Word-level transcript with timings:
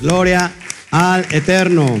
Gloria 0.00 0.50
al 0.90 1.26
Eterno. 1.30 2.00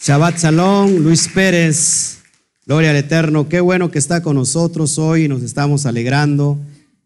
Shabbat 0.00 0.38
Shalom, 0.38 0.96
Luis 1.00 1.28
Pérez. 1.28 2.20
Gloria 2.64 2.90
al 2.90 2.96
Eterno. 2.96 3.50
Qué 3.50 3.60
bueno 3.60 3.90
que 3.90 3.98
está 3.98 4.22
con 4.22 4.36
nosotros 4.36 4.96
hoy. 4.96 5.28
Nos 5.28 5.42
estamos 5.42 5.84
alegrando. 5.84 6.56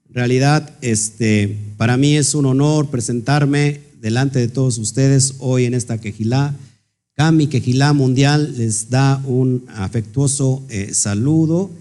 En 0.09 0.15
realidad, 0.15 0.71
este, 0.83 1.57
para 1.77 1.97
mí 1.97 2.17
es 2.17 2.37
un 2.37 2.47
honor 2.47 2.89
presentarme 2.89 3.81
delante 4.01 4.39
de 4.39 4.47
todos 4.47 4.79
ustedes 4.79 5.35
hoy 5.41 5.65
en 5.65 5.75
esta 5.75 5.99
quejilá. 5.99 6.55
Cami 7.17 7.49
Quejilá 7.49 7.93
Mundial 7.93 8.55
les 8.57 8.89
da 8.89 9.21
un 9.25 9.65
afectuoso 9.75 10.63
eh, 10.69 10.95
saludo 10.95 11.73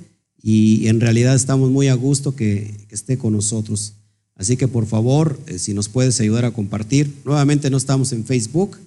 y 0.43 0.87
en 0.87 0.99
realidad 0.99 1.35
estamos 1.35 1.69
muy 1.69 1.87
a 1.87 1.93
gusto 1.93 2.35
que, 2.35 2.73
esté 2.89 3.17
con 3.17 3.33
nosotros. 3.33 3.93
Así 4.35 4.57
que 4.57 4.67
por 4.67 4.85
favor, 4.85 5.39
eh, 5.47 5.59
si 5.59 5.73
nos 5.73 5.87
puedes 5.87 6.19
ayudar 6.19 6.45
a 6.45 6.51
compartir. 6.51 7.13
Nuevamente 7.25 7.69
no 7.69 7.77
estamos 7.77 8.11
en 8.11 8.25
Facebook, 8.25 8.77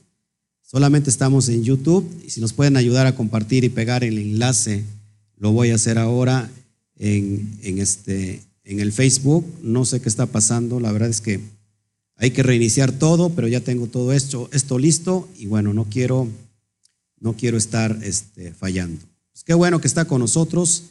solamente 0.62 1.10
estamos 1.10 1.48
en 1.48 1.62
YouTube 1.62 2.08
y 2.27 2.30
si 2.30 2.41
nos 2.41 2.52
pueden 2.52 2.77
ayudar 2.77 3.06
a 3.06 3.14
compartir 3.14 3.64
y 3.64 3.69
pegar 3.69 4.02
el 4.02 4.19
enlace, 4.19 4.84
lo 5.38 5.52
voy 5.52 5.70
a 5.70 5.77
hacer 5.77 5.98
ahora 5.98 6.50
en, 6.97 7.58
en, 7.62 7.78
este, 7.78 8.42
en 8.64 8.80
el 8.80 8.92
Facebook. 8.92 9.47
No 9.62 9.84
sé 9.84 10.00
qué 10.00 10.08
está 10.08 10.27
pasando, 10.27 10.80
la 10.80 10.92
verdad 10.92 11.08
es 11.08 11.20
que 11.20 11.41
hay 12.16 12.30
que 12.30 12.42
reiniciar 12.42 12.92
todo, 12.92 13.30
pero 13.30 13.48
ya 13.48 13.60
tengo 13.60 13.86
todo 13.86 14.12
esto, 14.12 14.48
esto 14.52 14.78
listo 14.78 15.28
y 15.36 15.47
bueno, 15.47 15.72
no 15.72 15.84
quiero, 15.84 16.28
no 17.20 17.34
quiero 17.34 17.58
estar 17.58 17.98
este, 18.02 18.52
fallando. 18.52 19.00
Pues 19.32 19.44
qué 19.44 19.55
bueno 19.55 19.80
que 19.80 19.88
está 19.88 20.05
con 20.05 20.20
nosotros. 20.20 20.84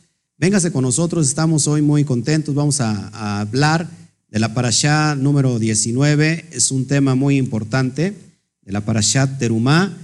Véngase 0.43 0.73
con 0.73 0.83
nosotros, 0.83 1.25
estamos 1.25 1.69
hoy 1.69 1.81
muy 1.81 2.03
contentos. 2.03 2.53
Vamos 2.53 2.81
a, 2.81 3.39
hablar 3.39 3.89
de 4.29 4.39
la 4.39 4.53
parashá 4.53 5.15
número 5.15 5.57
19. 5.57 6.47
Es 6.51 6.69
un 6.69 6.85
tema 6.85 7.15
muy 7.15 7.37
importante 7.37 8.13
de 8.61 8.71
la 8.73 8.81
parashá 8.81 9.37
Terumá. 9.37 9.97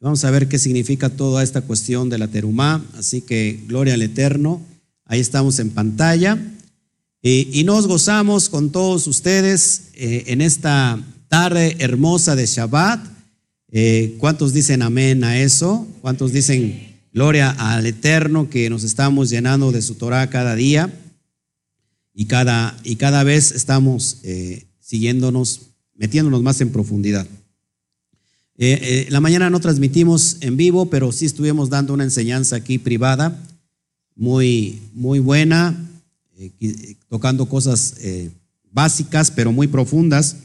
Vamos 0.00 0.24
a 0.24 0.32
ver 0.32 0.48
qué 0.48 0.58
significa 0.58 1.10
toda 1.10 1.44
esta 1.44 1.60
cuestión 1.60 2.10
de 2.10 2.18
la 2.18 2.26
Terumá. 2.26 2.84
Así 2.98 3.20
que 3.20 3.60
gloria 3.68 3.94
al 3.94 4.02
Eterno. 4.02 4.60
Ahí 5.04 5.20
estamos 5.20 5.60
en 5.60 5.70
pantalla. 5.70 6.44
Y, 7.22 7.62
nos 7.62 7.86
gozamos 7.86 8.48
con 8.48 8.72
todos 8.72 9.06
ustedes 9.06 9.90
eh, 9.94 10.24
en 10.26 10.40
esta 10.40 10.98
tarde 11.28 11.76
hermosa 11.78 12.34
de 12.34 12.46
Shabbat. 12.46 12.98
Eh, 13.70 14.16
¿Cuántos 14.18 14.52
dicen 14.52 14.82
amén 14.82 15.22
a 15.22 15.38
eso? 15.38 15.86
¿Cuántos 16.00 16.32
dicen 16.32 16.93
Gloria 17.14 17.50
al 17.50 17.86
Eterno 17.86 18.50
que 18.50 18.68
nos 18.68 18.82
estamos 18.82 19.30
llenando 19.30 19.70
de 19.70 19.82
su 19.82 19.94
Torah 19.94 20.28
cada 20.30 20.56
día 20.56 20.92
y 22.12 22.24
cada, 22.24 22.76
y 22.82 22.96
cada 22.96 23.22
vez 23.22 23.52
estamos 23.52 24.18
eh, 24.24 24.64
siguiéndonos, 24.80 25.60
metiéndonos 25.94 26.42
más 26.42 26.60
en 26.60 26.72
profundidad. 26.72 27.24
Eh, 28.58 28.80
eh, 28.82 29.06
la 29.10 29.20
mañana 29.20 29.48
no 29.48 29.60
transmitimos 29.60 30.38
en 30.40 30.56
vivo, 30.56 30.90
pero 30.90 31.12
sí 31.12 31.24
estuvimos 31.24 31.70
dando 31.70 31.94
una 31.94 32.02
enseñanza 32.02 32.56
aquí 32.56 32.78
privada, 32.78 33.40
muy, 34.16 34.82
muy 34.92 35.20
buena, 35.20 35.88
tocando 37.08 37.48
cosas 37.48 37.94
básicas, 38.72 39.30
pero 39.30 39.52
muy 39.52 39.68
profundas. 39.68 40.38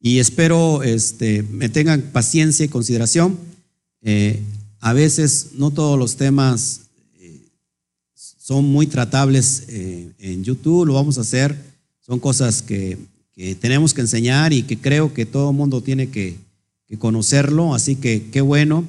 Y 0.00 0.18
espero 0.18 0.82
este, 0.82 1.44
me 1.44 1.68
tengan 1.68 2.02
paciencia 2.12 2.64
y 2.64 2.68
consideración 2.68 3.38
a 4.80 4.92
veces 4.94 5.50
no 5.54 5.70
todos 5.70 5.98
los 5.98 6.16
temas 6.16 6.82
eh, 7.18 7.38
son 8.14 8.64
muy 8.64 8.86
tratables 8.86 9.64
eh, 9.68 10.10
en 10.18 10.42
YouTube, 10.42 10.86
lo 10.86 10.94
vamos 10.94 11.18
a 11.18 11.20
hacer, 11.20 11.56
son 12.00 12.18
cosas 12.18 12.62
que, 12.62 12.98
tenemos 13.58 13.94
que 13.94 14.02
enseñar 14.02 14.52
y 14.52 14.64
que 14.64 14.76
creo 14.76 15.14
que 15.14 15.24
todo 15.24 15.50
el 15.50 15.56
mundo 15.56 15.82
tiene 15.82 16.10
que, 16.10 16.36
conocerlo, 16.98 17.72
así 17.74 17.94
que 17.96 18.26
qué 18.32 18.40
bueno, 18.40 18.84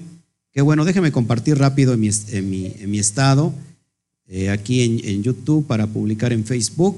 qué 0.51 0.61
bueno, 0.61 0.83
déjeme 0.83 1.11
compartir 1.11 1.57
rápido 1.57 1.93
en 1.93 2.49
mi, 2.49 2.99
estado, 2.99 3.53
eh, 4.27 4.49
aquí 4.49 4.81
en, 4.81 5.23
YouTube 5.23 5.67
para 5.67 5.85
publicar 5.85 6.33
en 6.33 6.43
Facebook, 6.43 6.97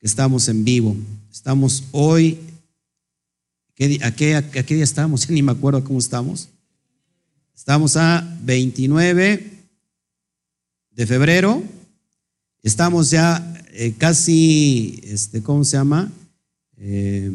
estamos 0.00 0.48
en 0.48 0.64
vivo, 0.64 0.96
estamos 1.30 1.84
hoy, 1.92 2.38
a, 4.02 4.10
qué, 4.12 4.34
¿a 4.34 4.42
qué 4.46 4.74
día 4.74 4.82
estamos? 4.82 5.28
Ni 5.30 5.42
me 5.42 5.52
acuerdo 5.52 5.84
cómo 5.84 5.98
estamos. 5.98 6.48
Estamos 7.56 7.96
a 7.96 8.36
29 8.42 9.50
de 10.90 11.06
febrero. 11.06 11.62
Estamos 12.62 13.10
ya 13.10 13.62
eh, 13.72 13.94
casi, 13.96 15.00
este, 15.04 15.40
¿cómo 15.42 15.64
se 15.64 15.76
llama? 15.76 16.10
Eh, 16.76 17.32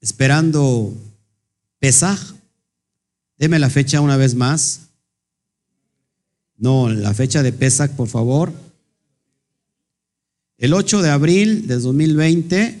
esperando 0.00 0.94
Pesaj. 1.78 2.18
Deme 3.36 3.58
la 3.58 3.68
fecha 3.68 4.00
una 4.00 4.16
vez 4.16 4.34
más. 4.34 4.88
No, 6.56 6.88
la 6.88 7.12
fecha 7.12 7.42
de 7.42 7.52
Pesaj, 7.52 7.90
por 7.90 8.08
favor. 8.08 8.52
El 10.56 10.72
8 10.72 11.02
de 11.02 11.10
abril 11.10 11.66
de 11.66 11.78
2020, 11.78 12.78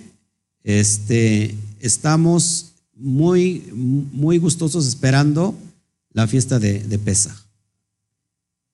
este, 0.64 1.54
estamos 1.80 2.72
muy, 2.94 3.62
muy 3.74 4.38
gustosos 4.38 4.86
esperando 4.86 5.54
la 6.12 6.26
fiesta 6.26 6.58
de, 6.58 6.80
de 6.80 6.98
Pesaj. 6.98 7.36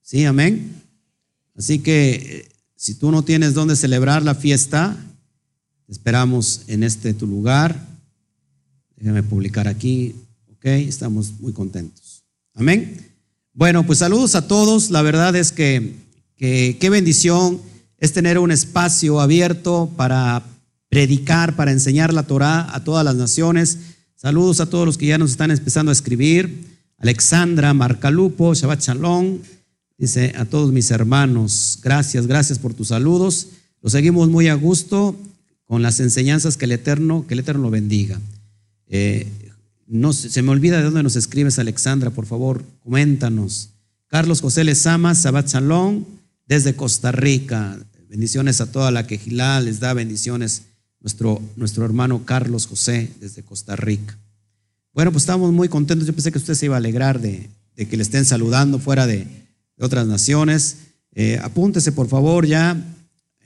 ¿Sí, 0.03 0.25
amén? 0.25 0.83
Así 1.57 1.81
que 1.81 2.15
eh, 2.15 2.49
si 2.77 2.95
tú 2.95 3.11
no 3.11 3.25
tienes 3.25 3.55
dónde 3.55 3.77
celebrar 3.77 4.23
la 4.23 4.35
fiesta, 4.35 4.97
esperamos 5.89 6.63
en 6.69 6.83
este 6.83 7.13
tu 7.15 7.27
lugar. 7.27 7.87
Déjame 8.97 9.23
publicar 9.23 9.69
aquí. 9.69 10.15
Ok, 10.53 10.65
estamos 10.65 11.33
muy 11.41 11.53
contentos. 11.53 12.23
Amén. 12.55 13.07
Bueno, 13.53 13.85
pues 13.85 13.99
saludos 13.99 14.35
a 14.35 14.47
todos. 14.47 14.91
La 14.91 15.03
verdad 15.03 15.35
es 15.37 15.53
que, 15.53 15.97
que 16.37 16.77
qué 16.81 16.91
bendición 16.91 17.61
es 17.99 18.13
tener 18.13 18.39
un 18.39 18.53
espacio 18.53 19.21
abierto 19.21 19.91
para 19.97 20.45
predicar, 20.89 21.57
para 21.57 21.73
enseñar 21.73 22.13
la 22.13 22.23
Torah 22.23 22.75
a 22.75 22.85
todas 22.85 23.05
las 23.05 23.17
naciones. 23.17 23.79
Saludos 24.15 24.61
a 24.61 24.67
todos 24.67 24.87
los 24.87 24.97
que 24.97 25.07
ya 25.07 25.19
nos 25.19 25.33
están 25.33 25.51
empezando 25.51 25.91
a 25.91 25.93
escribir. 25.93 26.78
Alexandra 26.99 27.73
Marcalupo, 27.75 28.55
Shabbat 28.55 28.81
Shalom, 28.81 29.39
dice 29.97 30.35
a 30.37 30.45
todos 30.45 30.73
mis 30.73 30.91
hermanos, 30.91 31.79
gracias, 31.83 32.27
gracias 32.27 32.59
por 32.59 32.75
tus 32.75 32.89
saludos. 32.89 33.49
Lo 33.81 33.89
seguimos 33.89 34.29
muy 34.29 34.49
a 34.49 34.55
gusto 34.55 35.17
con 35.65 35.83
las 35.83 36.01
enseñanzas 36.01 36.57
que 36.57 36.65
el 36.65 36.73
Eterno, 36.73 37.25
que 37.27 37.35
el 37.35 37.41
Eterno 37.41 37.63
lo 37.63 37.71
bendiga. 37.71 38.21
Eh, 38.89 39.29
no, 39.87 40.13
se 40.13 40.43
me 40.43 40.51
olvida 40.51 40.79
de 40.79 40.85
dónde 40.85 41.05
nos 41.05 41.15
escribes, 41.15 41.59
Alexandra, 41.59 42.11
por 42.11 42.27
favor, 42.27 42.65
coméntanos. 42.81 43.71
Carlos 44.09 44.41
José 44.41 44.65
Lezama, 44.65 45.13
Shabbat 45.13 45.49
Shalom, 45.49 46.05
desde 46.47 46.75
Costa 46.75 47.13
Rica. 47.13 47.79
Bendiciones 48.09 48.61
a 48.61 48.73
toda 48.73 48.91
la 48.91 49.07
quejilá, 49.07 49.61
les 49.61 49.79
da 49.79 49.95
bendiciones 49.95 50.63
nuestro, 51.01 51.41
nuestro 51.57 51.85
hermano 51.85 52.25
Carlos 52.25 52.67
José 52.67 53.11
desde 53.21 53.45
Costa 53.45 53.77
Rica. 53.77 54.19
Bueno, 54.99 55.13
pues 55.13 55.23
estamos 55.23 55.53
muy 55.53 55.69
contentos. 55.69 56.09
Yo 56.09 56.13
pensé 56.13 56.33
que 56.33 56.39
usted 56.39 56.55
se 56.55 56.67
iba 56.67 56.75
a 56.75 56.79
alegrar 56.79 57.21
de, 57.21 57.49
que 57.77 57.97
le 57.97 58.03
estén 58.03 58.25
saludando 58.25 58.81
fuera 58.81 59.07
de, 59.07 59.29
otras 59.79 60.09
naciones. 60.09 60.79
Eh, 61.15 61.39
apúntese, 61.41 61.93
por 61.93 62.09
favor, 62.09 62.45
ya. 62.45 62.77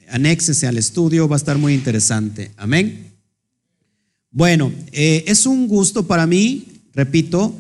Anéxese 0.09 0.67
al 0.67 0.79
estudio, 0.79 1.29
va 1.29 1.37
a 1.37 1.43
estar 1.43 1.59
muy 1.59 1.75
interesante. 1.75 2.53
Amén. 2.57 3.13
Bueno, 4.31 4.73
eh, 4.93 5.25
es 5.27 5.45
un 5.45 5.69
gusto 5.69 6.07
para 6.07 6.27
mí, 6.27 6.69
repito, 6.95 7.55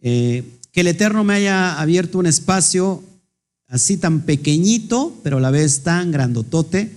eh, 0.00 0.42
que 0.72 0.80
el 0.80 0.88
Eterno 0.88 1.22
me 1.22 1.34
haya 1.34 1.80
abierto 1.80 2.18
un 2.18 2.26
espacio 2.26 3.04
así 3.68 3.96
tan 3.96 4.22
pequeñito, 4.22 5.20
pero 5.22 5.36
a 5.36 5.40
la 5.40 5.52
vez 5.52 5.84
tan 5.84 6.10
grandotote, 6.10 6.90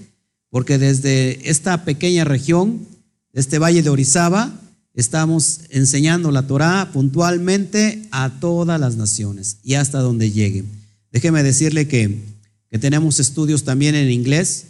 porque 0.50 0.80
desde 0.80 1.48
esta 1.48 1.86
pequeña 1.86 2.24
región, 2.24 2.88
este 3.34 3.60
valle 3.60 3.84
de 3.84 3.92
Orizaba, 3.92 4.60
estamos 5.00 5.62
enseñando 5.70 6.32
la 6.32 6.46
Torah 6.46 6.90
puntualmente 6.92 8.08
a 8.12 8.40
todas 8.40 8.80
las 8.80 8.98
naciones 8.98 9.58
y 9.64 9.76
hasta 9.76 10.00
donde 10.00 10.32
llegue. 10.32 10.66
Déjeme 11.12 11.42
decirle 11.44 11.88
que, 11.88 12.40
tenemos 12.80 13.20
estudios 13.20 13.64
también 13.64 13.96
en 13.96 14.12
inglés, 14.12 14.68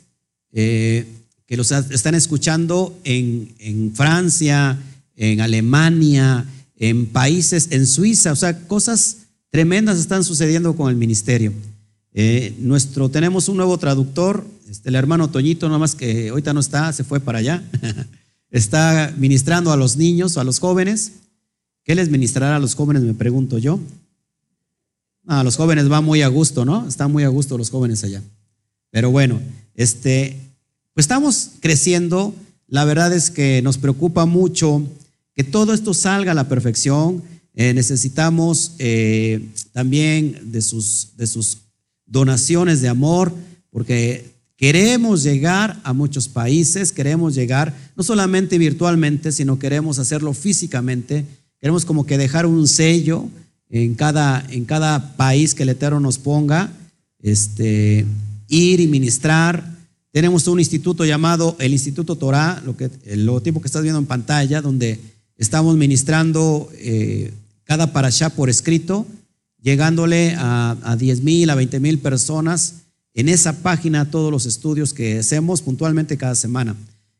eh, 0.53 1.05
que 1.45 1.57
los 1.57 1.71
están 1.71 2.15
escuchando 2.15 2.97
en, 3.03 3.91
Francia, 3.93 4.79
en 5.17 5.41
Alemania, 5.41 6.45
en 6.77 7.07
países, 7.07 7.67
en 7.71 7.85
Suiza, 7.85 8.31
o 8.31 8.37
sea, 8.37 8.67
cosas 8.67 9.17
tremendas 9.49 9.99
están 9.99 10.23
sucediendo 10.23 10.77
con 10.77 10.89
el 10.89 10.95
ministerio. 10.95 11.51
Eh, 12.13 12.55
nuestro, 12.59 13.09
tenemos 13.09 13.49
un 13.49 13.57
nuevo 13.57 13.77
traductor, 13.77 14.47
este, 14.69 14.89
el 14.89 14.95
hermano 14.95 15.29
Toñito, 15.29 15.67
nada 15.67 15.79
más 15.79 15.95
que 15.95 16.29
ahorita 16.29 16.53
no 16.53 16.61
está, 16.61 16.93
se 16.93 17.03
fue 17.03 17.19
para 17.19 17.39
allá. 17.39 17.63
está 18.51 19.13
ministrando 19.17 19.71
a 19.71 19.77
los 19.77 19.97
niños 19.97 20.37
o 20.37 20.41
a 20.41 20.43
los 20.43 20.59
jóvenes. 20.59 21.13
¿Qué 21.83 21.95
les 21.95 22.09
ministrará 22.09 22.55
a 22.55 22.59
los 22.59 22.75
jóvenes? 22.75 23.03
Me 23.03 23.13
pregunto 23.13 23.57
yo. 23.57 23.79
A 25.27 25.43
los 25.43 25.57
jóvenes 25.57 25.91
va 25.91 26.01
muy 26.01 26.21
a 26.21 26.27
gusto, 26.27 26.65
¿no? 26.65 26.87
Están 26.87 27.11
muy 27.11 27.23
a 27.23 27.27
gusto 27.29 27.57
los 27.57 27.69
jóvenes 27.69 28.03
allá. 28.03 28.21
Pero 28.91 29.11
bueno, 29.11 29.39
este, 29.75 30.35
pues 30.93 31.03
estamos 31.03 31.51
creciendo. 31.59 32.33
La 32.67 32.85
verdad 32.85 33.13
es 33.13 33.29
que 33.29 33.61
nos 33.61 33.77
preocupa 33.77 34.25
mucho 34.25 34.83
que 35.35 35.43
todo 35.43 35.73
esto 35.73 35.93
salga 35.93 36.31
a 36.31 36.35
la 36.35 36.49
perfección. 36.49 37.23
Eh, 37.53 37.73
necesitamos 37.73 38.73
eh, 38.79 39.49
también 39.71 40.51
de 40.51 40.61
sus, 40.61 41.09
de 41.17 41.27
sus 41.27 41.59
donaciones 42.05 42.81
de 42.81 42.89
amor, 42.89 43.33
porque 43.69 44.33
queremos 44.59 45.23
llegar 45.23 45.79
a 45.85 45.93
muchos 45.93 46.27
países, 46.27 46.91
queremos 46.91 47.33
llegar 47.33 47.73
no 47.95 48.03
solamente 48.03 48.57
virtualmente, 48.57 49.31
sino 49.31 49.57
queremos 49.57 49.99
hacerlo 49.99 50.33
físicamente. 50.33 51.25
Queremos 51.61 51.85
como 51.85 52.05
que 52.05 52.17
dejar 52.17 52.45
un 52.45 52.67
sello 52.67 53.29
en 53.69 53.95
cada, 53.95 54.45
en 54.49 54.65
cada 54.65 55.15
país 55.15 55.55
que 55.55 55.63
el 55.63 55.69
Eterno 55.69 56.01
nos 56.01 56.17
ponga, 56.17 56.73
este, 57.21 58.05
ir 58.49 58.81
y 58.81 58.87
ministrar. 58.87 59.77
Tenemos 60.11 60.45
un 60.47 60.59
instituto 60.59 61.05
llamado 61.05 61.55
el 61.59 61.71
Instituto 61.71 62.17
Torah, 62.17 62.61
lo 62.65 62.75
que, 62.75 62.91
el 63.05 63.25
logotipo 63.25 63.61
que 63.61 63.67
estás 63.67 63.83
viendo 63.83 63.99
en 63.99 64.07
pantalla, 64.07 64.61
donde 64.61 64.99
estamos 65.37 65.77
ministrando 65.77 66.69
eh, 66.73 67.31
cada 67.63 67.93
parashá 67.93 68.29
por 68.31 68.49
escrito, 68.49 69.07
llegándole 69.61 70.35
a, 70.37 70.75
a 70.83 70.97
10 70.97 71.23
mil, 71.23 71.49
a 71.49 71.55
20 71.55 71.79
mil 71.79 71.99
personas 71.99 72.73
en 73.13 73.29
esa 73.29 73.61
página 73.61 74.09
todos 74.09 74.31
los 74.31 74.45
estudios 74.45 74.93
que 74.93 75.19
hacemos 75.19 75.61
puntualmente 75.61 76.17
cada 76.17 76.35
semana. 76.35 76.75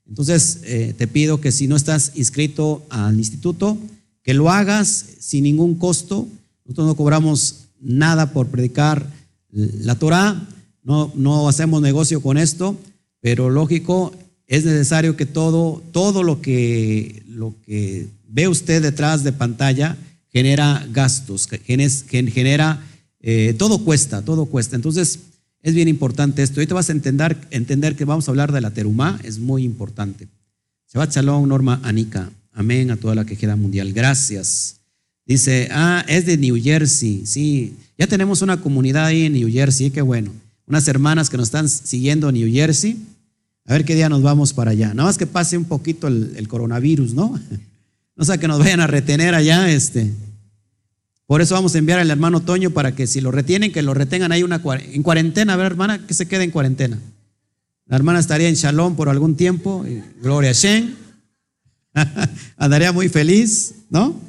Entonces, 0.08 0.62
eh, 0.64 0.94
te 0.98 1.08
pido 1.08 1.40
que 1.40 1.52
si 1.52 1.68
no 1.68 1.76
estás 1.76 2.14
inscrito 2.16 2.86
al 2.90 3.18
instituto, 3.18 3.78
que 4.24 4.34
lo 4.34 4.50
hagas 4.50 5.06
sin 5.20 5.44
ningún 5.44 5.76
costo. 5.76 6.28
Nosotros 6.66 6.88
no 6.88 6.96
cobramos 6.96 7.66
nada 7.80 8.32
por 8.34 8.48
predicar 8.48 9.10
la 9.52 9.96
Torah, 9.96 10.48
no, 10.84 11.12
no 11.16 11.48
hacemos 11.48 11.82
negocio 11.82 12.22
con 12.22 12.38
esto, 12.38 12.78
pero 13.22 13.50
lógico, 13.50 14.14
es 14.48 14.66
necesario 14.66 15.16
que 15.16 15.26
todo, 15.26 15.82
todo 15.92 16.24
lo, 16.24 16.42
que, 16.42 17.24
lo 17.28 17.54
que 17.66 18.08
ve 18.28 18.48
usted 18.48 18.82
detrás 18.82 19.24
de 19.24 19.32
pantalla 19.32 19.98
genera 20.32 20.88
gastos, 20.92 21.48
genera, 21.66 22.84
eh, 23.22 23.56
todo 23.58 23.84
cuesta, 23.84 24.24
todo 24.24 24.46
cuesta. 24.46 24.76
Entonces, 24.76 25.20
es 25.62 25.74
bien 25.74 25.88
importante 25.88 26.42
esto. 26.42 26.66
te 26.66 26.74
vas 26.74 26.90
a 26.90 26.94
entender, 26.94 27.38
entender 27.52 27.96
que 27.96 28.06
vamos 28.06 28.28
a 28.28 28.32
hablar 28.32 28.52
de 28.52 28.62
la 28.62 28.72
terumá, 28.72 29.20
es 29.24 29.40
muy 29.40 29.64
importante. 29.64 30.28
Shabbat 30.92 31.16
Shalom, 31.16 31.48
Norma 31.48 31.80
Anika. 31.84 32.30
Amén 32.54 32.92
a 32.92 32.98
toda 32.98 33.16
la 33.16 33.26
que 33.26 33.38
queda 33.38 33.56
mundial. 33.56 33.94
Gracias. 33.94 34.78
Dice, 35.26 35.70
ah, 35.72 36.04
es 36.08 36.26
de 36.26 36.38
New 36.38 36.60
Jersey. 36.62 37.24
Sí, 37.26 37.76
ya 37.98 38.08
tenemos 38.08 38.42
una 38.42 38.60
comunidad 38.62 39.06
ahí 39.06 39.26
en 39.26 39.34
New 39.34 39.52
Jersey, 39.52 39.92
qué 39.92 40.02
bueno. 40.02 40.32
Unas 40.66 40.88
hermanas 40.88 41.30
que 41.30 41.38
nos 41.38 41.50
están 41.50 41.70
siguiendo 41.70 42.30
en 42.30 42.36
New 42.36 42.52
Jersey. 42.52 42.98
A 43.66 43.74
ver 43.74 43.86
qué 43.86 43.94
día 43.94 44.10
nos 44.10 44.24
vamos 44.24 44.54
para 44.54 44.72
allá. 44.72 44.88
Nada 44.94 45.04
más 45.04 45.18
que 45.18 45.28
pase 45.28 45.58
un 45.58 45.66
poquito 45.66 46.08
el, 46.08 46.48
coronavirus, 46.48 47.14
¿no? 47.14 47.40
No 48.16 48.26
sea 48.26 48.38
que 48.38 48.50
nos 48.50 48.60
vayan 48.60 48.82
a 48.82 48.88
retener 48.88 49.34
allá, 49.34 49.72
este. 49.72 50.12
Por 51.30 51.44
eso 51.44 51.54
vamos 51.54 51.76
a 51.76 51.78
enviar 51.78 52.00
al 52.00 52.10
hermano 52.10 52.42
Toño 52.42 52.72
para 52.72 52.96
que 52.96 53.06
si 53.06 53.22
lo 53.22 53.30
retienen, 53.30 53.72
que 53.72 53.84
lo 53.84 53.94
retengan 53.94 54.32
ahí 54.32 54.42
una, 54.42 54.64
en 54.66 55.04
cuarentena. 55.04 55.54
A 55.54 55.58
ver, 55.58 55.68
hermana, 55.68 56.08
que 56.08 56.16
se 56.16 56.28
quede 56.28 56.44
en 56.44 56.50
cuarentena. 56.50 57.00
La 57.86 57.98
hermana 57.98 58.18
estaría 58.18 58.50
en 58.50 58.56
Shalom 58.56 58.96
por 58.96 59.10
algún 59.10 59.36
tiempo. 59.36 59.86
Gloria 60.24 60.50
a 60.50 60.54
Shen. 60.54 60.98
Andaría 62.58 62.92
muy 62.92 63.10
feliz, 63.10 63.76
¿no? 63.92 64.20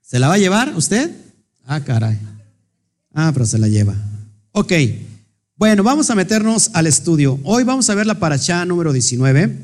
¿Se 0.00 0.18
la 0.18 0.26
va 0.26 0.34
a 0.34 0.38
llevar 0.38 0.74
usted? 0.74 1.12
Ah, 1.66 1.78
caray. 1.78 2.18
Ah, 3.14 3.30
pero 3.32 3.46
se 3.46 3.60
la 3.60 3.68
lleva. 3.68 3.94
Ok. 4.50 4.72
Bueno, 5.54 5.84
vamos 5.84 6.10
a 6.10 6.16
meternos 6.16 6.72
al 6.74 6.88
estudio. 6.88 7.38
Hoy 7.44 7.62
vamos 7.62 7.88
a 7.90 7.94
ver 7.94 8.08
la 8.08 8.18
paracha 8.18 8.64
número 8.64 8.92
19, 8.92 9.56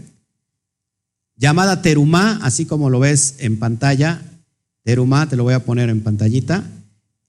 llamada 1.37 1.83
Terumá, 1.83 2.39
así 2.43 2.67
como 2.67 2.91
lo 2.91 3.01
ves 3.01 3.37
en 3.39 3.59
pantalla. 3.59 4.23
Terumá, 4.83 5.29
te 5.29 5.37
lo 5.37 5.45
voy 5.45 5.55
a 5.55 5.65
poner 5.65 5.89
en 5.89 6.03
pantallita. 6.03 6.65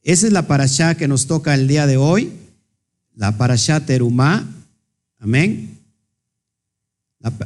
Esa 0.03 0.27
es 0.27 0.33
la 0.33 0.47
paracha 0.47 0.95
que 0.95 1.07
nos 1.07 1.27
toca 1.27 1.53
el 1.53 1.67
día 1.67 1.87
de 1.87 1.97
hoy. 1.97 2.31
La 3.15 3.37
paracha 3.37 3.85
Terumá. 3.85 4.47
Amén 5.19 5.75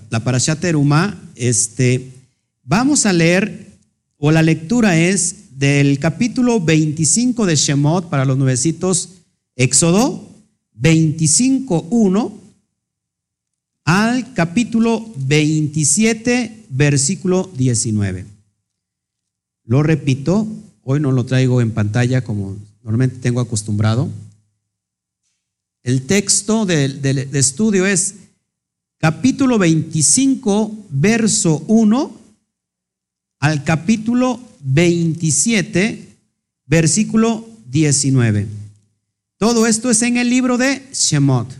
la, 0.09 0.19
parashat 0.23 0.59
Terumá, 0.59 1.17
este, 1.35 2.11
vamos 2.63 3.05
a 3.05 3.13
leer, 3.13 3.77
o 4.17 4.31
la 4.31 4.41
lectura 4.41 4.97
es 4.97 5.57
del 5.57 5.99
capítulo 5.99 6.59
25 6.59 7.45
de 7.45 7.55
Shemot 7.55 8.09
para 8.09 8.25
los 8.25 8.37
nuevecitos, 8.37 9.09
Éxodo 9.55 10.27
25.1 10.79 12.33
al 13.91 14.35
capítulo 14.35 15.11
27, 15.15 16.65
versículo 16.69 17.49
19. 17.55 18.23
Lo 19.65 19.81
repito, 19.81 20.47
hoy 20.83 20.99
no 20.99 21.11
lo 21.11 21.25
traigo 21.25 21.59
en 21.59 21.71
pantalla 21.71 22.23
como 22.23 22.55
normalmente 22.83 23.17
tengo 23.17 23.39
acostumbrado. 23.39 24.07
El 25.81 26.03
texto 26.03 26.67
del 26.67 27.01
de 27.01 27.39
estudio 27.39 27.87
es 27.87 28.13
capítulo 28.99 29.57
25, 29.57 30.85
verso 30.91 31.63
1 31.65 32.19
al 33.39 33.63
capítulo 33.63 34.39
27, 34.59 36.15
versículo 36.67 37.43
19. 37.71 38.45
Todo 39.37 39.65
esto 39.65 39.89
es 39.89 40.03
en 40.03 40.17
el 40.17 40.29
libro 40.29 40.59
de 40.59 40.83
Shemot, 40.93 41.51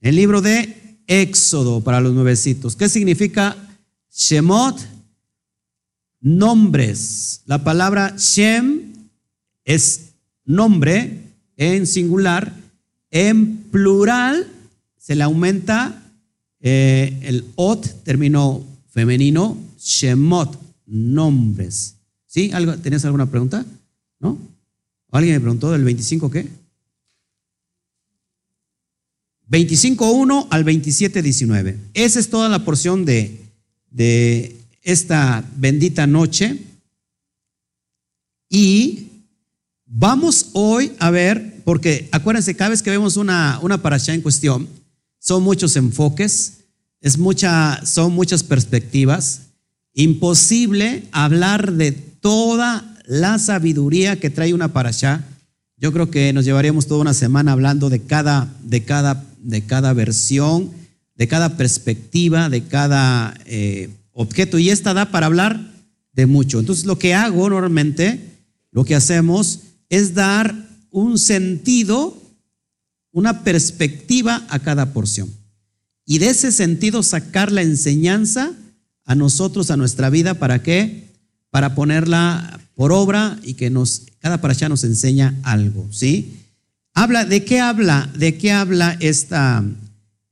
el 0.00 0.16
libro 0.16 0.40
de 0.40 0.77
Éxodo 1.08 1.82
para 1.82 2.00
los 2.00 2.14
nuevecitos. 2.14 2.76
¿Qué 2.76 2.88
significa 2.88 3.56
Shemot? 4.12 4.78
Nombres. 6.20 7.42
La 7.46 7.64
palabra 7.64 8.14
Shem 8.16 8.92
es 9.64 10.10
nombre 10.44 11.18
en 11.56 11.86
singular, 11.86 12.54
en 13.10 13.56
plural 13.70 14.46
se 14.96 15.14
le 15.14 15.24
aumenta 15.24 16.02
eh, 16.60 17.18
el 17.22 17.44
ot, 17.56 18.04
término 18.04 18.64
femenino, 18.90 19.56
shemot, 19.78 20.58
nombres. 20.86 21.94
¿Sí? 22.26 22.50
¿Algo, 22.52 22.76
¿Tenías 22.76 23.04
alguna 23.04 23.26
pregunta? 23.26 23.64
¿No? 24.20 24.38
¿Alguien 25.10 25.34
me 25.34 25.40
preguntó 25.40 25.70
del 25.70 25.84
25 25.84 26.30
qué? 26.30 26.48
25.1 29.50 30.46
al 30.50 30.64
27.19. 30.64 31.76
Esa 31.94 32.20
es 32.20 32.30
toda 32.30 32.48
la 32.48 32.64
porción 32.64 33.04
de, 33.04 33.40
de 33.90 34.56
esta 34.82 35.44
bendita 35.56 36.06
noche. 36.06 36.58
Y 38.50 39.08
vamos 39.86 40.50
hoy 40.52 40.92
a 40.98 41.10
ver, 41.10 41.62
porque 41.64 42.08
acuérdense, 42.12 42.54
cada 42.54 42.70
vez 42.70 42.82
que 42.82 42.90
vemos 42.90 43.16
una, 43.16 43.58
una 43.62 43.82
parasha 43.82 44.14
en 44.14 44.22
cuestión, 44.22 44.68
son 45.18 45.42
muchos 45.42 45.76
enfoques, 45.76 46.58
es 47.00 47.18
mucha, 47.18 47.84
son 47.84 48.12
muchas 48.12 48.42
perspectivas. 48.42 49.42
Imposible 49.94 51.04
hablar 51.12 51.72
de 51.72 51.92
toda 51.92 52.96
la 53.06 53.38
sabiduría 53.38 54.20
que 54.20 54.30
trae 54.30 54.54
una 54.54 54.72
parasha. 54.72 55.24
Yo 55.76 55.92
creo 55.92 56.10
que 56.10 56.32
nos 56.32 56.44
llevaríamos 56.44 56.86
toda 56.86 57.00
una 57.00 57.14
semana 57.14 57.52
hablando 57.52 57.88
de 57.90 58.02
cada, 58.02 58.54
de 58.62 58.84
cada, 58.84 59.24
de 59.42 59.62
cada 59.62 59.92
versión, 59.92 60.70
de 61.16 61.28
cada 61.28 61.56
perspectiva, 61.56 62.48
de 62.48 62.64
cada 62.64 63.38
eh, 63.46 63.90
objeto. 64.12 64.58
Y 64.58 64.70
esta 64.70 64.94
da 64.94 65.10
para 65.10 65.26
hablar 65.26 65.74
de 66.12 66.26
mucho. 66.26 66.60
Entonces 66.60 66.84
lo 66.84 66.98
que 66.98 67.14
hago 67.14 67.48
normalmente, 67.48 68.20
lo 68.70 68.84
que 68.84 68.94
hacemos 68.94 69.60
es 69.88 70.14
dar 70.14 70.54
un 70.90 71.18
sentido 71.18 72.16
una 73.12 73.42
perspectiva 73.42 74.46
a 74.48 74.60
cada 74.60 74.92
porción. 74.92 75.28
Y 76.04 76.18
de 76.18 76.30
ese 76.30 76.52
sentido 76.52 77.02
sacar 77.02 77.50
la 77.50 77.62
enseñanza 77.62 78.52
a 79.04 79.14
nosotros, 79.14 79.70
a 79.70 79.76
nuestra 79.76 80.10
vida, 80.10 80.34
¿para 80.34 80.62
qué? 80.62 81.08
Para 81.50 81.74
ponerla 81.74 82.60
por 82.74 82.92
obra 82.92 83.38
y 83.42 83.54
que 83.54 83.70
nos, 83.70 84.02
cada 84.20 84.40
parasha 84.40 84.68
nos 84.68 84.84
enseña 84.84 85.34
algo, 85.42 85.88
¿sí? 85.90 86.37
Habla, 87.00 87.24
¿de 87.24 87.44
qué 87.44 87.60
habla? 87.60 88.10
¿De 88.18 88.38
qué 88.38 88.50
habla 88.50 88.96
esta, 88.98 89.64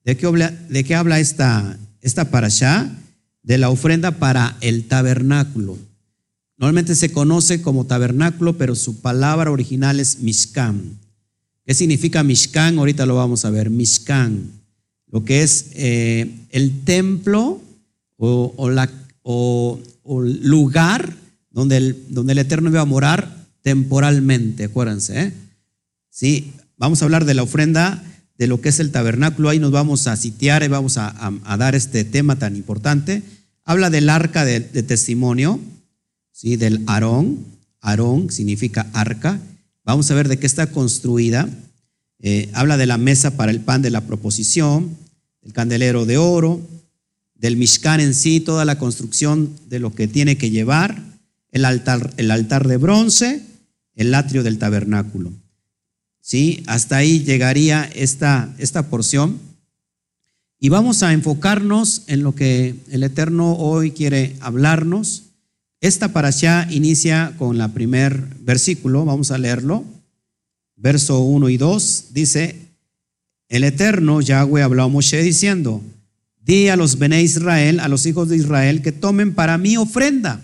de 0.04 0.16
qué 0.16 0.26
habla, 0.26 0.50
de 0.68 0.82
qué 0.82 0.96
habla 0.96 1.20
esta, 1.20 1.78
esta 2.00 2.28
parasha? 2.32 2.90
De 3.44 3.56
la 3.56 3.70
ofrenda 3.70 4.18
para 4.18 4.56
el 4.60 4.82
tabernáculo. 4.88 5.78
Normalmente 6.58 6.96
se 6.96 7.12
conoce 7.12 7.62
como 7.62 7.86
tabernáculo, 7.86 8.58
pero 8.58 8.74
su 8.74 9.00
palabra 9.00 9.52
original 9.52 10.00
es 10.00 10.18
mishkan. 10.22 10.98
¿Qué 11.64 11.72
significa 11.72 12.24
Mishkan? 12.24 12.78
Ahorita 12.78 13.06
lo 13.06 13.14
vamos 13.14 13.44
a 13.44 13.50
ver. 13.50 13.70
Mishkan, 13.70 14.50
lo 15.06 15.24
que 15.24 15.44
es 15.44 15.66
eh, 15.74 16.34
el 16.50 16.80
templo 16.80 17.60
o, 18.16 19.78
lugar 20.42 21.14
donde 21.52 21.76
el, 21.76 22.04
donde 22.08 22.32
el 22.32 22.38
Eterno 22.38 22.70
iba 22.70 22.80
a 22.80 22.86
morar 22.86 23.46
temporalmente, 23.62 24.64
acuérdense. 24.64 25.22
¿eh? 25.22 25.32
Sí, 26.16 26.54
vamos 26.78 27.02
a 27.02 27.04
hablar 27.04 27.26
de 27.26 27.34
la 27.34 27.42
ofrenda 27.42 28.02
de 28.38 28.46
lo 28.46 28.62
que 28.62 28.70
es 28.70 28.80
el 28.80 28.90
tabernáculo. 28.90 29.50
Ahí 29.50 29.58
nos 29.58 29.70
vamos 29.70 30.06
a 30.06 30.16
sitiar 30.16 30.62
y 30.62 30.68
vamos 30.68 30.96
a, 30.96 31.12
dar 31.58 31.74
este 31.74 32.04
tema 32.04 32.38
tan 32.38 32.56
importante. 32.56 33.22
Habla 33.66 33.90
del 33.90 34.08
arca 34.08 34.46
de, 34.46 34.60
testimonio, 34.60 35.60
¿sí? 36.32 36.56
del 36.56 36.82
Aarón. 36.86 37.44
Aarón 37.82 38.30
significa 38.30 38.86
arca. 38.94 39.38
Vamos 39.84 40.10
a 40.10 40.14
ver 40.14 40.28
de 40.28 40.38
qué 40.38 40.46
está 40.46 40.68
construida. 40.68 41.50
Eh, 42.20 42.48
habla 42.54 42.78
de 42.78 42.86
la 42.86 42.96
mesa 42.96 43.36
para 43.36 43.52
el 43.52 43.60
pan 43.60 43.82
de 43.82 43.90
la 43.90 44.00
proposición, 44.00 44.96
el 45.42 45.52
candelero 45.52 46.06
de 46.06 46.16
oro, 46.16 46.66
del 47.34 47.58
Mishkan 47.58 48.00
en 48.00 48.14
sí, 48.14 48.40
toda 48.40 48.64
la 48.64 48.78
construcción 48.78 49.50
de 49.68 49.80
lo 49.80 49.94
que 49.94 50.08
tiene 50.08 50.38
que 50.38 50.48
llevar, 50.48 50.98
el 51.52 51.66
altar, 51.66 52.14
el 52.16 52.30
altar 52.30 52.68
de 52.68 52.78
bronce, 52.78 53.42
el 53.94 54.14
atrio 54.14 54.42
del 54.42 54.56
tabernáculo. 54.56 55.30
¿Sí? 56.26 56.64
Hasta 56.66 56.96
ahí 56.96 57.22
llegaría 57.22 57.88
esta, 57.94 58.52
esta 58.58 58.90
porción. 58.90 59.38
Y 60.58 60.70
vamos 60.70 61.04
a 61.04 61.12
enfocarnos 61.12 62.02
en 62.08 62.24
lo 62.24 62.34
que 62.34 62.74
el 62.90 63.04
Eterno 63.04 63.52
hoy 63.52 63.92
quiere 63.92 64.34
hablarnos. 64.40 65.26
Esta 65.80 66.12
para 66.12 66.28
allá 66.28 66.66
inicia 66.68 67.32
con 67.38 67.58
la 67.58 67.68
primer 67.68 68.18
versículo, 68.40 69.04
vamos 69.04 69.30
a 69.30 69.38
leerlo. 69.38 69.84
Verso 70.74 71.20
1 71.20 71.48
y 71.48 71.58
2 71.58 72.06
dice, 72.10 72.56
el 73.48 73.62
Eterno 73.62 74.20
Yahweh 74.20 74.64
habló 74.64 74.82
a 74.82 74.88
Moshe 74.88 75.22
diciendo, 75.22 75.80
di 76.40 76.66
a 76.66 76.74
los 76.74 76.98
Bene 76.98 77.22
Israel, 77.22 77.78
a 77.78 77.86
los 77.86 78.04
hijos 78.04 78.28
de 78.28 78.38
Israel, 78.38 78.82
que 78.82 78.90
tomen 78.90 79.32
para 79.32 79.58
mí 79.58 79.76
ofrenda, 79.76 80.42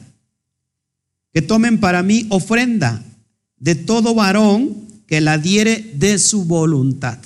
que 1.32 1.42
tomen 1.42 1.80
para 1.80 2.04
mí 2.04 2.28
ofrenda 2.30 3.02
de 3.56 3.74
todo 3.74 4.14
varón 4.14 4.81
que 5.12 5.21
la 5.21 5.37
diere 5.37 5.92
de 5.97 6.19
su 6.19 6.47
voluntad. 6.47 7.19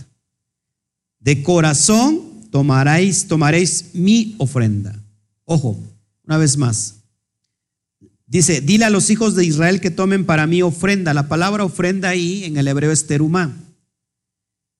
De 1.20 1.44
corazón 1.44 2.20
tomaréis, 2.50 3.28
tomaréis 3.28 3.90
mi 3.94 4.34
ofrenda. 4.38 5.00
Ojo, 5.44 5.78
una 6.24 6.36
vez 6.36 6.56
más. 6.56 6.96
Dice, 8.26 8.60
dile 8.60 8.86
a 8.86 8.90
los 8.90 9.08
hijos 9.08 9.36
de 9.36 9.44
Israel 9.44 9.80
que 9.80 9.92
tomen 9.92 10.26
para 10.26 10.48
mí 10.48 10.62
ofrenda. 10.62 11.14
La 11.14 11.28
palabra 11.28 11.62
ofrenda 11.62 12.08
ahí 12.08 12.42
en 12.42 12.56
el 12.56 12.66
hebreo 12.66 12.90
es 12.90 13.06
terumá. 13.06 13.56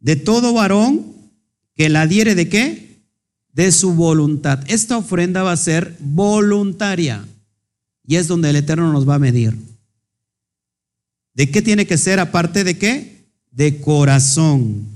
De 0.01 0.17
todo 0.17 0.53
varón 0.53 1.07
que 1.77 1.89
la 1.89 2.09
diere 2.09 2.35
de 2.35 2.49
qué? 2.49 3.05
De 3.53 3.71
su 3.71 3.93
voluntad. 3.93 4.65
Esta 4.67 4.97
ofrenda 4.97 5.45
va 5.45 5.53
a 5.53 5.57
ser 5.57 5.97
voluntaria. 6.01 7.25
Y 8.05 8.17
es 8.17 8.27
donde 8.27 8.51
el 8.51 8.57
Eterno 8.57 8.93
nos 8.93 9.09
va 9.09 9.15
a 9.15 9.21
medir. 9.21 9.57
¿De 11.37 11.50
qué 11.50 11.61
tiene 11.61 11.87
que 11.87 11.99
ser 11.99 12.19
aparte 12.19 12.64
de 12.64 12.78
qué? 12.78 13.26
De 13.50 13.78
corazón. 13.78 14.87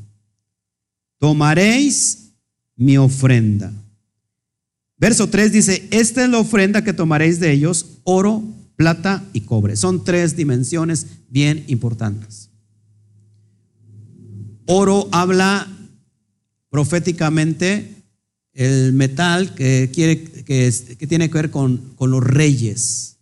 Tomaréis 1.19 2.31
mi 2.77 2.97
ofrenda. 2.97 3.71
Verso 4.97 5.29
3 5.29 5.53
dice, 5.53 5.87
esta 5.91 6.25
es 6.25 6.31
la 6.31 6.39
ofrenda 6.39 6.83
que 6.83 6.95
tomaréis 6.95 7.41
de 7.41 7.53
ellos, 7.53 7.99
oro, 8.05 8.43
plata 8.75 9.23
y 9.35 9.43
cobre. 9.43 9.77
Son 9.77 10.03
tres 10.03 10.35
dimensiones 10.35 11.07
bien 11.29 11.63
importantes. 11.69 12.49
Oro 14.65 15.11
habla 15.13 15.69
proféticamente 16.71 18.03
el 18.55 18.95
metal 18.95 19.55
que, 19.55 19.91
quiere, 19.93 20.23
que, 20.23 21.07
tiene 21.07 21.29
que 21.29 21.35
ver 21.35 21.51
con, 21.51 21.93
con 21.97 22.11
los 22.11 22.25
reyes. 22.25 23.19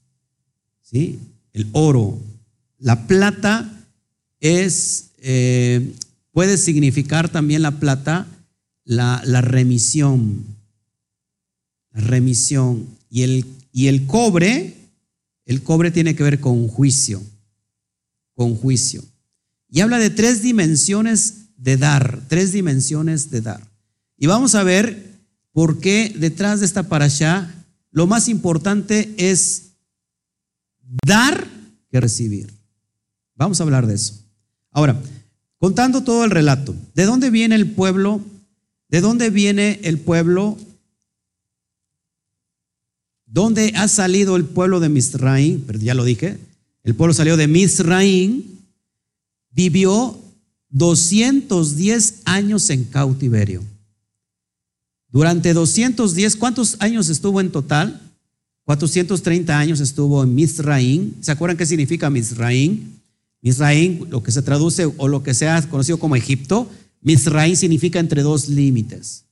¿sí? 0.83 1.19
El 1.53 1.69
oro, 1.73 2.21
la 2.79 3.07
plata 3.07 3.71
es, 4.41 5.11
eh, 5.19 5.95
puede 6.33 6.57
significar 6.57 7.29
también 7.29 7.63
la 7.63 7.81
plata 7.81 8.27
la, 8.85 9.41
remisión. 9.41 10.45
La 11.93 12.01
remisión. 12.01 12.87
Y 13.11 13.23
el, 13.23 13.45
y 13.73 13.89
el 13.89 14.07
cobre, 14.07 14.75
el 15.45 15.63
cobre 15.63 15.91
tiene 15.91 16.15
que 16.15 16.23
ver 16.23 16.41
con 16.41 16.69
juicio. 16.69 17.23
Con 18.35 18.55
juicio. 18.55 19.05
Y 19.71 19.81
habla 19.81 19.99
de 19.99 20.11
tres 20.11 20.43
dimensiones 20.43 21.49
de 21.57 21.77
dar, 21.77 22.23
tres 22.29 22.53
dimensiones 22.53 23.31
de 23.31 23.41
dar. 23.41 23.69
Y 24.17 24.27
vamos 24.27 24.55
a 24.55 24.63
ver 24.63 25.19
por 25.53 25.81
qué 25.81 26.15
detrás 26.17 26.61
de 26.61 26.67
esta 26.67 26.85
parasha 26.85 27.55
lo 27.91 28.07
más 28.07 28.29
importante 28.29 29.15
es 29.19 29.73
dar 31.05 31.47
que 31.91 32.01
recibir. 32.01 32.58
Vamos 33.39 33.61
a 33.61 33.63
hablar 33.63 33.87
de 33.87 33.95
eso. 33.95 34.15
Ahora, 34.73 35.01
contando 35.59 36.03
todo 36.03 36.25
el 36.25 36.31
relato, 36.31 36.75
¿de 36.95 37.05
dónde 37.05 37.31
viene 37.31 37.55
el 37.55 37.71
pueblo? 37.71 38.21
¿De 38.89 39.01
dónde 39.01 39.31
viene 39.31 39.79
el 39.85 39.99
pueblo? 39.99 40.59
¿Dónde 43.27 43.73
ha 43.77 43.87
salido 43.87 44.37
el 44.37 44.45
pueblo 44.45 44.81
de 44.81 44.89
Misraim? 44.89 45.63
Pero 45.67 45.79
ya 45.79 45.95
lo 45.95 46.05
dije. 46.05 46.39
El 46.83 46.97
pueblo 46.97 47.15
salió 47.15 47.37
de 47.37 47.47
Misraim, 47.47 48.43
vivió 49.51 50.19
210 50.71 52.23
años 52.25 52.69
en 52.71 52.85
cautiverio. 52.85 53.63
Durante 55.11 55.53
210, 55.53 56.37
¿cuántos 56.37 56.77
años 56.81 57.09
estuvo 57.09 57.41
en 57.41 57.53
total? 57.53 58.01
430 58.65 59.57
años 59.57 59.81
estuvo 59.81 60.25
en 60.25 60.35
Misraim. 60.35 61.13
¿Se 61.21 61.31
acuerdan 61.31 61.57
qué 61.57 61.67
significa 61.67 62.11
Misraim? 62.11 62.98
Misraim, 63.41 64.09
lo 64.11 64.23
que 64.23 64.33
se 64.33 64.43
traduce 64.43 64.87
o 64.97 65.09
lo 65.09 65.23
que 65.23 65.35
se 65.35 65.49
ha 65.49 65.61
conocido 65.69 65.99
como 65.99 66.17
Egipto, 66.17 66.69
Misraim 67.01 67.57
significa 67.57 67.99
entre 68.01 68.23
dos 68.23 68.49
límites. 68.49 69.25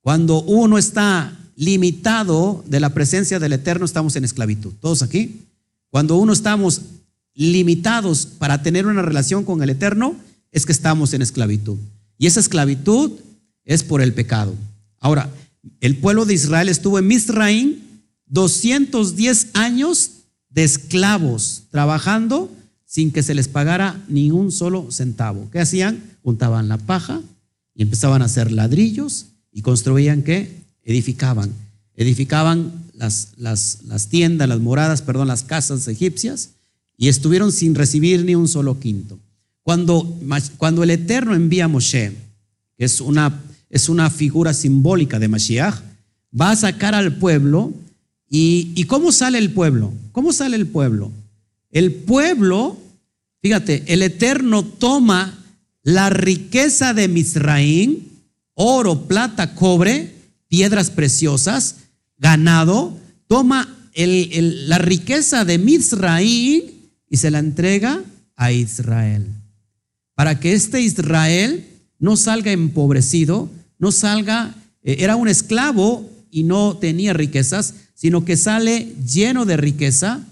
Cuando 0.00 0.42
uno 0.42 0.78
está 0.78 1.38
limitado 1.54 2.64
de 2.66 2.80
la 2.80 2.90
presencia 2.90 3.38
del 3.38 3.52
Eterno, 3.52 3.84
estamos 3.84 4.16
en 4.16 4.24
esclavitud. 4.24 4.72
¿Todos 4.80 5.02
aquí? 5.02 5.42
Cuando 5.90 6.16
uno 6.16 6.32
estamos 6.32 6.80
limitados 7.34 8.26
para 8.26 8.62
tener 8.62 8.86
una 8.86 9.02
relación 9.02 9.44
con 9.44 9.62
el 9.62 9.70
Eterno, 9.70 10.16
es 10.50 10.66
que 10.66 10.72
estamos 10.72 11.14
en 11.14 11.22
esclavitud. 11.22 11.78
Y 12.18 12.26
esa 12.26 12.40
esclavitud 12.40 13.12
es 13.64 13.84
por 13.84 14.02
el 14.02 14.12
pecado. 14.12 14.54
Ahora, 14.98 15.30
el 15.80 15.96
pueblo 15.96 16.24
de 16.24 16.34
Israel 16.34 16.68
estuvo 16.68 16.98
en 16.98 17.06
Misraim 17.06 17.76
210 18.26 19.48
años 19.54 20.10
de 20.48 20.64
esclavos 20.64 21.64
trabajando 21.70 22.50
sin 22.92 23.10
que 23.10 23.22
se 23.22 23.32
les 23.32 23.48
pagara 23.48 24.04
ni 24.06 24.30
un 24.30 24.52
solo 24.52 24.88
centavo. 24.90 25.48
¿Qué 25.50 25.60
hacían? 25.60 26.02
Juntaban 26.22 26.68
la 26.68 26.76
paja 26.76 27.22
y 27.74 27.80
empezaban 27.80 28.20
a 28.20 28.26
hacer 28.26 28.52
ladrillos 28.52 29.28
y 29.50 29.62
construían 29.62 30.20
qué? 30.22 30.54
Edificaban. 30.84 31.50
Edificaban 31.96 32.70
las, 32.92 33.28
las, 33.38 33.84
las 33.84 34.08
tiendas, 34.08 34.46
las 34.46 34.60
moradas, 34.60 35.00
perdón, 35.00 35.28
las 35.28 35.42
casas 35.42 35.88
egipcias 35.88 36.50
y 36.98 37.08
estuvieron 37.08 37.50
sin 37.50 37.74
recibir 37.74 38.26
ni 38.26 38.34
un 38.34 38.46
solo 38.46 38.78
quinto. 38.78 39.18
Cuando, 39.62 40.20
cuando 40.58 40.82
el 40.82 40.90
Eterno 40.90 41.34
envía 41.34 41.64
a 41.64 41.68
Moshe, 41.68 42.12
que 42.76 42.84
es 42.84 43.00
una, 43.00 43.40
es 43.70 43.88
una 43.88 44.10
figura 44.10 44.52
simbólica 44.52 45.18
de 45.18 45.28
Mashiach, 45.28 45.76
va 46.38 46.50
a 46.50 46.56
sacar 46.56 46.94
al 46.94 47.16
pueblo. 47.16 47.72
Y, 48.28 48.72
¿Y 48.74 48.84
cómo 48.84 49.12
sale 49.12 49.38
el 49.38 49.50
pueblo? 49.52 49.94
¿Cómo 50.12 50.30
sale 50.34 50.56
el 50.56 50.66
pueblo? 50.66 51.10
El 51.70 51.90
pueblo, 51.94 52.81
fíjate, 53.42 53.84
el 53.88 54.02
Eterno 54.02 54.64
toma 54.64 55.38
la 55.82 56.08
riqueza 56.10 56.94
de 56.94 57.08
Misraín, 57.08 58.08
oro, 58.54 59.06
plata, 59.08 59.54
cobre, 59.54 60.14
piedras 60.48 60.90
preciosas, 60.90 61.76
ganado, 62.16 62.96
toma 63.26 63.68
la 63.94 64.78
riqueza 64.78 65.44
de 65.44 65.58
Misraín 65.58 66.62
y 67.10 67.16
se 67.16 67.30
la 67.30 67.40
entrega 67.40 68.02
a 68.36 68.52
Israel. 68.52 69.26
Para 70.14 70.40
que 70.40 70.52
este 70.52 70.80
Israel 70.80 71.66
no 71.98 72.16
salga 72.16 72.52
empobrecido, 72.52 73.50
no 73.78 73.92
salga, 73.92 74.54
eh, 74.82 74.96
era 75.00 75.16
un 75.16 75.28
esclavo 75.28 76.08
y 76.30 76.44
no 76.44 76.76
tenía 76.76 77.12
riquezas, 77.12 77.74
sino 77.94 78.24
que 78.24 78.36
sale 78.36 78.94
lleno 79.06 79.44
de 79.44 79.56
riqueza 79.56 80.26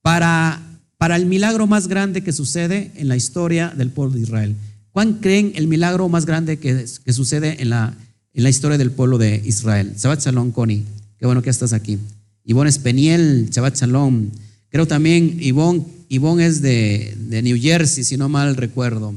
para 0.00 0.60
para 1.02 1.16
el 1.16 1.26
milagro 1.26 1.66
más 1.66 1.88
grande 1.88 2.22
que 2.22 2.32
sucede 2.32 2.92
en 2.94 3.08
la 3.08 3.16
historia 3.16 3.70
del 3.76 3.90
pueblo 3.90 4.14
de 4.14 4.20
Israel. 4.20 4.54
¿Cuál 4.92 5.18
creen 5.18 5.50
el 5.56 5.66
milagro 5.66 6.08
más 6.08 6.26
grande 6.26 6.60
que, 6.60 6.86
que 7.04 7.12
sucede 7.12 7.60
en 7.60 7.70
la, 7.70 7.96
en 8.32 8.42
la 8.44 8.50
historia 8.50 8.78
del 8.78 8.92
pueblo 8.92 9.18
de 9.18 9.42
Israel? 9.44 9.94
Shabbat 9.96 10.20
Shalom, 10.20 10.52
Connie. 10.52 10.84
Qué 11.18 11.26
bueno 11.26 11.42
que 11.42 11.50
estás 11.50 11.72
aquí. 11.72 11.98
Ivonne 12.44 12.70
Espeniel, 12.70 13.50
Shabbat 13.50 13.78
Shalom. 13.78 14.30
Creo 14.68 14.86
también 14.86 15.38
Ivonne, 15.40 15.84
Ivonne 16.08 16.46
es 16.46 16.62
de, 16.62 17.12
de 17.18 17.42
New 17.42 17.60
Jersey, 17.60 18.04
si 18.04 18.16
no 18.16 18.28
mal 18.28 18.54
recuerdo. 18.54 19.12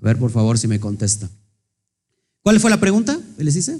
ver, 0.00 0.16
por 0.16 0.30
favor, 0.30 0.56
si 0.56 0.68
me 0.68 0.80
contesta. 0.80 1.28
¿Cuál 2.40 2.60
fue 2.60 2.70
la 2.70 2.80
pregunta? 2.80 3.20
¿Qué 3.36 3.44
les 3.44 3.56
hice? 3.56 3.78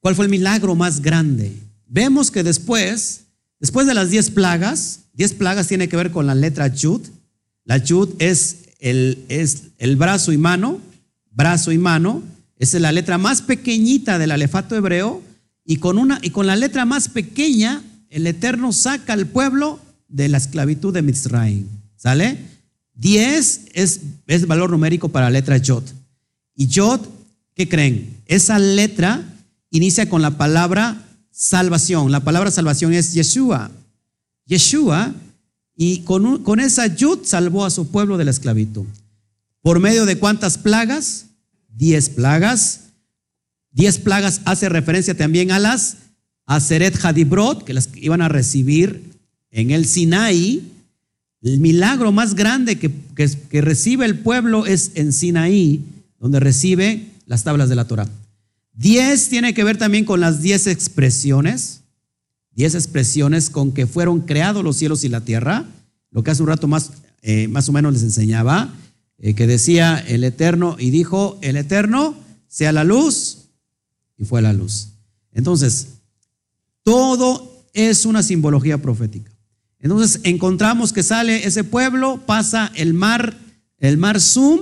¿Cuál 0.00 0.14
fue 0.14 0.24
el 0.24 0.30
milagro 0.30 0.74
más 0.74 1.02
grande? 1.02 1.54
Vemos 1.86 2.30
que 2.30 2.42
después 2.42 3.25
Después 3.58 3.86
de 3.86 3.94
las 3.94 4.10
diez 4.10 4.30
plagas, 4.30 5.00
diez 5.14 5.32
plagas 5.32 5.68
tiene 5.68 5.88
que 5.88 5.96
ver 5.96 6.10
con 6.10 6.26
la 6.26 6.34
letra 6.34 6.68
Yud. 6.68 7.00
La 7.64 7.78
Yud 7.78 8.10
es 8.18 8.58
el, 8.80 9.24
es 9.28 9.68
el 9.78 9.96
brazo 9.96 10.32
y 10.32 10.38
mano, 10.38 10.80
brazo 11.30 11.72
y 11.72 11.78
mano, 11.78 12.22
esa 12.58 12.76
es 12.78 12.82
la 12.82 12.92
letra 12.92 13.18
más 13.18 13.42
pequeñita 13.42 14.18
del 14.18 14.30
alefato 14.30 14.76
hebreo, 14.76 15.22
y 15.64 15.76
con, 15.76 15.98
una, 15.98 16.18
y 16.22 16.30
con 16.30 16.46
la 16.46 16.56
letra 16.56 16.84
más 16.84 17.08
pequeña, 17.08 17.82
el 18.08 18.26
Eterno 18.26 18.72
saca 18.72 19.12
al 19.12 19.26
pueblo 19.26 19.80
de 20.08 20.28
la 20.28 20.38
esclavitud 20.38 20.94
de 20.94 21.02
Mitzrayim. 21.02 21.66
¿Sale? 21.96 22.38
10 22.94 23.62
es, 23.72 24.00
es 24.26 24.46
valor 24.46 24.70
numérico 24.70 25.08
para 25.08 25.26
la 25.26 25.30
letra 25.30 25.56
Yod. 25.56 25.82
Y 26.54 26.68
Yod, 26.68 27.00
¿qué 27.54 27.68
creen? 27.68 28.16
Esa 28.26 28.58
letra 28.58 29.22
inicia 29.70 30.08
con 30.08 30.22
la 30.22 30.38
palabra 30.38 31.05
salvación. 31.36 32.10
La 32.10 32.20
palabra 32.20 32.50
salvación 32.50 32.94
es 32.94 33.12
Yeshua. 33.12 33.70
Yeshua, 34.46 35.12
y 35.76 35.98
con, 36.00 36.42
con 36.42 36.58
esa 36.58 36.86
Yud 36.86 37.20
salvó 37.24 37.66
a 37.66 37.70
su 37.70 37.88
pueblo 37.88 38.16
de 38.16 38.24
la 38.24 38.30
esclavitud. 38.30 38.86
¿Por 39.60 39.78
medio 39.78 40.06
de 40.06 40.18
cuántas 40.18 40.56
plagas? 40.56 41.26
Diez 41.68 42.08
plagas. 42.08 42.84
Diez 43.70 43.98
plagas 43.98 44.40
hace 44.46 44.70
referencia 44.70 45.14
también 45.14 45.50
a 45.50 45.58
las 45.58 45.98
Aseret 46.46 47.04
Hadibrot, 47.04 47.64
que 47.64 47.74
las 47.74 47.90
iban 47.96 48.22
a 48.22 48.28
recibir 48.28 49.02
en 49.50 49.70
el 49.72 49.84
Sinaí. 49.84 50.72
El 51.42 51.58
milagro 51.58 52.12
más 52.12 52.34
grande 52.34 52.78
que, 52.78 52.90
que 53.14 53.60
recibe 53.60 54.06
el 54.06 54.18
pueblo 54.20 54.64
es 54.64 54.92
en 54.94 55.12
Sinaí, 55.12 55.84
donde 56.18 56.40
recibe 56.40 57.08
las 57.26 57.44
tablas 57.44 57.68
de 57.68 57.74
la 57.74 57.84
Torah. 57.84 58.08
Diez 58.76 59.30
tiene 59.30 59.54
que 59.54 59.64
ver 59.64 59.78
también 59.78 60.04
con 60.04 60.20
las 60.20 60.42
diez 60.42 60.66
expresiones, 60.66 61.80
diez 62.50 62.74
expresiones 62.74 63.48
con 63.48 63.72
que 63.72 63.86
fueron 63.86 64.20
creados 64.20 64.62
los 64.62 64.76
cielos 64.76 65.02
y 65.02 65.08
la 65.08 65.22
tierra, 65.22 65.64
lo 66.10 66.22
que 66.22 66.30
hace 66.30 66.42
un 66.42 66.48
rato 66.48 66.68
más, 66.68 66.92
eh, 67.22 67.48
más 67.48 67.70
o 67.70 67.72
menos 67.72 67.94
les 67.94 68.02
enseñaba, 68.02 68.74
eh, 69.18 69.34
que 69.34 69.46
decía 69.46 69.98
el 69.98 70.24
Eterno 70.24 70.76
y 70.78 70.90
dijo, 70.90 71.38
el 71.40 71.56
Eterno 71.56 72.14
sea 72.48 72.70
la 72.70 72.84
luz 72.84 73.48
y 74.18 74.26
fue 74.26 74.42
la 74.42 74.52
luz. 74.52 74.88
Entonces, 75.32 75.88
todo 76.82 77.64
es 77.72 78.04
una 78.04 78.22
simbología 78.22 78.76
profética. 78.82 79.32
Entonces 79.80 80.20
encontramos 80.24 80.92
que 80.92 81.02
sale 81.02 81.46
ese 81.46 81.64
pueblo, 81.64 82.20
pasa 82.26 82.70
el 82.74 82.92
mar, 82.92 83.38
el 83.78 83.96
mar 83.96 84.20
Zum, 84.20 84.60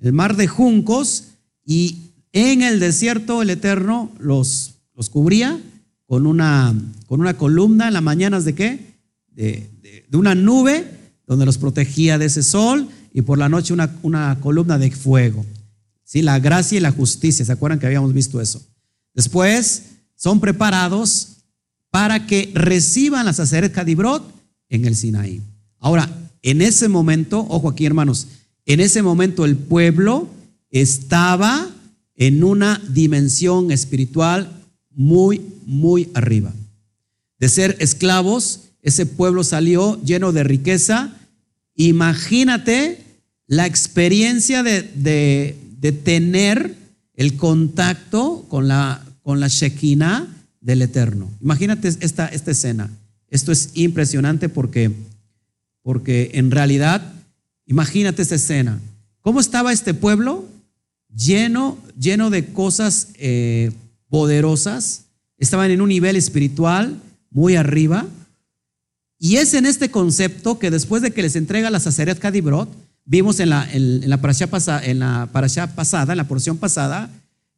el 0.00 0.12
mar 0.12 0.36
de 0.36 0.48
juncos, 0.48 1.28
y 1.64 2.03
en 2.34 2.62
el 2.62 2.80
desierto 2.80 3.40
el 3.40 3.50
Eterno 3.50 4.10
los, 4.18 4.74
los 4.94 5.08
cubría 5.08 5.58
con 6.06 6.26
una, 6.26 6.74
con 7.06 7.20
una 7.20 7.34
columna 7.38 7.86
en 7.88 7.94
las 7.94 8.02
mañanas 8.02 8.44
de 8.44 8.54
qué? 8.54 8.94
De, 9.28 9.70
una 10.12 10.34
nube 10.34 10.84
donde 11.26 11.46
los 11.46 11.58
protegía 11.58 12.18
de 12.18 12.26
ese 12.26 12.42
sol 12.42 12.88
y 13.12 13.22
por 13.22 13.38
la 13.38 13.48
noche 13.48 13.72
una, 13.72 13.96
una 14.02 14.38
columna 14.40 14.78
de 14.78 14.90
fuego. 14.90 15.46
¿Sí? 16.04 16.22
La 16.22 16.38
gracia 16.40 16.76
y 16.76 16.80
la 16.80 16.90
justicia, 16.90 17.44
¿se 17.44 17.52
acuerdan 17.52 17.78
que 17.78 17.86
habíamos 17.86 18.12
visto 18.12 18.40
eso? 18.40 18.60
Después 19.14 19.84
son 20.16 20.40
preparados 20.40 21.36
para 21.90 22.26
que 22.26 22.50
reciban 22.54 23.26
la 23.26 23.32
Saceret 23.32 23.72
Cadibrot 23.72 24.24
en 24.68 24.84
el 24.84 24.96
Sinaí. 24.96 25.40
Ahora, 25.78 26.10
en 26.42 26.62
ese 26.62 26.88
momento, 26.88 27.46
ojo 27.48 27.68
aquí 27.68 27.86
hermanos, 27.86 28.26
en 28.66 28.80
ese 28.80 29.02
momento 29.02 29.44
el 29.44 29.56
pueblo 29.56 30.28
estaba 30.70 31.73
en 32.16 32.44
una 32.44 32.80
dimensión 32.88 33.70
espiritual 33.70 34.64
muy, 34.90 35.40
muy 35.66 36.10
arriba. 36.14 36.52
De 37.38 37.48
ser 37.48 37.76
esclavos, 37.80 38.70
ese 38.82 39.06
pueblo 39.06 39.44
salió 39.44 40.00
lleno 40.02 40.32
de 40.32 40.44
riqueza. 40.44 41.16
Imagínate 41.74 43.02
la 43.46 43.66
experiencia 43.66 44.62
de, 44.62 44.82
de, 44.82 45.92
tener 45.92 46.74
el 47.14 47.36
contacto 47.36 48.46
con 48.48 48.68
la, 48.68 49.04
con 49.22 49.38
la 49.40 49.48
Shekinah 49.48 50.26
del 50.60 50.82
Eterno. 50.82 51.30
Imagínate 51.42 51.88
esta, 51.88 52.26
esta 52.26 52.50
escena. 52.50 52.90
Esto 53.28 53.52
es 53.52 53.70
impresionante 53.74 54.48
porque, 54.48 54.90
porque 55.82 56.30
en 56.34 56.50
realidad, 56.50 57.12
imagínate 57.66 58.22
esta 58.22 58.36
escena. 58.36 58.80
¿Cómo 59.20 59.40
estaba 59.40 59.72
este 59.72 59.92
pueblo? 59.92 60.46
Lleno, 61.16 61.78
lleno 61.98 62.30
de 62.30 62.46
cosas 62.46 63.08
eh, 63.14 63.72
poderosas, 64.08 65.04
estaban 65.38 65.70
en 65.70 65.80
un 65.80 65.88
nivel 65.88 66.16
espiritual 66.16 67.00
muy 67.30 67.56
arriba. 67.56 68.06
Y 69.18 69.36
es 69.36 69.54
en 69.54 69.66
este 69.66 69.90
concepto 69.90 70.58
que 70.58 70.70
después 70.70 71.02
de 71.02 71.12
que 71.12 71.22
les 71.22 71.36
entrega 71.36 71.70
la 71.70 71.80
Saceret 71.80 72.18
Kadibrot, 72.18 72.68
vimos 73.04 73.40
en 73.40 73.50
la, 73.50 73.68
en, 73.72 74.08
la, 74.08 74.20
parasha 74.20 74.44
en 74.84 74.98
la 74.98 75.30
pasada, 75.74 76.12
en 76.12 76.16
la 76.16 76.28
porción 76.28 76.58
pasada, 76.58 77.10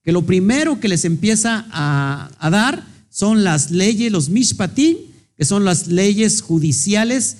que 0.02 0.12
lo 0.12 0.22
primero 0.22 0.78
que 0.78 0.88
les 0.88 1.04
empieza 1.04 1.66
a, 1.70 2.50
dar 2.50 2.84
son 3.10 3.42
las 3.42 3.70
leyes, 3.70 4.12
los 4.12 4.28
mishpatim, 4.28 4.96
que 5.36 5.44
son 5.44 5.64
las 5.64 5.88
leyes 5.88 6.42
judiciales 6.42 7.38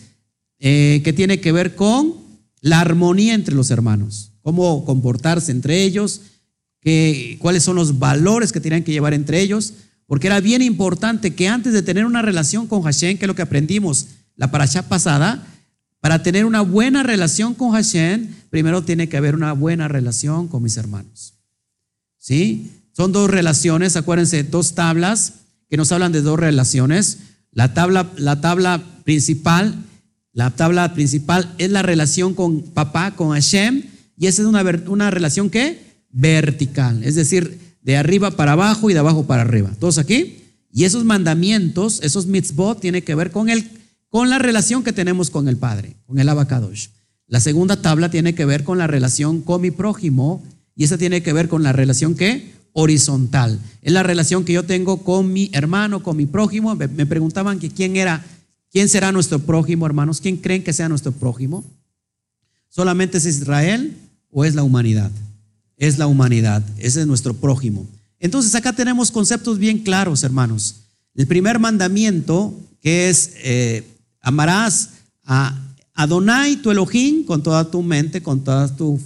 eh, 0.59 1.01
que 1.05 1.13
tiene 1.13 1.41
que 1.41 1.53
ver 1.53 1.75
con 1.75 2.15
la 2.61 2.81
armonía 2.81 3.35
entre 3.35 3.55
los 3.55 3.71
hermanos 3.71 4.33
cómo 4.47 4.85
comportarse 4.85 5.51
entre 5.51 5.83
ellos, 5.83 6.21
qué, 6.81 7.37
cuáles 7.41 7.65
son 7.65 7.75
los 7.75 7.99
valores 7.99 8.53
que 8.53 8.61
tenían 8.61 8.85
que 8.85 8.93
llevar 8.93 9.13
entre 9.13 9.41
ellos, 9.41 9.73
porque 10.07 10.29
era 10.29 10.39
bien 10.39 10.63
importante 10.63 11.35
que 11.35 11.49
antes 11.49 11.73
de 11.73 11.83
tener 11.83 12.07
una 12.07 12.23
relación 12.23 12.69
con 12.69 12.83
Hashem, 12.83 13.19
que 13.19 13.25
es 13.25 13.27
lo 13.27 13.35
que 13.35 13.43
aprendimos 13.43 14.07
la 14.37 14.53
parasha 14.53 14.89
pasada, 14.89 15.45
para 15.99 16.23
tener 16.23 16.45
una 16.45 16.61
buena 16.61 17.03
relación 17.03 17.55
con 17.55 17.73
Hashem, 17.73 18.29
primero 18.49 18.85
tiene 18.85 19.09
que 19.09 19.17
haber 19.17 19.35
una 19.35 19.53
buena 19.53 19.89
relación 19.89 20.47
con 20.47 20.63
mis 20.63 20.77
hermanos. 20.77 21.35
¿Sí? 22.17 22.71
Son 22.93 23.11
dos 23.11 23.29
relaciones, 23.29 23.97
acuérdense, 23.97 24.45
dos 24.45 24.77
tablas 24.77 25.41
que 25.69 25.77
nos 25.77 25.91
hablan 25.91 26.13
de 26.13 26.23
dos 26.23 26.39
relaciones. 26.39 27.19
La 27.51 27.75
tabla, 27.75 28.13
la 28.17 28.41
tabla 28.41 28.81
principal, 29.03 29.75
la 30.33 30.53
tabla 30.53 30.95
principal 30.95 31.53
es 31.59 31.73
la 31.73 31.83
relación 31.83 32.33
con 32.33 32.63
papá, 32.63 33.17
con 33.17 33.31
Hashem, 33.31 33.96
y 34.17 34.27
esa 34.27 34.43
es 34.43 34.49
una, 34.49 34.63
una 34.89 35.11
relación 35.11 35.51
que 35.51 35.79
vertical, 36.11 37.05
es 37.05 37.15
decir, 37.15 37.59
de 37.83 37.97
arriba 37.97 38.33
para 38.33 38.53
abajo 38.53 38.91
y 38.91 38.95
de 38.95 38.99
abajo 38.99 39.27
para 39.27 39.43
arriba. 39.43 39.71
¿Todos 39.79 39.99
aquí? 39.99 40.43
Y 40.73 40.85
esos 40.85 41.05
mandamientos, 41.05 42.01
esos 42.03 42.27
mitzvot, 42.27 42.81
tienen 42.81 43.03
que 43.03 43.15
ver 43.15 43.31
con, 43.31 43.49
el, 43.49 43.65
con 44.09 44.29
la 44.29 44.39
relación 44.39 44.83
que 44.83 44.93
tenemos 44.93 45.31
con 45.31 45.49
el 45.49 45.57
Padre, 45.57 45.97
con 46.07 46.19
el 46.19 46.29
Abacadosh. 46.29 46.89
La 47.29 47.41
segunda 47.41 47.81
tabla 47.81 48.11
tiene 48.11 48.35
que 48.35 48.45
ver 48.45 48.65
con 48.65 48.79
la 48.79 48.87
relación 48.87 49.41
con 49.41 49.61
mi 49.61 49.71
prójimo 49.71 50.45
y 50.75 50.85
esa 50.85 50.99
tiene 50.99 51.23
que 51.23 51.33
ver 51.33 51.49
con 51.49 51.63
la 51.63 51.73
relación 51.73 52.15
que 52.15 52.53
horizontal. 52.73 53.59
Es 53.83 53.93
la 53.93 54.03
relación 54.03 54.45
que 54.45 54.53
yo 54.53 54.65
tengo 54.65 55.03
con 55.03 55.33
mi 55.33 55.51
hermano, 55.53 56.03
con 56.03 56.17
mi 56.17 56.27
prójimo. 56.27 56.77
Me 56.77 57.07
preguntaban 57.07 57.59
que 57.59 57.71
quién 57.71 57.97
era, 57.97 58.25
quién 58.71 58.89
será 58.89 59.13
nuestro 59.13 59.39
prójimo, 59.39 59.87
hermanos. 59.87 60.21
¿Quién 60.21 60.37
creen 60.37 60.63
que 60.63 60.73
sea 60.73 60.89
nuestro 60.89 61.13
prójimo? 61.13 61.65
¿Solamente 62.69 63.17
es 63.17 63.25
Israel? 63.25 63.97
O 64.31 64.45
es 64.45 64.55
la 64.55 64.63
humanidad? 64.63 65.11
Es 65.77 65.99
la 65.99 66.07
humanidad, 66.07 66.65
ese 66.79 67.03
es 67.03 67.07
nuestro 67.07 67.35
prójimo. 67.35 67.87
Entonces 68.19 68.55
acá 68.55 68.73
tenemos 68.73 69.11
conceptos 69.11 69.59
bien 69.59 69.79
claros, 69.79 70.23
hermanos. 70.25 70.77
El 71.15 71.27
primer 71.27 71.59
mandamiento, 71.59 72.55
que 72.81 73.09
es 73.09 73.33
eh, 73.37 73.85
amarás 74.21 74.91
a 75.25 75.59
Adonai, 75.95 76.57
tu 76.57 76.71
Elohim, 76.71 77.25
con 77.25 77.43
toda 77.43 77.71
tu 77.71 77.83
mente, 77.83 78.23
con 78.23 78.45
toda 78.45 78.75
tu, 78.75 79.01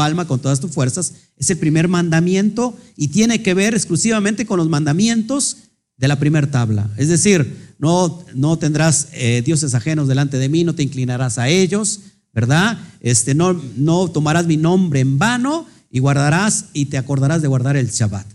alma, 0.00 0.26
con 0.26 0.38
todas 0.38 0.60
tus 0.60 0.70
fuerzas, 0.70 1.14
es 1.36 1.50
el 1.50 1.58
primer 1.58 1.88
mandamiento 1.88 2.76
y 2.96 3.08
tiene 3.08 3.42
que 3.42 3.54
ver 3.54 3.74
exclusivamente 3.74 4.44
con 4.44 4.58
los 4.58 4.68
mandamientos 4.68 5.56
de 5.96 6.08
la 6.08 6.18
primera 6.18 6.50
tabla. 6.50 6.90
Es 6.96 7.08
decir, 7.08 7.74
no, 7.78 8.22
no 8.34 8.58
tendrás 8.58 9.08
eh, 9.12 9.42
dioses 9.44 9.74
ajenos 9.74 10.08
delante 10.08 10.38
de 10.38 10.48
mí, 10.48 10.64
no 10.64 10.74
te 10.74 10.82
inclinarás 10.82 11.38
a 11.38 11.48
ellos, 11.48 12.00
¿verdad? 12.32 12.78
Este, 13.00 13.34
no, 13.34 13.60
no 13.76 14.08
tomarás 14.08 14.46
mi 14.46 14.56
nombre 14.56 15.00
en 15.00 15.18
vano 15.18 15.66
y 15.90 15.98
guardarás 15.98 16.66
y 16.72 16.86
te 16.86 16.98
acordarás 16.98 17.42
de 17.42 17.48
guardar 17.48 17.76
el 17.76 17.90
Shabbat. 17.90 18.26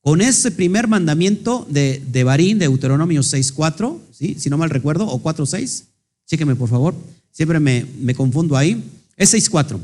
Con 0.00 0.20
ese 0.20 0.50
primer 0.50 0.86
mandamiento 0.86 1.66
de, 1.70 2.02
de 2.12 2.24
Barín, 2.24 2.58
de 2.58 2.68
Deuteronomio 2.68 3.22
6.4, 3.22 3.98
¿sí? 4.12 4.36
si 4.38 4.50
no 4.50 4.58
mal 4.58 4.70
recuerdo, 4.70 5.06
o 5.06 5.22
4.6, 5.22 5.84
chéqueme 6.26 6.56
por 6.56 6.68
favor, 6.68 6.94
siempre 7.32 7.58
me, 7.58 7.86
me 8.00 8.14
confundo 8.14 8.56
ahí, 8.56 8.84
es 9.16 9.32
6.4. 9.34 9.78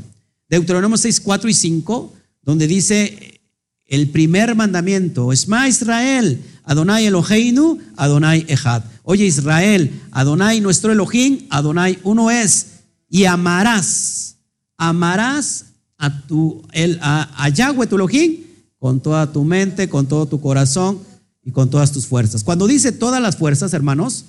Deuteronomio 0.47 0.97
6.4 0.97 1.49
y 1.49 1.53
5, 1.53 2.13
donde 2.43 2.67
dice 2.67 3.41
el 3.87 4.09
primer 4.09 4.55
mandamiento, 4.55 5.33
Esma 5.33 5.67
Israel, 5.67 6.41
Adonai 6.63 7.07
Eloheinu, 7.07 7.79
Adonai 7.97 8.45
Echad. 8.47 8.83
Oye 9.03 9.25
Israel, 9.25 9.91
Adonai 10.11 10.61
nuestro 10.61 10.91
Elohim, 10.91 11.47
Adonai 11.49 11.99
uno 12.03 12.31
es 12.31 12.67
y 13.11 13.25
amarás, 13.25 14.37
amarás 14.77 15.65
a, 15.97 16.21
tu, 16.21 16.63
el, 16.71 16.97
a, 17.01 17.49
Yahweh 17.49 17.85
tu 17.85 17.95
Elohim 17.95 18.37
con 18.79 19.01
toda 19.01 19.31
tu 19.31 19.43
mente, 19.43 19.89
con 19.89 20.07
todo 20.07 20.25
tu 20.25 20.39
corazón 20.39 20.99
y 21.43 21.51
con 21.51 21.69
todas 21.69 21.91
tus 21.91 22.07
fuerzas. 22.07 22.45
Cuando 22.45 22.67
dice 22.67 22.93
todas 22.93 23.21
las 23.21 23.35
fuerzas, 23.35 23.73
hermanos, 23.73 24.25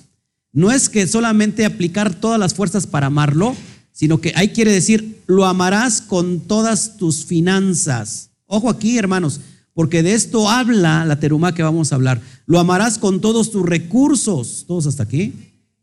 no 0.51 0.69
es 0.69 0.89
que 0.89 1.07
solamente 1.07 1.65
aplicar 1.65 2.13
todas 2.13 2.37
las 2.37 2.53
fuerzas 2.53 2.85
para 2.85 3.07
amarlo, 3.07 3.55
sino 3.93 4.19
que 4.19 4.33
ahí 4.35 4.49
quiere 4.49 4.73
decir, 4.73 5.23
lo 5.27 5.45
amarás 5.45 6.01
con 6.01 6.41
todas 6.41 6.97
tus 6.97 7.23
finanzas. 7.23 8.31
Ojo 8.47 8.69
aquí, 8.69 8.97
hermanos, 8.97 9.39
porque 9.73 10.03
de 10.03 10.13
esto 10.13 10.49
habla 10.49 11.05
la 11.05 11.21
terumá 11.21 11.55
que 11.55 11.63
vamos 11.63 11.93
a 11.93 11.95
hablar. 11.95 12.21
Lo 12.45 12.59
amarás 12.59 12.97
con 12.97 13.21
todos 13.21 13.49
tus 13.49 13.65
recursos. 13.65 14.65
¿Todos 14.67 14.87
hasta 14.87 15.03
aquí? 15.03 15.33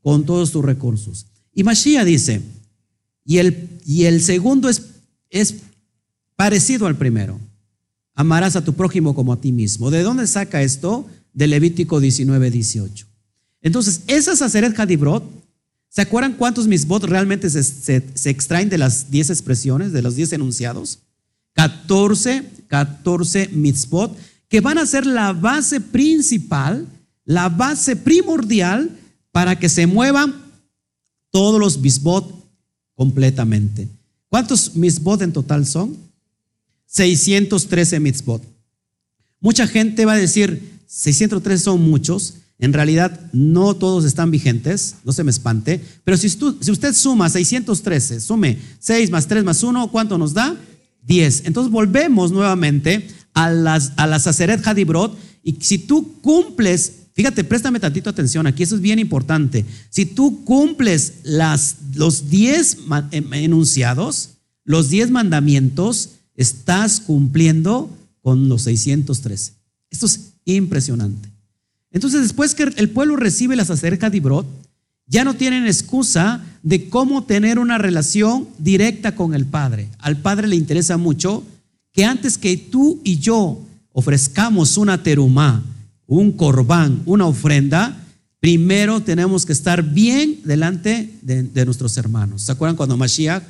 Con 0.03 0.27
todos 0.27 0.53
tus 0.53 0.65
recursos. 0.65 1.27
Y 1.55 1.65
Mashiach 1.65 2.05
dice, 2.05 2.43
y 3.31 3.39
el, 3.39 3.69
y 3.87 4.07
el 4.07 4.25
segundo 4.25 4.69
es, 4.69 4.87
es 5.31 5.55
parecido 6.35 6.89
al 6.89 6.97
primero. 6.97 7.39
Amarás 8.17 8.57
a 8.57 8.65
tu 8.65 8.75
prójimo 8.75 9.15
como 9.15 9.33
a 9.33 9.41
ti 9.41 9.53
mismo. 9.53 9.93
¿De 9.93 10.03
dónde 10.03 10.27
saca 10.27 10.63
esto? 10.63 11.09
De 11.33 11.47
Levítico 11.47 12.01
19, 12.01 12.51
18. 12.51 13.07
Entonces, 13.63 14.01
esa 14.09 14.35
Saceret 14.35 14.77
Hadibrot, 14.77 15.23
¿se 15.89 16.03
acuerdan 16.03 16.33
cuántos 16.33 16.67
misbot 16.67 17.05
realmente 17.05 17.49
se, 17.51 17.63
se, 17.63 18.31
extraen 18.31 18.69
de 18.69 18.79
las 18.79 19.13
10 19.13 19.31
expresiones, 19.31 19.93
de 19.93 20.03
los 20.03 20.17
10 20.17 20.33
enunciados? 20.33 20.99
14, 21.53 22.51
14 22.67 23.51
mitzvot, 23.53 24.19
que 24.49 24.61
van 24.61 24.79
a 24.79 24.87
ser 24.87 25.07
la 25.07 25.33
base 25.33 25.81
principal, 25.81 26.85
la 27.25 27.49
base 27.49 27.95
primordial 27.95 28.91
para 29.31 29.57
que 29.57 29.69
se 29.69 29.87
muevan 29.87 30.35
todos 31.31 31.61
los 31.61 31.79
mitzvot 31.79 32.40
completamente. 33.01 33.89
¿Cuántos 34.29 34.77
mitzvot 34.77 35.23
en 35.23 35.33
total 35.33 35.65
son? 35.65 35.97
613 36.85 37.99
mitzvot. 37.99 38.43
Mucha 39.41 39.67
gente 39.67 40.05
va 40.05 40.13
a 40.13 40.19
decir, 40.19 40.83
613 40.87 41.65
son 41.65 41.81
muchos. 41.81 42.35
En 42.59 42.75
realidad, 42.75 43.19
no 43.33 43.73
todos 43.73 44.05
están 44.05 44.31
vigentes, 44.31 44.97
no 45.03 45.15
se 45.15 45.25
me 45.25 45.31
espante. 45.31 45.81
Pero 46.05 46.19
si, 46.19 46.29
si 46.29 46.71
usted 46.71 46.93
suma 46.93 47.31
613, 47.31 48.21
sume 48.21 48.59
6 48.81 49.11
más 49.11 49.27
3 49.27 49.45
más 49.45 49.63
1, 49.63 49.91
¿cuánto 49.91 50.19
nos 50.19 50.35
da? 50.35 50.55
10. 51.07 51.45
Entonces 51.47 51.73
volvemos 51.73 52.33
nuevamente 52.33 53.09
a, 53.33 53.49
las, 53.49 53.95
a 53.97 54.07
la 54.07 54.19
Saceret 54.19 54.67
Hadibrot. 54.67 55.17
Y 55.43 55.57
si 55.61 55.79
tú 55.79 56.21
cumples, 56.21 57.00
fíjate, 57.13 57.45
préstame 57.45 57.81
tantito 57.81 58.11
atención 58.11 58.47
aquí, 58.47 58.63
eso 58.63 58.77
es 58.77 58.81
bien 58.81 58.99
importante. 58.99 59.65
Si 59.91 60.07
tú 60.07 60.45
cumples 60.45 61.15
las, 61.23 61.77
los 61.95 62.31
10 62.31 62.79
em, 63.11 63.33
enunciados, 63.35 64.31
los 64.65 64.89
10 64.89 65.11
mandamientos, 65.11 66.11
estás 66.37 67.01
cumpliendo 67.01 67.91
con 68.23 68.49
los 68.49 68.63
613. 68.63 69.53
Esto 69.91 70.07
es 70.07 70.33
impresionante. 70.45 71.29
Entonces, 71.91 72.23
después 72.23 72.55
que 72.55 72.63
el 72.63 72.91
pueblo 72.91 73.17
recibe 73.17 73.57
la 73.57 73.65
Saceret 73.65 74.03
Hadibrot, 74.03 74.47
ya 75.07 75.25
no 75.25 75.35
tienen 75.35 75.67
excusa 75.67 76.45
de 76.63 76.89
cómo 76.89 77.25
tener 77.25 77.59
una 77.59 77.79
relación 77.79 78.49
directa 78.59 79.17
con 79.17 79.35
el 79.35 79.45
Padre. 79.45 79.89
Al 79.99 80.17
Padre 80.17 80.47
le 80.47 80.57
interesa 80.57 80.97
mucho 80.97 81.43
que 81.93 82.05
antes 82.05 82.39
que 82.39 82.57
tú 82.57 83.01
y 83.03 83.19
yo 83.19 83.61
ofrezcamos 83.93 84.77
una 84.77 85.03
terumá, 85.03 85.65
un 86.11 86.33
corbán, 86.33 87.03
una 87.07 87.25
ofrenda, 87.27 88.05
primero 88.41 89.01
tenemos 89.01 89.47
que 89.47 89.53
estar 89.53 89.81
bien 89.85 90.41
delante 90.45 91.09
de, 91.23 91.65
nuestros 91.65 91.97
hermanos. 91.97 92.43
¿Se 92.43 92.51
acuerdan 92.51 92.75
cuando 92.75 92.97
Mashiach 92.97 93.45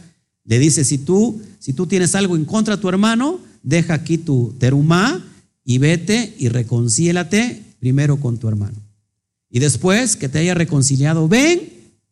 le 0.45 0.59
dice, 0.59 0.85
si 0.85 0.99
tú, 0.99 1.41
si 1.59 1.73
tú 1.73 1.87
tienes 1.87 2.15
algo 2.15 2.37
en 2.37 2.45
contra 2.45 2.77
de 2.77 2.83
tu 2.83 2.91
hermano, 2.91 3.41
deja 3.63 3.95
aquí 3.95 4.19
tu 4.19 4.55
terumá 4.59 5.25
y 5.65 5.79
vete 5.79 6.35
y 6.39 6.51
reconcílate 6.51 7.63
primero 7.79 8.21
con 8.21 8.37
tu 8.37 8.47
hermano? 8.47 8.77
Y 9.49 9.59
después 9.59 10.15
que 10.17 10.29
te 10.29 10.41
haya 10.41 10.53
reconciliado, 10.53 11.29
ven 11.29 11.63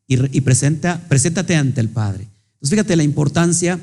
y, 0.07 0.41
presenta, 0.41 1.05
preséntate 1.11 1.57
ante 1.57 1.83
el 1.83 1.91
Padre. 1.91 2.23
Entonces 2.55 2.71
fíjate 2.71 2.97
la 2.97 3.03
importancia. 3.03 3.79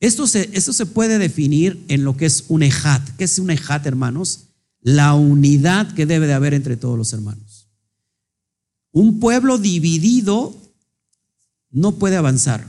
Esto 0.00 0.26
se, 0.26 0.50
esto 0.52 0.72
se 0.72 0.86
puede 0.86 1.18
definir 1.18 1.84
en 1.86 2.02
lo 2.02 2.16
que 2.16 2.26
es 2.26 2.46
un 2.48 2.64
ejat. 2.64 3.08
¿Qué 3.16 3.22
es 3.22 3.38
un 3.38 3.50
ejat, 3.50 3.86
hermanos? 3.86 4.45
La 4.86 5.14
unidad 5.14 5.92
que 5.94 6.06
debe 6.06 6.28
de 6.28 6.32
haber 6.32 6.54
entre 6.54 6.76
todos 6.76 6.96
los 6.96 7.12
hermanos. 7.12 7.66
Un 8.92 9.18
pueblo 9.18 9.58
dividido 9.58 10.54
no 11.72 11.96
puede 11.96 12.16
avanzar. 12.16 12.64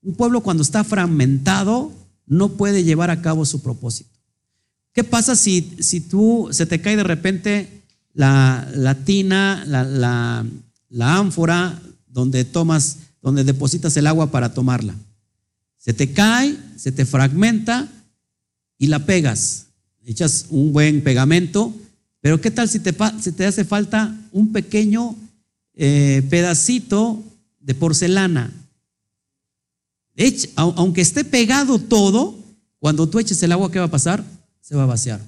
Un 0.00 0.14
pueblo 0.14 0.42
cuando 0.42 0.62
está 0.62 0.84
fragmentado 0.84 1.90
no 2.24 2.50
puede 2.50 2.84
llevar 2.84 3.10
a 3.10 3.20
cabo 3.20 3.44
su 3.44 3.62
propósito. 3.62 4.16
¿Qué 4.92 5.02
pasa 5.02 5.34
si, 5.34 5.76
si 5.80 6.00
tú 6.00 6.50
se 6.52 6.66
te 6.66 6.80
cae 6.80 6.94
de 6.94 7.02
repente 7.02 7.82
la, 8.14 8.96
tina, 9.04 9.64
la, 9.66 10.46
la, 10.88 11.16
ánfora 11.18 11.82
donde 12.06 12.44
tomas, 12.44 12.98
donde 13.22 13.42
depositas 13.42 13.96
el 13.96 14.06
agua 14.06 14.30
para 14.30 14.54
tomarla. 14.54 14.94
Se 15.78 15.94
te 15.94 16.12
cae, 16.12 16.56
se 16.76 16.92
te 16.92 17.04
fragmenta 17.04 17.88
y 18.78 18.86
la 18.86 19.04
pegas. 19.04 19.66
Echas 20.04 20.46
un 20.50 20.72
buen 20.72 21.02
pegamento, 21.02 21.74
pero 22.20 22.40
¿qué 22.40 22.50
tal 22.50 22.68
si 22.68 22.80
te, 22.80 22.92
te 22.92 23.46
hace 23.46 23.64
falta 23.64 24.16
un 24.32 24.52
pequeño 24.52 25.16
eh, 25.74 26.26
pedacito 26.28 27.22
de 27.60 27.74
porcelana? 27.74 28.52
aunque 30.56 31.00
esté 31.00 31.24
pegado 31.24 31.78
todo, 31.78 32.38
cuando 32.78 33.08
tú 33.08 33.18
eches 33.18 33.42
el 33.42 33.52
agua, 33.52 33.70
¿qué 33.70 33.78
va 33.78 33.86
a 33.86 33.90
pasar? 33.90 34.22
Se 34.60 34.76
va 34.76 34.82
a 34.82 34.86
vaciar. 34.86 35.20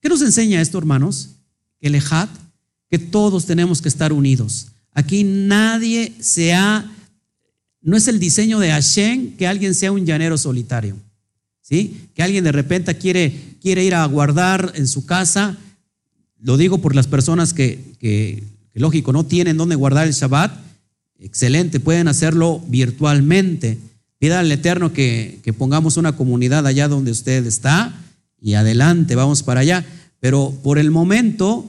¿Qué 0.00 0.08
nos 0.10 0.20
enseña 0.20 0.60
esto, 0.60 0.78
hermanos? 0.78 1.30
ejat, 1.80 2.28
que 2.90 2.98
todos 2.98 3.46
tenemos 3.46 3.80
que 3.80 3.88
estar 3.88 4.12
unidos. 4.12 4.68
Aquí 4.92 5.24
nadie 5.24 6.12
se 6.20 6.52
ha, 6.52 6.90
no 7.80 7.96
es 7.96 8.08
el 8.08 8.18
diseño 8.18 8.58
de 8.58 8.70
Hashem 8.70 9.36
que 9.36 9.46
alguien 9.46 9.74
sea 9.74 9.92
un 9.92 10.04
llanero 10.04 10.36
solitario, 10.36 10.96
¿sí? 11.66 12.08
Que 12.14 12.22
alguien 12.22 12.44
de 12.44 12.52
repente 12.52 12.96
quiere, 12.96 13.32
quiere 13.60 13.84
ir 13.84 13.94
a 13.94 14.04
guardar 14.06 14.72
en 14.76 14.86
su 14.86 15.04
casa, 15.04 15.56
lo 16.40 16.56
digo 16.56 16.78
por 16.78 16.94
las 16.94 17.08
personas 17.08 17.52
que, 17.52 18.44
lógico, 18.74 19.12
no 19.12 19.24
tienen 19.24 19.56
dónde 19.56 19.74
guardar 19.74 20.06
el 20.06 20.12
Shabbat, 20.12 20.52
excelente, 21.18 21.80
pueden 21.80 22.08
hacerlo 22.08 22.62
virtualmente. 22.68 23.78
Pida 24.18 24.38
al 24.38 24.52
Eterno 24.52 24.92
que, 24.92 25.40
que 25.42 25.52
pongamos 25.52 25.96
una 25.96 26.14
comunidad 26.14 26.66
allá 26.66 26.88
donde 26.88 27.10
usted 27.10 27.44
está 27.46 28.00
y 28.40 28.54
adelante, 28.54 29.16
vamos 29.16 29.42
para 29.42 29.60
allá. 29.60 29.84
Pero 30.20 30.54
por 30.62 30.78
el 30.78 30.90
momento, 30.90 31.68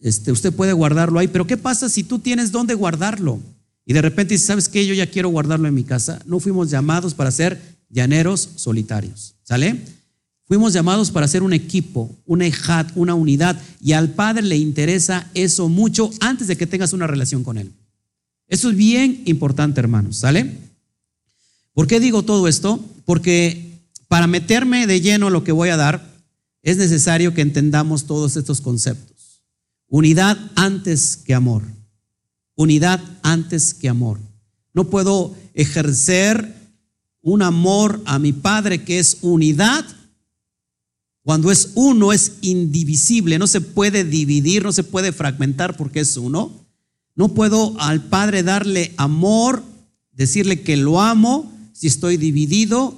este, 0.00 0.30
usted 0.30 0.52
puede 0.52 0.72
guardarlo 0.72 1.18
ahí. 1.18 1.28
Pero 1.28 1.46
¿qué 1.46 1.56
pasa 1.56 1.88
si 1.88 2.04
tú 2.04 2.18
tienes 2.18 2.52
dónde 2.52 2.74
guardarlo? 2.74 3.40
Y 3.84 3.92
de 3.92 4.02
repente 4.02 4.34
dices, 4.34 4.46
¿sabes 4.46 4.68
qué? 4.68 4.86
Yo 4.86 4.94
ya 4.94 5.10
quiero 5.10 5.30
guardarlo 5.30 5.66
en 5.66 5.74
mi 5.74 5.84
casa. 5.84 6.20
No 6.26 6.38
fuimos 6.38 6.70
llamados 6.70 7.14
para 7.14 7.30
ser 7.30 7.60
llaneros 7.92 8.48
solitarios. 8.56 9.36
¿Sale? 9.44 9.80
Fuimos 10.46 10.72
llamados 10.72 11.10
para 11.10 11.28
ser 11.28 11.42
un 11.42 11.52
equipo, 11.52 12.10
un 12.26 12.42
ejat, 12.42 12.90
una 12.96 13.14
unidad. 13.14 13.60
Y 13.80 13.92
al 13.92 14.10
Padre 14.10 14.42
le 14.42 14.56
interesa 14.56 15.30
eso 15.34 15.68
mucho 15.68 16.10
antes 16.20 16.48
de 16.48 16.56
que 16.56 16.66
tengas 16.66 16.92
una 16.92 17.06
relación 17.06 17.44
con 17.44 17.58
Él. 17.58 17.70
Eso 18.48 18.70
es 18.70 18.76
bien 18.76 19.22
importante, 19.26 19.80
hermanos. 19.80 20.16
¿Sale? 20.16 20.58
¿Por 21.72 21.86
qué 21.86 22.00
digo 22.00 22.22
todo 22.22 22.48
esto? 22.48 22.84
Porque 23.04 23.80
para 24.08 24.26
meterme 24.26 24.86
de 24.86 25.00
lleno 25.00 25.30
lo 25.30 25.44
que 25.44 25.52
voy 25.52 25.70
a 25.70 25.76
dar, 25.76 26.12
es 26.62 26.76
necesario 26.76 27.32
que 27.32 27.40
entendamos 27.40 28.06
todos 28.06 28.36
estos 28.36 28.60
conceptos. 28.60 29.42
Unidad 29.88 30.38
antes 30.54 31.16
que 31.16 31.34
amor. 31.34 31.62
Unidad 32.54 33.00
antes 33.22 33.72
que 33.72 33.88
amor. 33.88 34.18
No 34.74 34.90
puedo 34.90 35.34
ejercer 35.54 36.61
un 37.22 37.42
amor 37.42 38.02
a 38.04 38.18
mi 38.18 38.32
Padre 38.32 38.84
que 38.84 38.98
es 38.98 39.18
unidad. 39.22 39.84
Cuando 41.22 41.50
es 41.50 41.70
uno 41.74 42.12
es 42.12 42.32
indivisible, 42.40 43.38
no 43.38 43.46
se 43.46 43.60
puede 43.60 44.04
dividir, 44.04 44.64
no 44.64 44.72
se 44.72 44.84
puede 44.84 45.12
fragmentar 45.12 45.76
porque 45.76 46.00
es 46.00 46.16
uno. 46.16 46.52
No 47.14 47.28
puedo 47.28 47.78
al 47.80 48.04
Padre 48.04 48.42
darle 48.42 48.92
amor, 48.96 49.62
decirle 50.12 50.62
que 50.62 50.76
lo 50.76 51.00
amo 51.00 51.50
si 51.72 51.86
estoy 51.86 52.16
dividido 52.16 52.96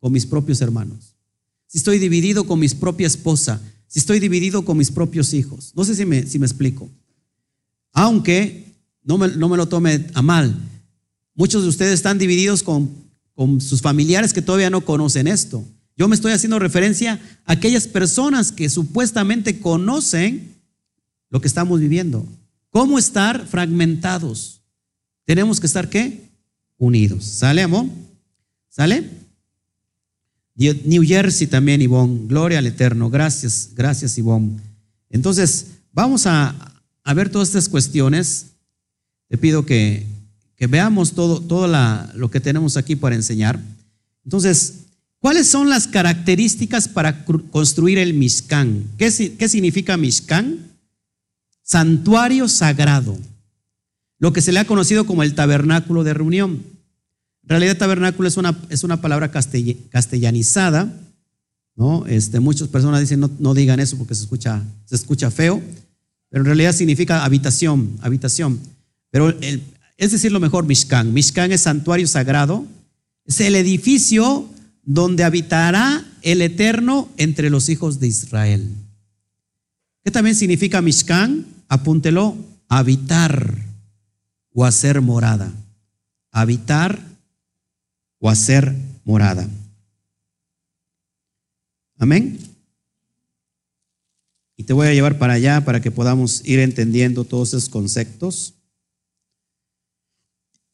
con 0.00 0.12
mis 0.12 0.26
propios 0.26 0.60
hermanos 0.60 1.16
si 1.66 1.78
estoy 1.78 1.98
dividido 1.98 2.46
con 2.46 2.58
mi 2.58 2.68
propia 2.68 3.06
esposa, 3.06 3.60
si 3.86 3.98
estoy 3.98 4.20
dividido 4.20 4.64
con 4.64 4.78
mis 4.78 4.90
propios 4.90 5.34
hijos. 5.34 5.72
No 5.74 5.84
sé 5.84 5.94
si 5.94 6.04
me, 6.04 6.26
si 6.26 6.38
me 6.38 6.46
explico. 6.46 6.88
Aunque 7.92 8.64
no 9.02 9.18
me, 9.18 9.28
no 9.28 9.48
me, 9.48 9.56
lo 9.56 9.66
tome 9.68 10.06
a 10.14 10.22
mal, 10.22 10.56
muchos 11.34 11.62
de 11.62 11.68
ustedes 11.68 11.94
están 11.94 12.18
divididos 12.18 12.62
con, 12.62 12.90
con 13.36 13.60
sus 13.60 13.80
familiares 13.80 14.32
que 14.32 14.42
todavía 14.42 14.70
no 14.70 14.80
conocen 14.80 15.28
esto. 15.28 15.64
Yo 15.96 16.08
me 16.08 16.16
estoy 16.16 16.32
haciendo 16.32 16.58
referencia 16.58 17.20
a 17.44 17.52
aquellas 17.52 17.86
personas 17.86 18.50
que 18.50 18.68
supuestamente 18.68 19.60
conocen 19.60 20.56
lo 21.30 21.40
que 21.40 21.46
estamos 21.46 21.78
viviendo. 21.78 22.26
¿Cómo 22.70 22.98
estar 22.98 23.46
fragmentados? 23.46 24.62
Tenemos 25.24 25.60
que 25.60 25.66
estar 25.66 25.88
qué? 25.88 26.28
Unidos. 26.76 27.24
¿Sale, 27.24 27.62
amor? 27.62 27.86
¿Sale? 28.68 29.08
New 30.56 31.02
Jersey 31.02 31.46
también, 31.46 31.82
Ivonne. 31.82 32.26
Gloria 32.26 32.58
al 32.58 32.66
Eterno. 32.66 33.10
Gracias, 33.10 33.70
gracias, 33.74 34.16
Ivonne. 34.18 34.58
Entonces, 35.10 35.66
vamos 35.92 36.26
a, 36.26 36.54
ver 37.14 37.30
todas 37.30 37.48
estas 37.48 37.68
cuestiones. 37.68 38.46
Te 39.28 39.38
pido 39.38 39.64
que, 39.64 40.06
que 40.56 40.66
veamos 40.66 41.12
todo, 41.12 41.40
todo 41.40 41.68
lo 42.14 42.30
que 42.30 42.40
tenemos 42.40 42.76
aquí 42.76 42.96
para 42.96 43.14
enseñar. 43.14 43.60
Entonces, 44.24 44.86
¿cuáles 45.18 45.46
son 45.46 45.68
las 45.68 45.86
características 45.86 46.88
para 46.88 47.24
construir 47.24 47.98
el 47.98 48.14
Mishkan? 48.14 48.84
¿Qué, 48.98 49.36
qué 49.38 49.48
significa 49.48 49.96
Mishkan? 49.96 50.58
Santuario 51.62 52.48
sagrado, 52.48 53.18
lo 54.18 54.32
que 54.32 54.40
se 54.40 54.52
le 54.52 54.60
ha 54.60 54.66
conocido 54.66 55.04
como 55.04 55.22
el 55.22 55.34
tabernáculo 55.34 56.04
de 56.04 56.14
reunión. 56.14 56.62
En 57.42 57.48
realidad, 57.48 57.76
tabernáculo 57.76 58.28
es 58.28 58.36
una, 58.36 58.58
es 58.70 58.82
una 58.82 59.00
palabra 59.00 59.30
castellanizada, 59.30 60.92
¿no? 61.76 62.06
Este, 62.06 62.40
muchas 62.40 62.68
personas 62.68 63.00
dicen 63.00 63.20
no, 63.20 63.30
no 63.38 63.52
digan 63.52 63.78
eso 63.80 63.98
porque 63.98 64.14
se 64.14 64.22
escucha, 64.22 64.62
se 64.86 64.96
escucha 64.96 65.30
feo, 65.30 65.60
pero 66.30 66.42
en 66.42 66.46
realidad 66.46 66.72
significa 66.72 67.24
habitación, 67.24 67.98
habitación. 68.00 68.58
Pero 69.10 69.28
el, 69.28 69.62
es 69.96 70.12
decir, 70.12 70.32
lo 70.32 70.40
mejor, 70.40 70.66
Mishkan. 70.66 71.12
Mishkan 71.12 71.52
es 71.52 71.62
santuario 71.62 72.06
sagrado, 72.06 72.66
es 73.24 73.40
el 73.40 73.54
edificio 73.56 74.48
donde 74.82 75.24
habitará 75.24 76.04
el 76.22 76.42
Eterno 76.42 77.08
entre 77.16 77.50
los 77.50 77.68
hijos 77.68 77.98
de 77.98 78.06
Israel. 78.06 78.68
¿Qué 80.04 80.10
también 80.10 80.36
significa 80.36 80.82
Mishkan? 80.82 81.46
Apúntelo, 81.68 82.36
habitar 82.68 83.56
o 84.52 84.64
hacer 84.64 85.00
morada. 85.00 85.52
Habitar 86.30 87.00
o 88.18 88.30
hacer 88.30 88.74
morada. 89.04 89.48
Amén. 91.98 92.38
Y 94.56 94.64
te 94.64 94.72
voy 94.72 94.86
a 94.86 94.94
llevar 94.94 95.18
para 95.18 95.34
allá 95.34 95.64
para 95.64 95.80
que 95.80 95.90
podamos 95.90 96.42
ir 96.44 96.60
entendiendo 96.60 97.24
todos 97.24 97.48
esos 97.48 97.68
conceptos. 97.68 98.54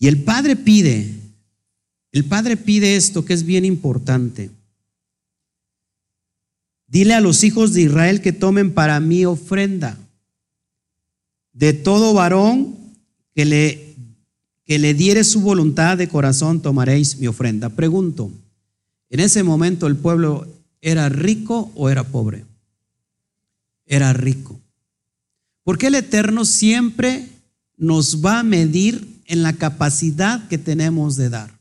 Y 0.03 0.09
el 0.09 0.25
Padre 0.25 0.57
pide, 0.57 1.15
el 2.11 2.25
Padre 2.25 2.57
pide 2.57 2.97
esto 2.97 3.25
que 3.25 3.35
es 3.35 3.45
bien 3.45 3.65
importante. 3.65 4.51
Dile 6.89 7.15
a 7.15 7.21
los 7.21 7.45
hijos 7.45 7.73
de 7.73 7.83
Israel 7.83 8.21
que 8.21 8.33
tomen 8.33 8.75
para 8.75 8.99
mí 8.99 9.25
ofrenda. 9.25 9.97
De 11.53 11.73
todo 11.73 12.15
varón 12.15 12.75
que 13.33 13.45
le, 13.45 13.95
que 14.65 14.81
le 14.81 14.93
diere 14.93 15.23
su 15.23 15.41
voluntad 15.41 15.97
de 15.97 16.09
corazón, 16.09 16.61
tomaréis 16.61 17.19
mi 17.19 17.29
ofrenda. 17.29 17.69
Pregunto, 17.69 18.33
¿en 19.09 19.21
ese 19.21 19.45
momento 19.45 19.87
el 19.87 19.95
pueblo 19.95 20.49
era 20.81 21.11
rico 21.11 21.71
o 21.77 21.89
era 21.89 22.03
pobre? 22.03 22.45
Era 23.87 24.13
rico. 24.13 24.59
Porque 25.63 25.87
el 25.87 25.95
Eterno 25.95 26.45
siempre 26.45 27.29
nos 27.83 28.25
va 28.25 28.39
a 28.39 28.45
medir 28.45 29.21
en 29.27 29.43
la 29.43 29.55
capacidad 29.55 30.47
que 30.47 30.57
tenemos 30.57 31.17
de 31.17 31.31
dar. 31.31 31.59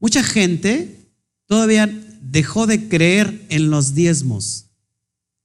Mucha 0.00 0.24
gente 0.24 1.12
todavía 1.46 1.86
dejó 2.20 2.66
de 2.66 2.88
creer 2.88 3.46
en 3.50 3.70
los 3.70 3.94
diezmos. 3.94 4.64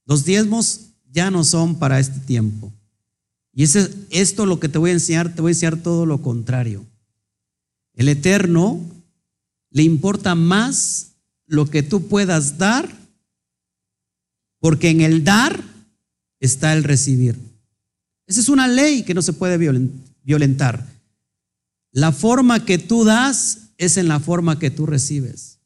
Los 0.04 0.24
diezmos 0.24 0.88
ya 1.12 1.30
no 1.30 1.44
son 1.44 1.76
para 1.76 2.00
este 2.00 2.18
tiempo. 2.18 2.72
Y 3.54 3.62
es 3.62 3.76
esto 4.10 4.46
lo 4.46 4.58
que 4.58 4.68
te 4.68 4.78
voy 4.78 4.90
a 4.90 4.94
enseñar, 4.94 5.32
te 5.32 5.42
voy 5.42 5.50
a 5.50 5.54
enseñar 5.54 5.76
todo 5.76 6.06
lo 6.06 6.20
contrario. 6.22 6.84
El 7.94 8.08
Eterno 8.08 8.80
le 9.70 9.84
importa 9.84 10.34
más 10.34 11.12
lo 11.46 11.70
que 11.70 11.84
tú 11.84 12.08
puedas 12.08 12.58
dar, 12.58 12.92
porque 14.58 14.90
en 14.90 15.02
el 15.02 15.22
dar 15.22 15.62
está 16.40 16.72
el 16.72 16.82
recibir. 16.82 17.49
Esa 18.30 18.40
es 18.42 18.48
una 18.48 18.68
ley 18.68 19.02
que 19.02 19.12
no 19.12 19.22
se 19.22 19.32
puede 19.32 19.58
violentar. 20.22 20.86
La 21.90 22.12
forma 22.12 22.64
que 22.64 22.78
tú 22.78 23.02
das 23.02 23.70
es 23.76 23.96
en 23.96 24.06
la 24.06 24.20
forma 24.20 24.56
que 24.56 24.70
tú 24.70 24.86
recibes. 24.86 25.58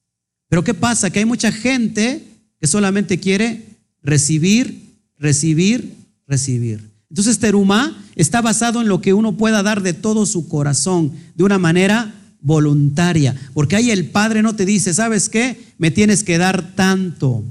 Pero 0.48 0.64
¿qué 0.64 0.72
pasa? 0.72 1.10
Que 1.10 1.18
hay 1.18 1.26
mucha 1.26 1.52
gente 1.52 2.24
que 2.58 2.66
solamente 2.66 3.20
quiere 3.20 3.66
recibir, 4.02 4.94
recibir, 5.18 5.94
recibir. 6.26 6.80
Entonces 7.10 7.38
Terumá 7.38 8.02
está 8.16 8.40
basado 8.40 8.80
en 8.80 8.88
lo 8.88 9.02
que 9.02 9.12
uno 9.12 9.36
pueda 9.36 9.62
dar 9.62 9.82
de 9.82 9.92
todo 9.92 10.24
su 10.24 10.48
corazón, 10.48 11.12
de 11.34 11.44
una 11.44 11.58
manera 11.58 12.14
voluntaria. 12.40 13.36
Porque 13.52 13.76
ahí 13.76 13.90
el 13.90 14.06
Padre 14.06 14.40
no 14.40 14.56
te 14.56 14.64
dice, 14.64 14.94
¿sabes 14.94 15.28
qué? 15.28 15.62
Me 15.76 15.90
tienes 15.90 16.24
que 16.24 16.38
dar 16.38 16.74
tanto. 16.74 17.44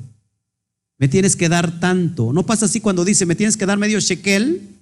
Me 0.97 1.07
tienes 1.07 1.35
que 1.35 1.49
dar 1.49 1.79
tanto. 1.79 2.33
No 2.33 2.47
pasa 2.47 2.65
así 2.65 2.79
cuando 2.79 3.05
dice, 3.05 3.27
me 3.27 3.35
tienes 3.35 3.57
que 3.57 3.67
dar 3.67 3.77
medio 3.77 3.99
shekel 3.99 4.72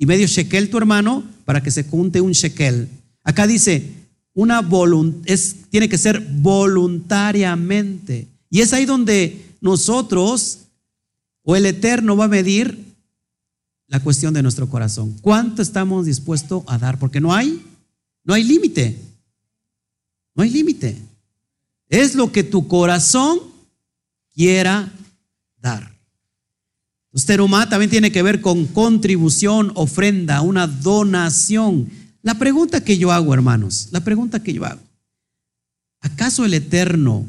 y 0.00 0.06
medio 0.06 0.26
shekel 0.26 0.70
tu 0.70 0.78
hermano 0.78 1.22
para 1.44 1.62
que 1.62 1.70
se 1.70 1.84
junte 1.84 2.22
un 2.22 2.32
shekel. 2.32 2.88
Acá 3.22 3.46
dice, 3.46 3.86
una 4.32 4.66
es, 5.26 5.56
tiene 5.68 5.90
que 5.90 5.98
ser 5.98 6.26
voluntariamente. 6.38 8.26
Y 8.48 8.62
es 8.62 8.72
ahí 8.72 8.86
donde 8.86 9.44
nosotros 9.60 10.60
o 11.42 11.54
el 11.54 11.66
Eterno 11.66 12.16
va 12.16 12.24
a 12.24 12.28
medir 12.28 12.82
la 13.88 14.00
cuestión 14.00 14.32
de 14.32 14.42
nuestro 14.42 14.70
corazón. 14.70 15.14
¿Cuánto 15.20 15.60
estamos 15.60 16.06
dispuestos 16.06 16.64
a 16.66 16.78
dar? 16.78 16.98
Porque 16.98 17.20
no 17.20 17.34
hay, 17.34 17.62
no 18.24 18.32
hay 18.32 18.42
límite. 18.42 18.96
No 20.34 20.44
hay 20.44 20.48
límite. 20.48 20.96
Es 21.90 22.14
lo 22.14 22.32
que 22.32 22.42
tu 22.42 22.66
corazón 22.68 23.38
quiera. 24.34 24.90
Terumá 27.26 27.68
también 27.68 27.90
tiene 27.90 28.12
que 28.12 28.22
ver 28.22 28.40
con 28.40 28.66
contribución, 28.66 29.72
ofrenda, 29.74 30.42
una 30.42 30.66
donación. 30.66 31.90
La 32.22 32.38
pregunta 32.38 32.84
que 32.84 32.98
yo 32.98 33.10
hago, 33.10 33.34
hermanos, 33.34 33.88
la 33.90 34.04
pregunta 34.04 34.42
que 34.42 34.52
yo 34.52 34.64
hago, 34.64 34.80
¿acaso 36.00 36.44
el 36.44 36.54
Eterno 36.54 37.26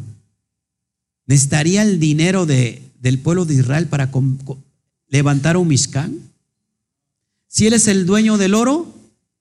necesitaría 1.26 1.82
el 1.82 2.00
dinero 2.00 2.46
de, 2.46 2.84
del 3.00 3.20
pueblo 3.20 3.46
de 3.46 3.56
Israel 3.56 3.88
para 3.88 4.12
levantar 5.08 5.58
un 5.58 5.68
Mishkan? 5.68 6.16
Si 7.48 7.66
Él 7.66 7.74
es 7.74 7.88
el 7.88 8.06
dueño 8.06 8.38
del 8.38 8.54
oro 8.54 8.94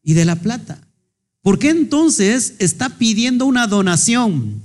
y 0.02 0.14
de 0.14 0.24
la 0.24 0.36
plata, 0.36 0.80
¿por 1.42 1.58
qué 1.58 1.68
entonces 1.68 2.54
está 2.58 2.96
pidiendo 2.96 3.44
una 3.44 3.66
donación 3.66 4.62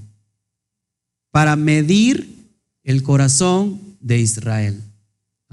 para 1.32 1.58
medir 1.58 2.34
el 2.84 3.04
corazón 3.04 3.82
de 4.00 4.20
Israel? 4.20 4.82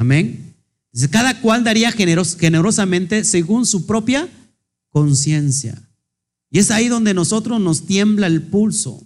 Amén. 0.03 0.57
Dice, 0.91 1.09
cada 1.09 1.41
cual 1.41 1.63
daría 1.63 1.93
generosamente 1.93 3.23
según 3.23 3.65
su 3.65 3.87
propia 3.87 4.29
conciencia. 4.89 5.81
Y 6.51 6.59
es 6.59 6.73
ahí 6.73 6.89
donde 6.89 7.15
nosotros 7.15 7.61
nos 7.61 7.87
tiembla 7.87 8.27
el 8.27 8.43
pulso. 8.43 9.01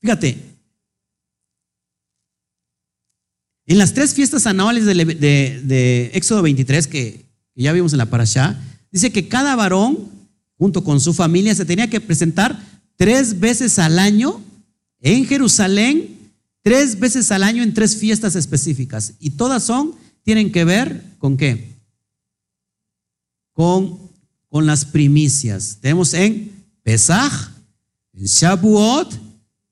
Fíjate, 0.00 0.40
en 3.66 3.78
las 3.78 3.92
tres 3.92 4.14
fiestas 4.14 4.46
anuales 4.46 4.86
de, 4.86 6.10
Éxodo 6.14 6.42
23 6.42 6.86
que, 6.86 7.26
que 7.56 7.62
ya 7.62 7.72
vimos 7.72 7.90
en 7.92 7.98
la 7.98 8.08
parasha, 8.08 8.62
dice 8.92 9.10
que 9.10 9.26
cada 9.26 9.56
varón, 9.56 10.08
junto 10.58 10.84
con 10.84 11.00
su 11.00 11.12
familia, 11.12 11.56
se 11.56 11.64
tenía 11.64 11.90
que 11.90 12.00
presentar 12.00 12.56
tres 12.94 13.40
veces 13.40 13.80
al 13.80 13.98
año 13.98 14.40
en 15.00 15.26
Jerusalén 15.26 16.21
Tres 16.62 16.98
veces 16.98 17.30
al 17.32 17.42
año 17.42 17.62
en 17.62 17.74
tres 17.74 17.96
fiestas 17.96 18.36
específicas. 18.36 19.14
Y 19.18 19.30
todas 19.30 19.64
son, 19.64 19.94
tienen 20.22 20.52
que 20.52 20.64
ver 20.64 21.16
con 21.18 21.36
qué? 21.36 21.76
Con, 23.52 23.98
con 24.48 24.66
las 24.66 24.84
primicias. 24.84 25.78
Tenemos 25.80 26.14
en 26.14 26.52
Pesaj, 26.82 27.50
en 28.12 28.24
Shabuot 28.24 29.12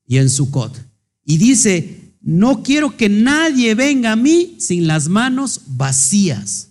y 0.05 0.17
en 0.17 0.29
Sukkot. 0.29 0.77
Y 1.23 1.37
dice, 1.37 2.01
no 2.21 2.61
quiero 2.61 2.97
que 2.97 3.07
nadie 3.07 3.73
venga 3.73 4.11
a 4.11 4.17
mí 4.17 4.57
sin 4.59 4.85
las 4.85 5.07
manos 5.07 5.61
vacías. 5.67 6.69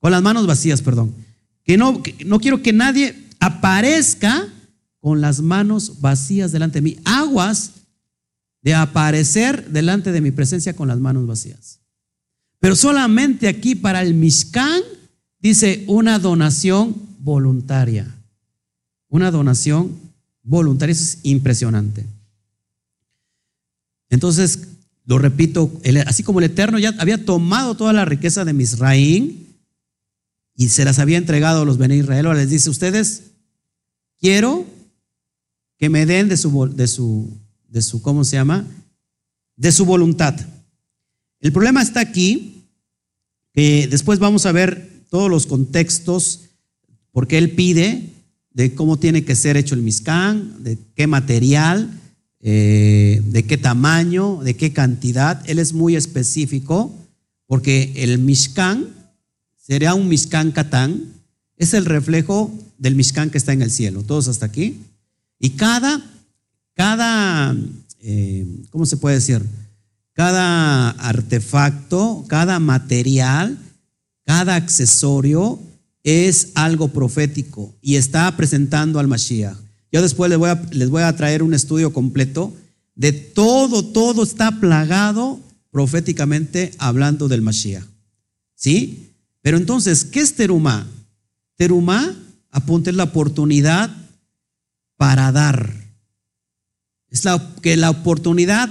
Con 0.00 0.10
las 0.10 0.22
manos 0.22 0.46
vacías, 0.46 0.80
perdón. 0.82 1.14
Que 1.64 1.76
no, 1.76 2.02
que 2.02 2.24
no 2.24 2.40
quiero 2.40 2.62
que 2.62 2.72
nadie 2.72 3.24
aparezca 3.40 4.48
con 5.00 5.20
las 5.20 5.40
manos 5.40 6.00
vacías 6.00 6.50
delante 6.50 6.78
de 6.78 6.82
mí. 6.82 6.96
Aguas 7.04 7.72
de 8.64 8.74
aparecer 8.74 9.68
delante 9.68 10.10
de 10.10 10.22
mi 10.22 10.30
presencia 10.30 10.74
con 10.74 10.88
las 10.88 10.98
manos 10.98 11.26
vacías. 11.26 11.80
Pero 12.58 12.74
solamente 12.74 13.46
aquí 13.46 13.74
para 13.74 14.00
el 14.00 14.14
Mishkan 14.14 14.80
dice 15.38 15.84
una 15.86 16.18
donación 16.18 16.96
voluntaria. 17.18 18.12
Una 19.10 19.30
donación 19.30 19.94
voluntaria, 20.42 20.92
eso 20.94 21.04
es 21.04 21.18
impresionante. 21.24 22.06
Entonces, 24.08 24.60
lo 25.04 25.18
repito, 25.18 25.70
así 26.06 26.22
como 26.22 26.38
el 26.38 26.46
Eterno 26.46 26.78
ya 26.78 26.94
había 26.98 27.22
tomado 27.22 27.76
toda 27.76 27.92
la 27.92 28.06
riqueza 28.06 28.46
de 28.46 28.54
Misraín 28.54 29.46
y 30.56 30.70
se 30.70 30.86
las 30.86 30.98
había 30.98 31.18
entregado 31.18 31.62
a 31.62 31.64
los 31.66 31.76
Bene 31.76 31.98
Israel, 31.98 32.26
les 32.32 32.48
dice, 32.48 32.70
ustedes, 32.70 33.24
quiero 34.18 34.64
que 35.76 35.90
me 35.90 36.06
den 36.06 36.30
de 36.30 36.38
su, 36.38 36.74
de 36.74 36.86
su 36.86 37.43
de 37.74 37.82
su, 37.82 38.00
¿cómo 38.00 38.22
se 38.22 38.36
llama? 38.36 38.64
De 39.56 39.72
su 39.72 39.84
voluntad. 39.84 40.38
El 41.40 41.52
problema 41.52 41.82
está 41.82 41.98
aquí, 41.98 42.68
que 43.52 43.88
después 43.88 44.20
vamos 44.20 44.46
a 44.46 44.52
ver 44.52 45.02
todos 45.10 45.28
los 45.28 45.46
contextos 45.46 46.42
porque 47.10 47.36
Él 47.36 47.50
pide 47.50 48.10
de 48.52 48.74
cómo 48.76 48.96
tiene 48.96 49.24
que 49.24 49.34
ser 49.34 49.56
hecho 49.56 49.74
el 49.74 49.82
Mishkan, 49.82 50.62
de 50.62 50.78
qué 50.94 51.08
material, 51.08 51.90
eh, 52.40 53.20
de 53.24 53.44
qué 53.44 53.58
tamaño, 53.58 54.40
de 54.44 54.54
qué 54.54 54.72
cantidad. 54.72 55.42
Él 55.50 55.58
es 55.58 55.72
muy 55.72 55.96
específico 55.96 56.94
porque 57.48 57.92
el 57.96 58.20
Mishkan 58.20 58.86
sería 59.56 59.94
un 59.94 60.08
Mishkan 60.08 60.52
Katán, 60.52 61.12
es 61.56 61.74
el 61.74 61.86
reflejo 61.86 62.56
del 62.78 62.94
Mishkan 62.94 63.30
que 63.30 63.38
está 63.38 63.52
en 63.52 63.62
el 63.62 63.72
cielo. 63.72 64.04
Todos 64.04 64.28
hasta 64.28 64.46
aquí. 64.46 64.78
Y 65.40 65.50
cada, 65.50 66.13
cada, 66.74 67.56
eh, 68.00 68.46
¿cómo 68.70 68.86
se 68.86 68.96
puede 68.96 69.16
decir? 69.16 69.42
Cada 70.12 70.90
artefacto, 70.90 72.24
cada 72.28 72.60
material, 72.60 73.58
cada 74.24 74.56
accesorio 74.56 75.58
es 76.02 76.52
algo 76.54 76.88
profético 76.88 77.74
y 77.80 77.96
está 77.96 78.36
presentando 78.36 78.98
al 78.98 79.08
Mashiach. 79.08 79.56
Yo 79.90 80.02
después 80.02 80.28
les 80.28 80.38
voy, 80.38 80.50
a, 80.50 80.62
les 80.72 80.90
voy 80.90 81.02
a 81.02 81.16
traer 81.16 81.42
un 81.42 81.54
estudio 81.54 81.92
completo 81.92 82.52
de 82.94 83.12
todo, 83.12 83.84
todo 83.84 84.22
está 84.22 84.60
plagado 84.60 85.40
proféticamente 85.70 86.72
hablando 86.78 87.28
del 87.28 87.42
Mashiach. 87.42 87.84
¿Sí? 88.54 89.12
Pero 89.42 89.56
entonces, 89.56 90.04
¿qué 90.04 90.20
es 90.20 90.34
terumá? 90.34 90.86
Terumá, 91.56 92.14
apunte 92.50 92.92
la 92.92 93.04
oportunidad 93.04 93.90
para 94.96 95.32
dar. 95.32 95.83
Es 97.14 97.24
la, 97.24 97.54
que 97.62 97.76
la 97.76 97.90
oportunidad 97.90 98.68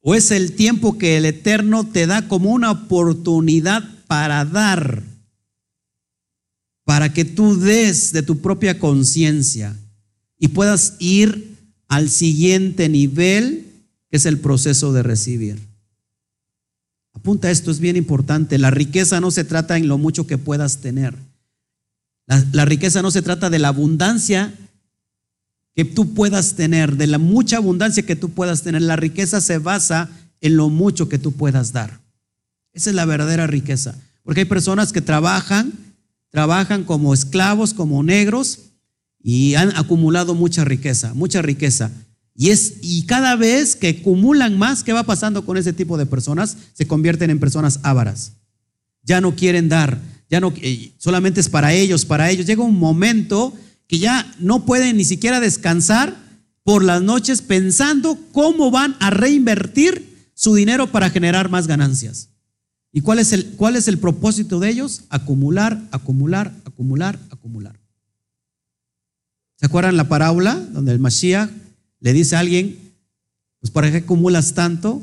o 0.00 0.14
es 0.14 0.30
el 0.30 0.56
tiempo 0.56 0.96
que 0.96 1.18
el 1.18 1.26
Eterno 1.26 1.86
te 1.86 2.06
da 2.06 2.26
como 2.26 2.50
una 2.50 2.70
oportunidad 2.70 3.84
para 4.06 4.46
dar 4.46 5.02
para 6.84 7.12
que 7.12 7.26
tú 7.26 7.58
des 7.58 8.12
de 8.12 8.22
tu 8.22 8.40
propia 8.40 8.78
conciencia 8.78 9.76
y 10.38 10.48
puedas 10.48 10.96
ir 11.00 11.56
al 11.88 12.08
siguiente 12.08 12.88
nivel, 12.88 13.66
que 14.10 14.16
es 14.16 14.24
el 14.24 14.38
proceso 14.38 14.94
de 14.94 15.02
recibir. 15.02 15.58
Apunta 17.12 17.50
esto, 17.50 17.70
es 17.70 17.78
bien 17.78 17.96
importante. 17.96 18.58
La 18.58 18.70
riqueza 18.70 19.20
no 19.20 19.30
se 19.30 19.44
trata 19.44 19.76
en 19.76 19.86
lo 19.86 19.98
mucho 19.98 20.26
que 20.26 20.38
puedas 20.38 20.78
tener. 20.78 21.14
La, 22.26 22.42
la, 22.52 22.64
riqueza 22.64 23.02
no 23.02 23.10
se 23.10 23.22
trata 23.22 23.50
de 23.50 23.58
la 23.58 23.68
abundancia 23.68 24.54
que 25.74 25.84
tú 25.84 26.14
puedas 26.14 26.54
tener, 26.54 26.96
de 26.96 27.06
la 27.06 27.18
mucha 27.18 27.56
abundancia 27.56 28.06
que 28.06 28.16
tú 28.16 28.30
puedas 28.30 28.62
tener. 28.62 28.82
La 28.82 28.96
riqueza 28.96 29.40
se 29.40 29.58
basa 29.58 30.10
en 30.40 30.56
lo 30.56 30.68
mucho 30.68 31.08
que 31.08 31.18
tú 31.18 31.32
puedas 31.32 31.72
dar. 31.72 32.00
Esa 32.72 32.90
es 32.90 32.96
la 32.96 33.04
verdadera 33.04 33.46
riqueza. 33.46 33.94
Porque 34.22 34.40
hay 34.40 34.46
personas 34.46 34.92
que 34.92 35.00
trabajan 35.00 35.72
trabajan 36.34 36.82
como 36.82 37.14
esclavos, 37.14 37.74
como 37.74 38.02
negros, 38.02 38.58
y 39.22 39.54
han 39.54 39.70
acumulado 39.76 40.34
mucha 40.34 40.64
riqueza, 40.64 41.14
mucha 41.14 41.40
riqueza. 41.42 41.92
Y, 42.34 42.50
es, 42.50 42.74
y 42.82 43.06
cada 43.06 43.36
vez 43.36 43.76
que 43.76 44.00
acumulan 44.00 44.58
más, 44.58 44.82
¿qué 44.82 44.92
va 44.92 45.04
pasando 45.04 45.46
con 45.46 45.56
ese 45.58 45.72
tipo 45.72 45.96
de 45.96 46.06
personas? 46.06 46.56
Se 46.72 46.88
convierten 46.88 47.30
en 47.30 47.38
personas 47.38 47.78
ávaras. 47.84 48.32
Ya 49.04 49.20
no 49.20 49.36
quieren 49.36 49.68
dar, 49.68 50.00
ya 50.28 50.40
no, 50.40 50.52
eh, 50.56 50.90
solamente 50.98 51.38
es 51.38 51.48
para 51.48 51.72
ellos, 51.72 52.04
para 52.04 52.28
ellos. 52.28 52.46
Llega 52.46 52.64
un 52.64 52.80
momento 52.80 53.54
ya 53.98 54.34
no 54.38 54.64
pueden 54.64 54.96
ni 54.96 55.04
siquiera 55.04 55.40
descansar 55.40 56.16
por 56.62 56.82
las 56.82 57.02
noches 57.02 57.42
pensando 57.42 58.18
cómo 58.32 58.70
van 58.70 58.96
a 59.00 59.10
reinvertir 59.10 60.30
su 60.34 60.54
dinero 60.54 60.90
para 60.90 61.10
generar 61.10 61.48
más 61.50 61.66
ganancias. 61.66 62.30
¿Y 62.92 63.00
cuál 63.00 63.18
es, 63.18 63.32
el, 63.32 63.56
cuál 63.56 63.76
es 63.76 63.88
el 63.88 63.98
propósito 63.98 64.60
de 64.60 64.70
ellos? 64.70 65.02
Acumular, 65.08 65.88
acumular, 65.90 66.52
acumular, 66.64 67.18
acumular. 67.30 67.78
¿Se 69.56 69.66
acuerdan 69.66 69.96
la 69.96 70.08
parábola 70.08 70.54
donde 70.54 70.92
el 70.92 71.00
Mashiach 71.00 71.50
le 72.00 72.12
dice 72.12 72.36
a 72.36 72.40
alguien, 72.40 72.78
pues 73.60 73.70
¿para 73.70 73.90
qué 73.90 73.98
acumulas 73.98 74.54
tanto? 74.54 75.02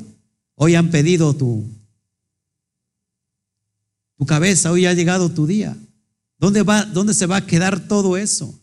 Hoy 0.54 0.74
han 0.74 0.90
pedido 0.90 1.34
tu, 1.34 1.64
tu 4.16 4.26
cabeza, 4.26 4.72
hoy 4.72 4.86
ha 4.86 4.94
llegado 4.94 5.28
tu 5.30 5.46
día. 5.46 5.76
¿Dónde, 6.38 6.62
va, 6.62 6.84
¿Dónde 6.84 7.14
se 7.14 7.26
va 7.26 7.36
a 7.36 7.46
quedar 7.46 7.88
todo 7.88 8.16
eso? 8.16 8.58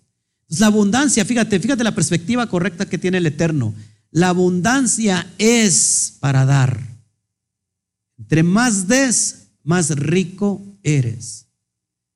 La 0.57 0.67
abundancia, 0.67 1.23
fíjate, 1.25 1.59
fíjate 1.59 1.83
la 1.83 1.95
perspectiva 1.95 2.47
correcta 2.47 2.87
que 2.87 2.97
tiene 2.97 3.19
el 3.19 3.25
Eterno. 3.27 3.73
La 4.11 4.29
abundancia 4.29 5.27
es 5.37 6.15
para 6.19 6.45
dar. 6.45 6.79
Entre 8.17 8.41
más 8.41 8.87
des, 8.87 9.49
más 9.63 9.91
rico 9.91 10.61
eres. 10.81 11.45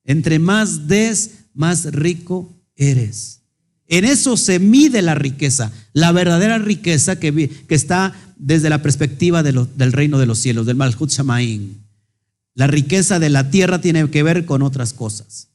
Entre 0.04 0.40
más 0.40 0.88
des, 0.88 1.32
más 1.54 1.86
rico 1.86 2.52
eres. 2.76 3.42
En 3.88 4.06
eso 4.06 4.38
se 4.38 4.58
mide 4.58 5.04
la 5.04 5.14
riqueza, 5.14 5.72
la 5.94 6.12
verdadera 6.12 6.58
riqueza 6.58 7.20
que, 7.20 7.50
que 7.50 7.76
está 7.76 8.16
desde 8.38 8.70
la 8.70 8.82
perspectiva 8.82 9.44
del 9.44 9.92
reino 9.92 10.18
de 10.18 10.26
los 10.26 10.40
cielos, 10.40 10.66
del 10.66 10.76
Malhut 10.76 11.12
Shamaim. 11.12 11.76
La 12.56 12.66
riqueza 12.66 13.20
de 13.20 13.30
la 13.30 13.52
tierra 13.52 13.82
tiene 13.82 14.10
que 14.10 14.24
ver 14.24 14.46
con 14.46 14.64
otras 14.64 14.94
cosas. 14.94 15.50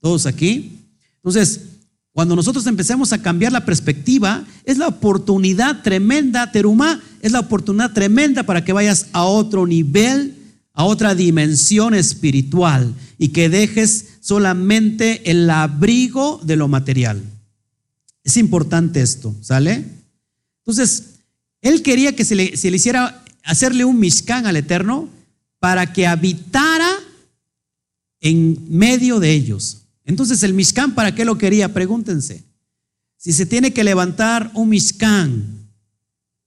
¿Todos 0.00 0.26
aquí? 0.26 0.78
Entonces, 1.16 1.71
cuando 2.12 2.36
nosotros 2.36 2.66
empecemos 2.66 3.12
a 3.12 3.22
cambiar 3.22 3.52
la 3.52 3.64
perspectiva, 3.64 4.44
es 4.64 4.76
la 4.76 4.88
oportunidad 4.88 5.82
tremenda, 5.82 6.52
Terumá, 6.52 7.00
es 7.22 7.32
la 7.32 7.40
oportunidad 7.40 7.92
tremenda 7.92 8.42
para 8.42 8.64
que 8.64 8.74
vayas 8.74 9.06
a 9.12 9.24
otro 9.24 9.66
nivel, 9.66 10.36
a 10.74 10.84
otra 10.84 11.14
dimensión 11.14 11.94
espiritual 11.94 12.94
y 13.16 13.28
que 13.28 13.48
dejes 13.48 14.08
solamente 14.20 15.30
el 15.30 15.48
abrigo 15.48 16.38
de 16.44 16.56
lo 16.56 16.68
material. 16.68 17.22
Es 18.24 18.36
importante 18.36 19.00
esto, 19.00 19.34
¿sale? 19.40 19.84
Entonces, 20.58 21.14
él 21.62 21.82
quería 21.82 22.14
que 22.14 22.26
se 22.26 22.34
le, 22.34 22.56
se 22.58 22.70
le 22.70 22.76
hiciera 22.76 23.24
hacerle 23.42 23.86
un 23.86 23.98
mishkan 23.98 24.46
al 24.46 24.56
Eterno 24.56 25.08
para 25.58 25.92
que 25.92 26.06
habitara 26.06 26.90
en 28.20 28.58
medio 28.68 29.18
de 29.18 29.32
ellos. 29.32 29.81
Entonces, 30.04 30.42
el 30.42 30.54
Mishkan, 30.54 30.94
¿para 30.94 31.14
qué 31.14 31.24
lo 31.24 31.38
quería? 31.38 31.72
Pregúntense. 31.72 32.44
Si 33.16 33.32
se 33.32 33.46
tiene 33.46 33.72
que 33.72 33.84
levantar 33.84 34.50
un 34.54 34.68
Mishkan 34.68 35.68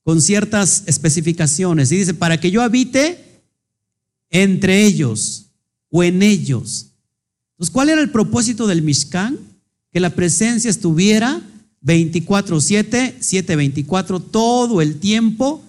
con 0.03 0.21
ciertas 0.21 0.83
especificaciones, 0.85 1.91
y 1.91 1.97
dice, 1.97 2.13
para 2.13 2.39
que 2.39 2.51
yo 2.51 2.61
habite 2.61 3.41
entre 4.29 4.85
ellos 4.85 5.47
o 5.89 6.03
en 6.03 6.21
ellos. 6.21 6.91
Entonces, 7.51 7.71
¿cuál 7.71 7.89
era 7.89 8.01
el 8.01 8.11
propósito 8.11 8.67
del 8.67 8.81
Mishkan? 8.81 9.39
Que 9.91 9.99
la 9.99 10.09
presencia 10.09 10.69
estuviera 10.69 11.41
24-7, 11.83 13.19
7-24, 13.19 14.23
todo 14.29 14.81
el 14.81 14.99
tiempo 14.99 15.63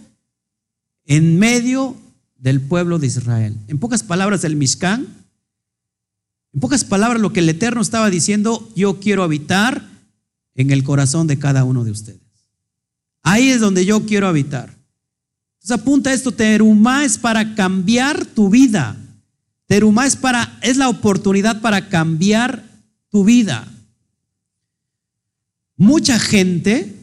en 1.05 1.39
medio 1.39 1.97
del 2.37 2.61
pueblo 2.61 2.99
de 2.99 3.07
Israel. 3.07 3.57
En 3.69 3.79
pocas 3.79 4.03
palabras, 4.03 4.45
el 4.45 4.57
Mishkan 4.57 5.07
en 6.57 6.61
pocas 6.61 6.85
palabras, 6.85 7.21
lo 7.21 7.35
que 7.35 7.41
el 7.41 7.51
Eterno 7.51 7.83
estaba 7.83 8.09
diciendo, 8.09 8.73
yo 8.75 8.99
quiero 8.99 9.23
habitar 9.23 9.87
en 10.55 10.71
el 10.71 10.85
corazón 10.85 11.27
de 11.27 11.39
cada 11.39 11.65
uno 11.65 11.85
de 11.85 11.91
ustedes. 11.91 12.23
Ahí 13.23 13.51
es 13.51 13.61
donde 13.61 13.85
yo 13.85 14.07
quiero 14.07 14.27
habitar. 14.27 14.75
Entonces 15.57 15.71
apunta 15.83 16.15
esto, 16.15 16.33
Terumá 16.33 17.05
es 17.05 17.19
para 17.19 17.55
cambiar 17.55 18.25
tu 18.25 18.49
vida. 18.49 18.97
Terumá 19.67 20.07
es 20.07 20.17
para 20.17 20.59
es 20.63 20.79
la 20.79 20.89
oportunidad 20.89 21.61
para 21.61 21.91
cambiar 21.91 22.65
tu 23.11 23.23
vida. 23.23 23.69
Mucha 25.77 26.19
gente 26.19 26.95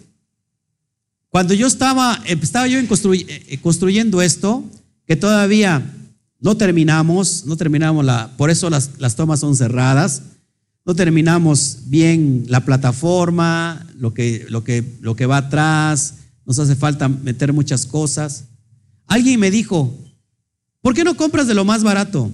cuando 1.29 1.53
yo 1.53 1.67
estaba 1.67 2.19
estaba 2.25 2.65
yo 2.65 2.79
eh, 2.79 3.59
construyendo 3.61 4.23
esto, 4.23 4.63
que 5.05 5.15
todavía 5.15 5.83
no 6.43 6.57
terminamos, 6.57 7.45
no 7.45 7.55
terminamos 7.55 8.03
la, 8.03 8.35
por 8.35 8.49
eso 8.49 8.69
las, 8.69 8.91
las 8.99 9.15
tomas 9.15 9.39
son 9.39 9.55
cerradas. 9.55 10.23
No 10.85 10.93
terminamos 10.93 11.83
bien 11.85 12.43
la 12.49 12.65
plataforma, 12.65 13.87
lo 13.95 14.13
que, 14.13 14.45
lo, 14.49 14.65
que, 14.65 14.83
lo 14.99 15.15
que 15.15 15.25
va 15.25 15.37
atrás, 15.37 16.15
nos 16.45 16.59
hace 16.59 16.75
falta 16.75 17.07
meter 17.07 17.53
muchas 17.53 17.85
cosas. 17.85 18.43
Alguien 19.07 19.39
me 19.39 19.51
dijo, 19.51 19.97
¿por 20.81 20.93
qué 20.93 21.05
no 21.05 21.15
compras 21.15 21.47
de 21.47 21.53
lo 21.53 21.63
más 21.63 21.81
barato? 21.81 22.29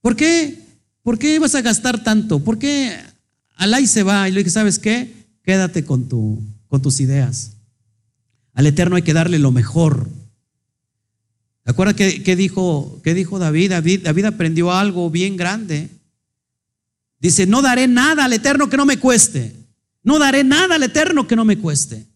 ¿Por 0.00 0.16
qué? 0.16 0.58
¿Por 1.02 1.18
qué 1.18 1.38
vas 1.38 1.54
a 1.54 1.60
gastar 1.60 2.02
tanto? 2.02 2.38
¿Por 2.38 2.58
qué 2.58 2.96
Alay 3.56 3.86
se 3.86 4.02
va? 4.02 4.30
Y 4.30 4.32
le 4.32 4.40
dije, 4.40 4.50
¿sabes 4.50 4.78
qué? 4.78 5.26
Quédate 5.42 5.84
con, 5.84 6.08
tu, 6.08 6.42
con 6.68 6.80
tus 6.80 7.00
ideas. 7.00 7.52
Al 8.54 8.66
Eterno 8.66 8.96
hay 8.96 9.02
que 9.02 9.12
darle 9.12 9.38
lo 9.38 9.50
mejor. 9.50 10.08
¿Te 11.64 11.70
acuerdas 11.70 11.94
qué, 11.94 12.36
dijo, 12.36 13.00
qué 13.04 13.14
dijo 13.14 13.38
David? 13.38 13.70
David? 13.70 14.00
David 14.04 14.24
aprendió 14.24 14.72
algo 14.72 15.10
bien 15.10 15.36
grande. 15.36 15.90
Dice, 17.18 17.46
no 17.46 17.62
daré 17.62 17.86
nada 17.86 18.24
al 18.24 18.32
Eterno 18.32 18.68
que 18.68 18.76
no 18.76 18.86
me 18.86 18.98
cueste. 18.98 19.54
No 20.02 20.18
daré 20.18 20.42
nada 20.42 20.76
al 20.76 20.82
Eterno 20.82 21.26
que 21.28 21.36
no 21.36 21.44
me 21.44 21.58
cueste. 21.58 22.06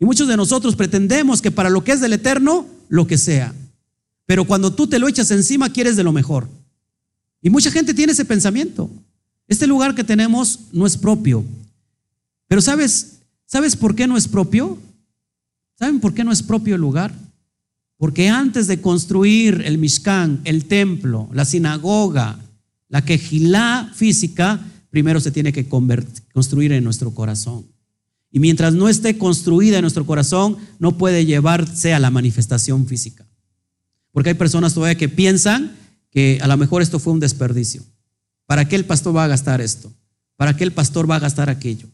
Y 0.00 0.04
muchos 0.04 0.26
de 0.26 0.36
nosotros 0.36 0.74
pretendemos 0.74 1.40
que 1.40 1.52
para 1.52 1.70
lo 1.70 1.84
que 1.84 1.92
es 1.92 2.00
del 2.00 2.14
Eterno, 2.14 2.66
lo 2.88 3.06
que 3.06 3.16
sea. 3.16 3.54
Pero 4.26 4.44
cuando 4.44 4.74
tú 4.74 4.86
te 4.86 4.98
lo 4.98 5.06
echas 5.06 5.30
encima, 5.30 5.72
quieres 5.72 5.96
de 5.96 6.02
lo 6.02 6.12
mejor. 6.12 6.48
Y 7.40 7.50
mucha 7.50 7.70
gente 7.70 7.94
tiene 7.94 8.12
ese 8.12 8.24
pensamiento. 8.24 8.90
Este 9.46 9.66
lugar 9.66 9.94
que 9.94 10.02
tenemos 10.02 10.60
no 10.72 10.86
es 10.86 10.96
propio. 10.96 11.44
Pero 12.48 12.60
¿sabes, 12.60 13.18
¿sabes 13.46 13.76
por 13.76 13.94
qué 13.94 14.06
no 14.06 14.16
es 14.16 14.26
propio? 14.26 14.78
¿Saben 15.78 16.00
por 16.00 16.14
qué 16.14 16.24
no 16.24 16.32
es 16.32 16.42
propio 16.42 16.74
el 16.74 16.80
lugar? 16.80 17.14
Porque 18.04 18.28
antes 18.28 18.66
de 18.66 18.82
construir 18.82 19.62
el 19.64 19.78
Mishkan, 19.78 20.42
el 20.44 20.66
templo, 20.66 21.30
la 21.32 21.46
sinagoga, 21.46 22.38
la 22.90 23.02
quejilá 23.02 23.90
física, 23.94 24.60
primero 24.90 25.20
se 25.20 25.30
tiene 25.30 25.54
que 25.54 25.66
construir 25.66 26.72
en 26.72 26.84
nuestro 26.84 27.14
corazón. 27.14 27.64
Y 28.30 28.40
mientras 28.40 28.74
no 28.74 28.90
esté 28.90 29.16
construida 29.16 29.78
en 29.78 29.84
nuestro 29.84 30.04
corazón, 30.04 30.58
no 30.78 30.98
puede 30.98 31.24
llevarse 31.24 31.94
a 31.94 31.98
la 31.98 32.10
manifestación 32.10 32.86
física. 32.86 33.24
Porque 34.12 34.28
hay 34.28 34.34
personas 34.34 34.74
todavía 34.74 34.98
que 34.98 35.08
piensan 35.08 35.74
que 36.10 36.38
a 36.42 36.46
lo 36.46 36.58
mejor 36.58 36.82
esto 36.82 36.98
fue 36.98 37.14
un 37.14 37.20
desperdicio. 37.20 37.84
¿Para 38.44 38.68
qué 38.68 38.76
el 38.76 38.84
pastor 38.84 39.16
va 39.16 39.24
a 39.24 39.28
gastar 39.28 39.62
esto? 39.62 39.90
¿Para 40.36 40.54
qué 40.54 40.64
el 40.64 40.74
pastor 40.74 41.10
va 41.10 41.16
a 41.16 41.20
gastar 41.20 41.48
aquello? 41.48 41.88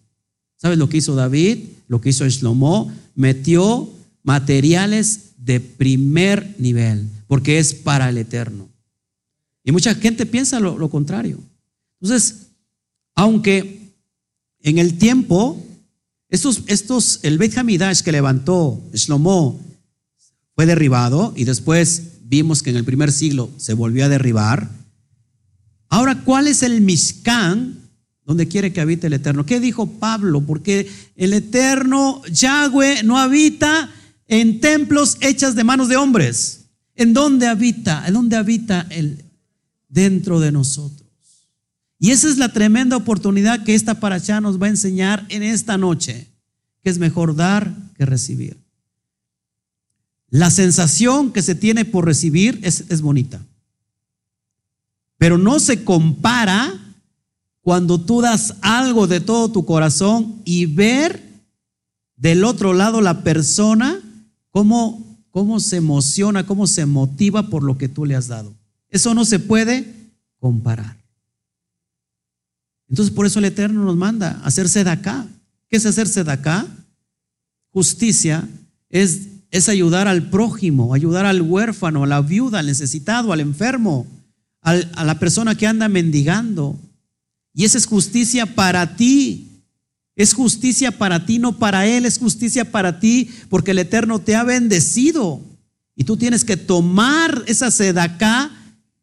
¿Sabes 0.56 0.76
lo 0.76 0.88
que 0.88 0.96
hizo 0.96 1.14
David? 1.14 1.66
Lo 1.86 2.00
que 2.00 2.08
hizo 2.08 2.28
Shlomo, 2.28 2.90
metió 3.14 3.88
materiales 4.24 5.29
de 5.40 5.60
primer 5.60 6.54
nivel, 6.58 7.08
porque 7.26 7.58
es 7.58 7.74
para 7.74 8.08
el 8.08 8.18
eterno. 8.18 8.68
Y 9.64 9.72
mucha 9.72 9.94
gente 9.94 10.26
piensa 10.26 10.60
lo, 10.60 10.90
contrario. 10.90 11.38
Entonces, 12.00 12.48
aunque 13.14 13.94
en 14.60 14.78
el 14.78 14.98
tiempo, 14.98 15.62
estos, 16.28 16.62
estos, 16.66 17.20
el 17.22 17.38
Beit 17.38 17.56
Hamidash 17.56 18.02
que 18.02 18.12
levantó 18.12 18.82
Shlomo 18.92 19.60
fue 20.54 20.66
derribado 20.66 21.32
y 21.36 21.44
después 21.44 22.02
vimos 22.22 22.62
que 22.62 22.70
en 22.70 22.76
el 22.76 22.84
primer 22.84 23.12
siglo 23.12 23.50
se 23.56 23.74
volvió 23.74 24.04
a 24.04 24.08
derribar. 24.08 24.70
Ahora, 25.88 26.22
¿cuál 26.22 26.46
es 26.46 26.62
el 26.62 26.80
Mishkan 26.80 27.80
donde 28.30 28.46
quiere 28.46 28.72
que 28.72 28.80
habite 28.80 29.08
el 29.08 29.14
Eterno. 29.14 29.44
¿Qué 29.44 29.58
dijo 29.58 29.88
Pablo? 29.98 30.40
Porque 30.42 30.88
el 31.16 31.32
Eterno 31.32 32.22
Yahweh 32.30 33.02
no 33.02 33.18
habita 33.18 33.92
en 34.30 34.60
templos 34.60 35.18
hechas 35.20 35.56
de 35.56 35.64
manos 35.64 35.88
de 35.88 35.96
hombres. 35.96 36.66
¿En 36.94 37.12
dónde 37.12 37.48
habita? 37.48 38.06
¿En 38.06 38.14
dónde 38.14 38.36
habita 38.36 38.86
el 38.88 39.24
dentro 39.88 40.38
de 40.38 40.52
nosotros? 40.52 41.08
Y 41.98 42.12
esa 42.12 42.28
es 42.28 42.38
la 42.38 42.52
tremenda 42.52 42.96
oportunidad 42.96 43.64
que 43.64 43.74
esta 43.74 43.98
paracha 43.98 44.40
nos 44.40 44.62
va 44.62 44.66
a 44.66 44.70
enseñar 44.70 45.26
en 45.30 45.42
esta 45.42 45.76
noche, 45.76 46.28
que 46.82 46.90
es 46.90 46.98
mejor 46.98 47.34
dar 47.34 47.74
que 47.96 48.06
recibir. 48.06 48.56
La 50.28 50.50
sensación 50.50 51.32
que 51.32 51.42
se 51.42 51.56
tiene 51.56 51.84
por 51.84 52.04
recibir 52.04 52.60
es, 52.62 52.84
es 52.88 53.02
bonita, 53.02 53.44
pero 55.18 55.38
no 55.38 55.58
se 55.58 55.82
compara 55.82 56.72
cuando 57.62 58.00
tú 58.00 58.20
das 58.20 58.54
algo 58.60 59.08
de 59.08 59.20
todo 59.20 59.50
tu 59.50 59.64
corazón 59.66 60.40
y 60.44 60.66
ver 60.66 61.20
del 62.16 62.44
otro 62.44 62.72
lado 62.74 63.00
la 63.00 63.24
persona 63.24 64.00
cómo, 64.50 65.18
cómo 65.30 65.60
se 65.60 65.76
emociona, 65.76 66.46
cómo 66.46 66.66
se 66.66 66.86
motiva 66.86 67.48
por 67.48 67.62
lo 67.62 67.78
que 67.78 67.88
tú 67.88 68.04
le 68.04 68.16
has 68.16 68.28
dado. 68.28 68.52
Eso 68.88 69.14
no 69.14 69.24
se 69.24 69.38
puede 69.38 69.94
comparar. 70.38 70.96
Entonces 72.88 73.14
por 73.14 73.26
eso 73.26 73.38
el 73.38 73.44
Eterno 73.46 73.84
nos 73.84 73.96
manda 73.96 74.40
hacerse 74.44 74.84
de 74.84 74.90
acá. 74.90 75.26
¿Qué 75.68 75.76
es 75.76 75.86
hacerse 75.86 76.24
de 76.24 76.32
acá? 76.32 76.66
Justicia 77.72 78.48
es, 78.88 79.28
es 79.50 79.68
ayudar 79.68 80.08
al 80.08 80.28
prójimo, 80.30 80.92
ayudar 80.92 81.24
al 81.24 81.42
huérfano, 81.42 82.02
a 82.04 82.06
la 82.06 82.20
viuda, 82.20 82.58
al 82.58 82.66
necesitado, 82.66 83.32
al 83.32 83.40
enfermo, 83.40 84.06
a 84.62 85.04
la 85.04 85.18
persona 85.18 85.54
que 85.54 85.66
anda 85.66 85.88
mendigando, 85.88 86.76
y 87.52 87.64
esa 87.64 87.78
es 87.78 87.86
justicia 87.86 88.46
para 88.46 88.96
ti. 88.96 89.49
Es 90.16 90.34
justicia 90.34 90.98
para 90.98 91.24
ti, 91.24 91.38
no 91.38 91.58
para 91.58 91.86
Él, 91.86 92.04
es 92.04 92.18
justicia 92.18 92.70
para 92.70 93.00
ti, 93.00 93.30
porque 93.48 93.70
el 93.70 93.78
Eterno 93.78 94.18
te 94.18 94.34
ha 94.34 94.44
bendecido. 94.44 95.40
Y 95.96 96.04
tú 96.04 96.16
tienes 96.16 96.44
que 96.44 96.56
tomar 96.56 97.44
esa 97.46 97.70
sedacá 97.70 98.50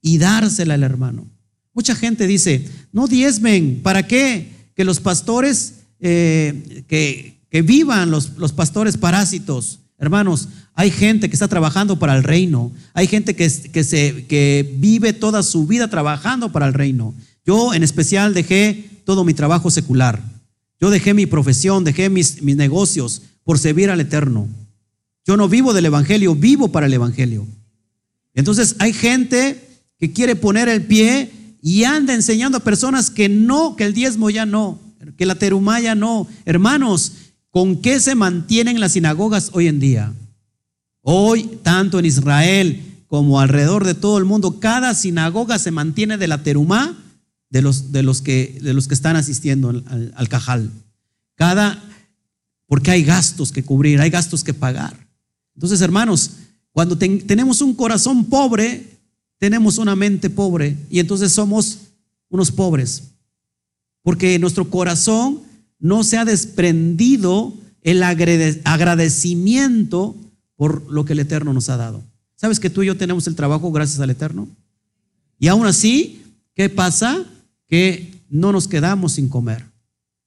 y 0.02 0.18
dársela 0.18 0.74
al 0.74 0.84
hermano. 0.84 1.28
Mucha 1.74 1.96
gente 1.96 2.26
dice, 2.26 2.68
no 2.92 3.08
diezmen, 3.08 3.82
¿para 3.84 4.08
qué? 4.08 4.48
Que 4.76 4.84
los 4.84 5.00
pastores, 5.00 5.76
eh, 6.00 6.84
que, 6.88 7.40
que, 7.50 7.62
vivan 7.62 8.10
los, 8.10 8.38
los 8.38 8.52
pastores 8.52 8.98
parásitos. 8.98 9.80
Hermanos, 10.00 10.48
hay 10.74 10.92
gente 10.92 11.30
que 11.30 11.36
está 11.36 11.48
trabajando 11.48 12.00
para 12.00 12.16
el 12.16 12.24
reino. 12.24 12.72
Hay 12.94 13.08
gente 13.08 13.36
que, 13.36 13.52
que, 13.72 13.84
se, 13.84 14.26
que 14.26 14.76
vive 14.78 15.14
toda 15.14 15.44
su 15.44 15.68
vida 15.68 15.88
trabajando 15.88 16.52
para 16.52 16.68
el 16.68 16.74
reino. 16.74 17.14
Yo 17.46 17.74
en 17.74 17.84
especial 17.84 18.34
dejé 18.34 18.90
todo 19.06 19.24
mi 19.24 19.34
trabajo 19.34 19.70
secular. 19.72 20.22
Yo 20.80 20.90
dejé 20.90 21.14
mi 21.14 21.26
profesión, 21.26 21.84
dejé 21.84 22.10
mis, 22.10 22.42
mis 22.42 22.56
negocios 22.56 23.24
por 23.44 23.58
servir 23.60 23.90
al 23.90 24.02
Eterno. 24.02 24.48
Yo 25.26 25.38
no 25.38 25.50
vivo 25.50 25.74
del 25.74 25.86
Evangelio, 25.86 26.36
vivo 26.36 26.72
para 26.72 26.86
el 26.86 26.94
Evangelio. 26.94 27.48
Entonces 28.34 28.76
hay 28.80 28.94
gente 28.94 29.82
que 30.00 30.14
quiere 30.14 30.36
poner 30.36 30.70
el 30.70 30.84
pie 30.86 31.32
y 31.62 31.84
anda 31.84 32.14
enseñando 32.14 32.60
a 32.60 32.64
personas 32.64 33.10
que 33.10 33.28
no, 33.30 33.76
que 33.76 33.84
el 33.84 33.94
diezmo 33.94 34.30
ya 34.30 34.46
no, 34.46 34.80
que 35.18 35.26
la 35.26 35.36
terumá 35.36 35.80
ya 35.80 35.96
no. 35.96 36.28
Hermanos, 36.46 37.14
¿con 37.50 37.82
qué 37.82 38.00
se 38.00 38.16
mantienen 38.16 38.80
las 38.80 38.94
sinagogas 38.94 39.50
hoy 39.54 39.68
en 39.68 39.80
día? 39.80 40.14
Hoy, 41.02 41.50
tanto 41.64 42.00
en 42.00 42.06
Israel 42.06 42.84
como 43.08 43.40
alrededor 43.40 43.86
de 43.86 43.96
todo 43.96 44.18
el 44.18 44.26
mundo, 44.26 44.60
cada 44.60 44.94
sinagoga 44.94 45.58
se 45.58 45.72
mantiene 45.72 46.18
de 46.18 46.28
la 46.28 46.44
terumá 46.44 46.96
de 47.50 47.62
los, 47.62 47.92
de 47.92 48.04
los, 48.04 48.22
que, 48.22 48.60
de 48.62 48.74
los 48.74 48.88
que 48.88 48.94
están 48.94 49.16
asistiendo 49.16 49.70
al, 49.70 50.14
al, 50.16 50.30
cajal. 50.30 50.72
Cada, 51.36 51.82
porque 52.66 52.92
hay 52.92 53.04
gastos 53.04 53.52
que 53.52 53.64
cubrir, 53.64 54.00
hay 54.00 54.10
gastos 54.10 54.44
que 54.44 54.54
pagar. 54.54 55.08
Entonces, 55.56 55.82
hermanos, 55.82 56.32
cuando 56.72 56.98
tenemos 56.98 57.62
un 57.62 57.74
corazón 57.74 58.26
pobre, 58.26 58.98
tenemos 59.38 59.78
una 59.78 59.96
mente 59.96 60.30
pobre 60.30 60.78
y 60.90 61.00
entonces 61.00 61.32
somos 61.32 61.80
unos 62.30 62.52
pobres. 62.52 63.04
Porque 64.04 64.38
nuestro 64.40 64.70
corazón 64.70 65.42
no 65.80 66.04
se 66.04 66.18
ha 66.18 66.26
desprendido 66.26 67.54
el 67.82 68.04
agradecimiento 68.04 70.16
por 70.56 70.92
lo 70.92 71.06
que 71.06 71.14
el 71.14 71.20
Eterno 71.20 71.54
nos 71.54 71.70
ha 71.70 71.78
dado. 71.78 72.04
¿Sabes 72.36 72.60
que 72.60 72.70
tú 72.70 72.84
y 72.84 72.88
yo 72.88 72.98
tenemos 72.98 73.28
el 73.28 73.36
trabajo 73.36 73.72
gracias 73.72 74.00
al 74.00 74.10
Eterno? 74.10 74.48
Y 75.40 75.48
aún 75.48 75.66
así, 75.66 76.24
¿qué 76.56 76.70
pasa? 76.70 77.26
Que 77.68 78.22
no 78.30 78.52
nos 78.52 78.68
quedamos 78.68 79.14
sin 79.14 79.30
comer. 79.30 79.66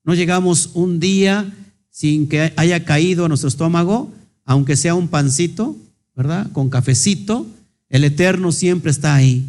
No 0.04 0.14
llegamos 0.14 0.70
un 0.74 1.00
día 1.00 1.52
sin 1.90 2.28
que 2.28 2.52
haya 2.56 2.84
caído 2.84 3.24
a 3.24 3.28
nuestro 3.28 3.48
estómago, 3.48 4.12
aunque 4.44 4.76
sea 4.76 4.94
un 4.94 5.08
pancito, 5.08 5.76
¿verdad? 6.14 6.50
Con 6.52 6.70
cafecito, 6.70 7.46
el 7.88 8.04
Eterno 8.04 8.52
siempre 8.52 8.90
está 8.90 9.14
ahí. 9.14 9.44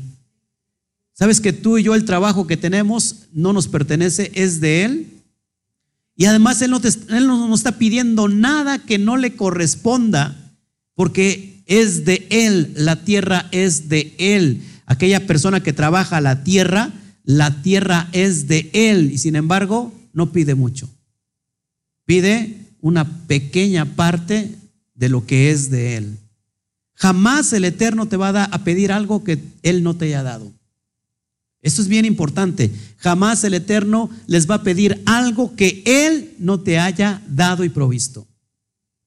¿Sabes 1.13 1.39
que 1.39 1.53
tú 1.53 1.77
y 1.77 1.83
yo 1.83 1.95
el 1.95 2.05
trabajo 2.05 2.47
que 2.47 2.57
tenemos 2.57 3.27
no 3.31 3.53
nos 3.53 3.67
pertenece, 3.67 4.31
es 4.33 4.59
de 4.59 4.83
Él? 4.85 5.07
Y 6.15 6.25
además 6.25 6.61
Él 6.61 6.71
no, 6.71 6.77
él 6.77 7.27
no 7.27 7.47
nos 7.47 7.59
está 7.59 7.77
pidiendo 7.77 8.27
nada 8.27 8.79
que 8.79 8.97
no 8.97 9.17
le 9.17 9.35
corresponda, 9.35 10.53
porque 10.95 11.63
es 11.67 12.05
de 12.05 12.27
Él, 12.29 12.73
la 12.75 13.03
tierra 13.03 13.47
es 13.51 13.87
de 13.87 14.15
Él. 14.17 14.61
Aquella 14.85 15.25
persona 15.25 15.63
que 15.63 15.73
trabaja 15.73 16.19
la 16.21 16.43
tierra 16.43 16.91
la 17.23 17.61
tierra 17.61 18.09
es 18.11 18.47
de 18.47 18.69
Él 18.73 19.11
y 19.11 19.17
sin 19.17 19.35
embargo 19.35 19.93
no 20.13 20.31
pide 20.31 20.55
mucho. 20.55 20.89
Pide 22.05 22.57
una 22.81 23.27
pequeña 23.27 23.85
parte 23.95 24.55
de 24.95 25.09
lo 25.09 25.25
que 25.25 25.51
es 25.51 25.69
de 25.69 25.97
Él. 25.97 26.17
Jamás 26.95 27.53
el 27.53 27.65
Eterno 27.65 28.07
te 28.07 28.17
va 28.17 28.43
a, 28.43 28.63
pedir 28.63 28.91
algo 28.91 29.23
que 29.23 29.39
Él 29.63 29.81
no 29.81 29.95
te 29.95 30.05
haya 30.05 30.23
dado. 30.23 30.51
Esto 31.61 31.81
es 31.81 31.87
bien 31.87 32.05
importante. 32.05 32.71
Jamás 32.97 33.43
el 33.43 33.53
Eterno 33.53 34.09
les 34.27 34.49
va 34.49 34.55
a 34.55 34.63
pedir 34.63 35.01
algo 35.05 35.55
que 35.55 35.83
Él 35.85 36.33
no 36.37 36.59
te 36.59 36.79
haya 36.79 37.21
dado 37.27 37.63
y 37.63 37.69
provisto. 37.69 38.27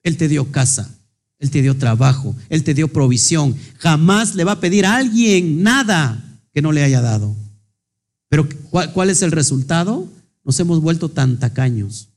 Él 0.03 0.17
te 0.17 0.27
dio 0.27 0.51
casa, 0.51 0.93
Él 1.39 1.51
te 1.51 1.61
dio 1.61 1.77
trabajo, 1.77 2.35
Él 2.49 2.63
te 2.63 2.73
dio 2.73 2.87
provisión. 2.87 3.55
Jamás 3.77 4.35
le 4.35 4.43
va 4.43 4.53
a 4.53 4.59
pedir 4.59 4.85
a 4.85 4.97
alguien 4.97 5.63
nada 5.63 6.21
que 6.53 6.61
no 6.61 6.71
le 6.71 6.83
haya 6.83 7.01
dado. 7.01 7.35
Pero 8.35 8.49
¿cuál, 8.69 9.09
es 9.09 9.21
el 9.21 9.31
resultado? 9.31 10.09
Nos 10.43 10.59
hemos 10.59 10.81
vuelto 10.81 11.07
tan 11.07 11.39
tacaños. 11.39 12.09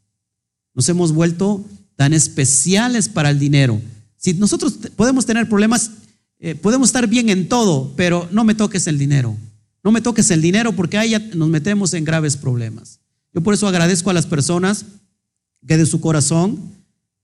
Nos 0.75 0.89
hemos 0.89 1.13
vuelto 1.13 1.65
tan 1.95 2.13
especiales 2.13 3.09
para 3.09 3.31
el 3.31 3.39
dinero. 3.39 3.81
Si 4.17 4.35
nosotros 4.35 4.81
podemos 4.97 5.27
tener 5.27 5.49
problemas, 5.49 5.93
eh, 6.41 6.57
podemos 6.57 6.89
estar 6.89 7.07
bien 7.07 7.29
en 7.29 7.49
todo, 7.49 7.93
pero 7.95 8.29
no 8.33 8.43
me 8.43 8.57
toques 8.57 8.89
el 8.89 8.99
dinero. 8.99 9.37
No 9.85 9.93
me 9.93 10.01
toques 10.01 10.29
el 10.33 10.43
dinero 10.43 10.73
porque 10.73 10.99
ahí 10.99 11.11
ya 11.11 11.21
nos 11.21 11.51
metemos 11.51 11.95
en 11.95 12.05
graves 12.05 12.37
problemas. 12.37 12.99
Yo 13.33 13.41
por 13.41 13.55
eso 13.55 13.69
agradezco 13.69 14.11
a 14.11 14.15
las 14.15 14.27
personas 14.27 14.87
que 15.69 15.77
de 15.77 15.87
su 15.87 16.01
corazón, 16.01 16.59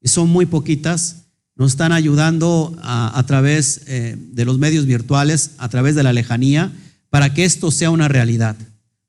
y 0.00 0.06
son 0.06 0.28
muy 0.28 0.46
poquitas, 0.46 1.24
nos 1.56 1.72
están 1.72 1.90
ayudando 1.90 2.78
a, 2.80 3.24
través 3.26 3.80
eh, 3.88 4.16
de 4.16 4.44
los 4.44 4.60
medios 4.60 4.86
virtuales, 4.86 5.50
a 5.58 5.68
través 5.68 5.96
de 5.96 6.04
la 6.04 6.12
lejanía, 6.12 6.70
para 7.10 7.34
que 7.34 7.44
esto 7.44 7.72
sea 7.72 7.90
una 7.90 8.06
realidad 8.06 8.56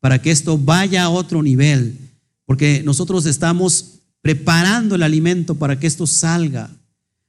para 0.05 0.21
que 0.21 0.29
esto 0.29 0.55
vaya 0.55 1.05
a 1.05 1.09
otro 1.09 1.41
nivel, 1.41 1.97
porque 2.45 2.83
nosotros 2.85 3.25
estamos 3.25 4.01
preparando 4.21 4.93
el 4.93 5.01
alimento 5.01 5.55
para 5.55 5.79
que 5.79 5.87
esto 5.87 6.05
salga. 6.05 6.69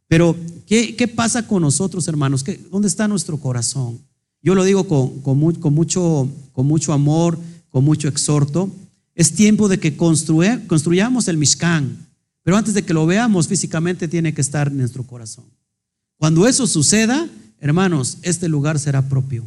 Pero, 0.08 0.36
¿qué, 0.66 0.94
qué 0.94 1.08
pasa 1.08 1.46
con 1.46 1.62
nosotros, 1.62 2.06
hermanos? 2.06 2.44
¿Qué, 2.44 2.60
¿Dónde 2.70 2.88
está 2.88 3.08
nuestro 3.08 3.38
corazón? 3.38 3.98
Yo 4.42 4.54
lo 4.54 4.62
digo 4.62 4.86
con, 4.86 5.22
con, 5.22 5.38
mucho, 5.72 6.28
con 6.52 6.66
mucho 6.66 6.92
amor, 6.92 7.38
con 7.70 7.82
mucho 7.82 8.08
exhorto. 8.08 8.70
Es 9.14 9.32
tiempo 9.32 9.68
de 9.68 9.80
que 9.80 9.96
construyamos 9.96 11.28
el 11.28 11.38
Mishkan, 11.38 12.06
pero 12.42 12.58
antes 12.58 12.74
de 12.74 12.82
que 12.82 12.92
lo 12.92 13.06
veamos 13.06 13.48
físicamente 13.48 14.06
tiene 14.06 14.34
que 14.34 14.42
estar 14.42 14.68
en 14.68 14.76
nuestro 14.76 15.02
corazón. 15.02 15.46
Cuando 16.18 16.46
eso 16.46 16.66
suceda, 16.66 17.26
hermanos, 17.58 18.18
este 18.20 18.50
lugar 18.50 18.78
será 18.78 19.08
propio. 19.08 19.44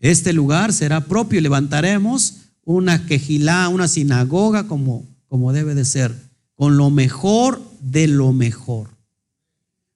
Este 0.00 0.32
lugar 0.32 0.72
será 0.72 1.04
propio 1.04 1.38
y 1.38 1.42
levantaremos 1.42 2.38
una 2.64 3.06
quejilá, 3.06 3.68
una 3.68 3.86
sinagoga 3.86 4.66
como, 4.66 5.06
como 5.28 5.52
debe 5.52 5.74
de 5.74 5.84
ser, 5.84 6.14
con 6.54 6.76
lo 6.76 6.90
mejor 6.90 7.62
de 7.80 8.08
lo 8.08 8.32
mejor. 8.32 8.88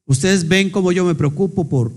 Ustedes 0.07 0.47
ven 0.47 0.71
cómo 0.71 0.93
yo 0.93 1.05
me 1.05 1.15
preocupo 1.15 1.69
por 1.69 1.93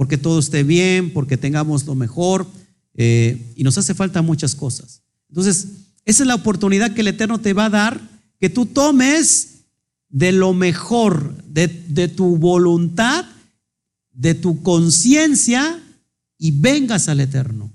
porque 0.00 0.16
todo 0.16 0.38
esté 0.38 0.62
bien, 0.62 1.12
porque 1.12 1.36
tengamos 1.36 1.84
lo 1.84 1.94
mejor, 1.94 2.46
eh, 2.94 3.52
y 3.54 3.64
nos 3.64 3.76
hace 3.76 3.92
falta 3.92 4.22
muchas 4.22 4.54
cosas. 4.54 5.02
Entonces, 5.28 5.66
esa 6.06 6.22
es 6.22 6.26
la 6.26 6.36
oportunidad 6.36 6.94
que 6.94 7.02
el 7.02 7.08
Eterno 7.08 7.38
te 7.38 7.52
va 7.52 7.66
a 7.66 7.68
dar, 7.68 8.00
que 8.38 8.48
tú 8.48 8.64
tomes 8.64 9.64
de 10.08 10.32
lo 10.32 10.54
mejor, 10.54 11.36
de, 11.44 11.68
de 11.68 12.08
tu 12.08 12.38
voluntad, 12.38 13.26
de 14.14 14.32
tu 14.32 14.62
conciencia, 14.62 15.78
y 16.40 16.50
vengas 16.50 17.08
al 17.08 17.20
Eterno. 17.20 17.70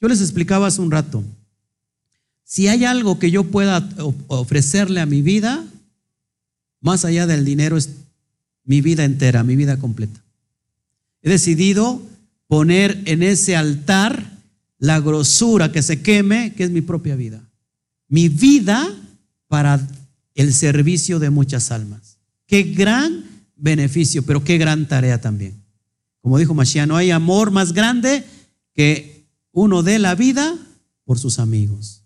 Yo 0.00 0.08
les 0.08 0.20
explicaba 0.20 0.66
hace 0.66 0.80
un 0.80 0.90
rato, 0.90 1.22
si 2.42 2.66
hay 2.66 2.86
algo 2.86 3.18
que 3.18 3.30
yo 3.30 3.44
pueda 3.44 3.86
ofrecerle 4.26 5.00
a 5.00 5.06
mi 5.06 5.20
vida, 5.20 5.62
más 6.80 7.04
allá 7.04 7.26
del 7.26 7.44
dinero, 7.44 7.76
es 7.76 7.90
mi 8.64 8.80
vida 8.80 9.04
entera, 9.04 9.44
mi 9.44 9.54
vida 9.54 9.78
completa. 9.78 10.24
He 11.20 11.28
decidido 11.28 12.00
poner 12.46 13.02
en 13.04 13.22
ese 13.22 13.54
altar 13.54 14.38
la 14.78 14.98
grosura 14.98 15.70
que 15.70 15.82
se 15.82 16.00
queme, 16.00 16.54
que 16.54 16.64
es 16.64 16.70
mi 16.70 16.80
propia 16.80 17.16
vida. 17.16 17.42
Mi 18.08 18.30
vida 18.30 18.88
para 19.46 19.86
el 20.34 20.54
servicio 20.54 21.18
de 21.18 21.28
muchas 21.28 21.70
almas. 21.70 22.16
Qué 22.46 22.62
gran 22.62 23.24
beneficio, 23.56 24.22
pero 24.22 24.42
qué 24.42 24.56
gran 24.56 24.88
tarea 24.88 25.20
también. 25.20 25.67
Como 26.20 26.38
dijo 26.38 26.54
Mashiach, 26.54 26.88
no 26.88 26.96
hay 26.96 27.10
amor 27.10 27.50
más 27.50 27.72
grande 27.72 28.24
que 28.74 29.26
uno 29.52 29.82
dé 29.82 29.98
la 29.98 30.14
vida 30.14 30.56
por 31.04 31.18
sus 31.18 31.38
amigos. 31.38 32.02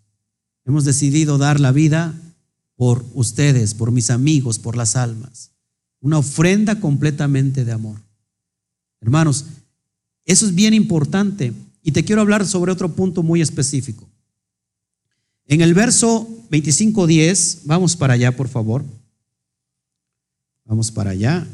Hemos 0.64 0.84
decidido 0.84 1.38
dar 1.38 1.60
la 1.60 1.72
vida 1.72 2.14
por 2.76 3.04
ustedes, 3.14 3.74
por 3.74 3.90
mis 3.90 4.10
amigos, 4.10 4.58
por 4.58 4.76
las 4.76 4.96
almas. 4.96 5.50
Una 6.00 6.18
ofrenda 6.18 6.80
completamente 6.80 7.64
de 7.64 7.72
amor. 7.72 8.00
Hermanos, 9.00 9.46
eso 10.24 10.46
es 10.46 10.54
bien 10.54 10.74
importante 10.74 11.52
y 11.82 11.92
te 11.92 12.04
quiero 12.04 12.22
hablar 12.22 12.46
sobre 12.46 12.72
otro 12.72 12.92
punto 12.94 13.22
muy 13.22 13.40
específico. 13.40 14.08
En 15.46 15.60
el 15.60 15.74
verso 15.74 16.28
25.10, 16.50 17.62
vamos 17.64 17.96
para 17.96 18.14
allá, 18.14 18.34
por 18.36 18.48
favor. 18.48 18.84
Vamos 20.64 20.90
para 20.90 21.10
allá. 21.10 21.46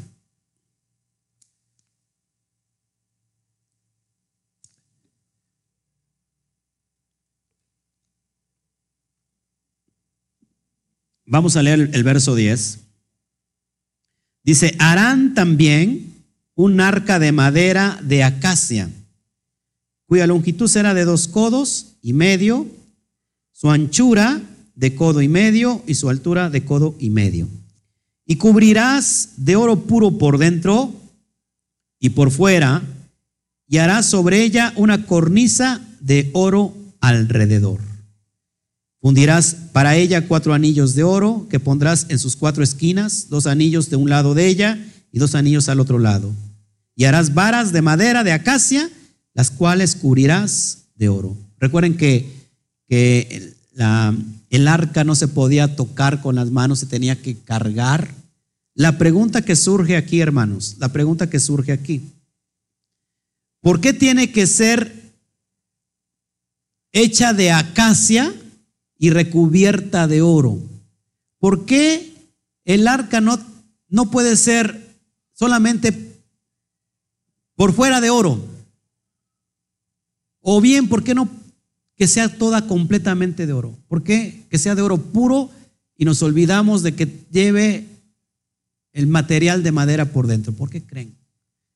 Vamos 11.29 11.55
a 11.55 11.61
leer 11.61 11.91
el 11.93 12.03
verso 12.03 12.33
10. 12.33 12.79
Dice, 14.43 14.75
harán 14.79 15.35
también 15.35 16.11
un 16.55 16.81
arca 16.81 17.19
de 17.19 17.31
madera 17.31 17.99
de 18.01 18.23
acacia, 18.23 18.89
cuya 20.07 20.25
longitud 20.25 20.67
será 20.67 20.95
de 20.95 21.05
dos 21.05 21.27
codos 21.27 21.97
y 22.01 22.13
medio, 22.13 22.65
su 23.51 23.69
anchura 23.69 24.41
de 24.73 24.95
codo 24.95 25.21
y 25.21 25.27
medio 25.27 25.83
y 25.85 25.93
su 25.93 26.09
altura 26.09 26.49
de 26.49 26.65
codo 26.65 26.95
y 26.97 27.11
medio. 27.11 27.47
Y 28.25 28.37
cubrirás 28.37 29.33
de 29.37 29.55
oro 29.55 29.81
puro 29.81 30.17
por 30.17 30.39
dentro 30.39 30.91
y 31.99 32.09
por 32.09 32.31
fuera, 32.31 32.81
y 33.67 33.77
harás 33.77 34.07
sobre 34.07 34.41
ella 34.41 34.73
una 34.77 35.05
cornisa 35.05 35.79
de 35.99 36.31
oro 36.33 36.73
alrededor. 37.01 37.88
Fundirás 39.01 39.55
para 39.71 39.95
ella 39.95 40.27
cuatro 40.27 40.53
anillos 40.53 40.95
de 40.95 41.03
oro 41.03 41.47
que 41.49 41.59
pondrás 41.59 42.05
en 42.09 42.19
sus 42.19 42.35
cuatro 42.35 42.63
esquinas, 42.63 43.29
dos 43.29 43.47
anillos 43.47 43.89
de 43.89 43.95
un 43.95 44.09
lado 44.09 44.33
de 44.33 44.47
ella 44.47 44.77
y 45.11 45.19
dos 45.19 45.35
anillos 45.35 45.69
al 45.69 45.79
otro 45.79 45.99
lado 45.99 46.33
y 46.99 47.05
harás 47.05 47.33
varas 47.33 47.71
de 47.71 47.81
madera 47.81 48.25
de 48.25 48.33
acacia, 48.33 48.89
las 49.33 49.51
cuales 49.51 49.95
cubrirás 49.95 50.79
de 50.95 51.07
oro. 51.07 51.37
Recuerden 51.57 51.95
que, 51.95 52.29
que 52.89 53.55
el 54.49 54.67
arca 54.67 55.05
no 55.05 55.15
se 55.15 55.29
podía 55.29 55.77
tocar 55.77 56.21
con 56.21 56.35
las 56.35 56.51
manos, 56.51 56.79
se 56.79 56.87
tenía 56.87 57.15
que 57.15 57.37
cargar. 57.37 58.13
La 58.75 58.97
pregunta 58.97 59.43
que 59.43 59.55
surge 59.55 59.95
aquí, 59.95 60.19
hermanos, 60.19 60.75
la 60.79 60.89
pregunta 60.89 61.29
que 61.29 61.39
surge 61.39 61.71
aquí, 61.71 62.01
¿por 63.61 63.79
qué 63.79 63.93
tiene 63.93 64.33
que 64.33 64.45
ser 64.45 65.13
hecha 66.91 67.31
de 67.31 67.53
acacia 67.53 68.35
y 68.99 69.09
recubierta 69.09 70.07
de 70.07 70.21
oro? 70.21 70.59
¿Por 71.39 71.65
qué 71.65 72.13
el 72.65 72.87
arca 72.87 73.21
no, 73.21 73.39
no 73.87 74.11
puede 74.11 74.35
ser 74.35 74.89
solamente 75.33 76.09
por 77.59 77.73
fuera 77.73 77.99
de 77.99 78.09
oro. 78.09 78.41
O 80.39 80.61
bien, 80.61 80.87
¿por 80.87 81.03
qué 81.03 81.13
no 81.13 81.29
que 81.97 82.07
sea 82.07 82.37
toda 82.37 82.67
completamente 82.67 83.45
de 83.45 83.51
oro? 83.51 83.77
¿Por 83.89 84.01
qué 84.01 84.45
que 84.49 84.57
sea 84.57 84.75
de 84.75 84.81
oro 84.81 84.97
puro 84.97 85.49
y 85.97 86.05
nos 86.05 86.23
olvidamos 86.23 86.83
de 86.83 86.95
que 86.95 87.25
lleve 87.31 87.85
el 88.93 89.07
material 89.07 89.61
de 89.61 89.73
madera 89.73 90.05
por 90.05 90.27
dentro? 90.27 90.53
¿Por 90.53 90.69
qué 90.69 90.81
creen? 90.81 91.17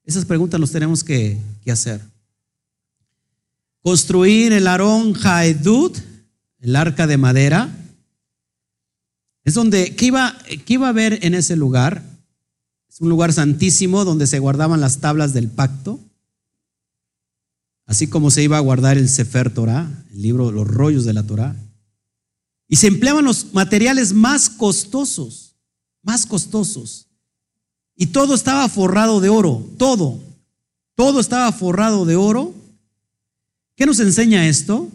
Esas 0.06 0.24
preguntas 0.24 0.58
nos 0.58 0.72
tenemos 0.72 1.04
que, 1.04 1.38
hacer. 1.70 2.00
Construir 3.82 4.54
el 4.54 4.68
Aarón 4.68 5.14
Haedut, 5.22 5.98
el 6.64 6.78
arca 6.78 7.08
de 7.08 7.18
madera, 7.18 7.70
es 9.44 9.54
donde, 9.54 9.96
¿qué 9.96 10.06
iba, 10.06 10.38
¿qué 10.66 10.76
iba 10.76 10.88
a 10.88 10.92
haber 10.92 11.20
en 11.26 11.34
ese 11.34 11.58
lugar? 11.58 12.02
Es 12.90 13.02
un 13.02 13.10
lugar 13.10 13.34
santísimo 13.34 14.06
donde 14.06 14.28
se 14.28 14.40
guardaban 14.40 14.80
las 14.80 15.00
tablas 15.00 15.34
del 15.34 15.50
pacto, 15.50 16.00
así 17.86 18.08
como 18.08 18.32
se 18.32 18.44
iba 18.44 18.56
a 18.56 18.62
guardar 18.62 18.98
el 18.98 19.10
Sefer 19.10 19.54
Torah, 19.54 20.06
el 20.12 20.22
libro, 20.22 20.54
los 20.54 20.66
rollos 20.66 21.04
de 21.04 21.14
la 21.14 21.24
Torah. 21.24 21.54
Y 22.70 22.78
se 22.78 22.88
empleaban 22.88 23.26
los 23.26 23.54
materiales 23.54 24.14
más 24.14 24.50
costosos, 24.50 25.58
más 26.02 26.26
costosos. 26.26 27.08
Y 27.98 28.08
todo 28.08 28.36
estaba 28.36 28.70
forrado 28.70 29.20
de 29.20 29.28
oro, 29.28 29.68
todo. 29.78 30.18
Todo 30.96 31.20
estaba 31.20 31.52
forrado 31.52 32.06
de 32.06 32.16
oro. 32.16 32.54
¿Qué 33.76 33.86
nos 33.86 34.00
enseña 34.00 34.48
esto? 34.48 34.90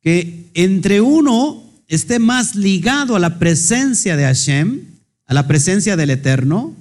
Que 0.00 0.50
entre 0.54 1.00
uno 1.00 1.62
esté 1.88 2.18
más 2.18 2.54
ligado 2.54 3.16
a 3.16 3.18
la 3.18 3.38
presencia 3.38 4.16
de 4.16 4.24
Hashem, 4.24 4.82
a 5.26 5.34
la 5.34 5.46
presencia 5.46 5.96
del 5.96 6.10
Eterno, 6.10 6.74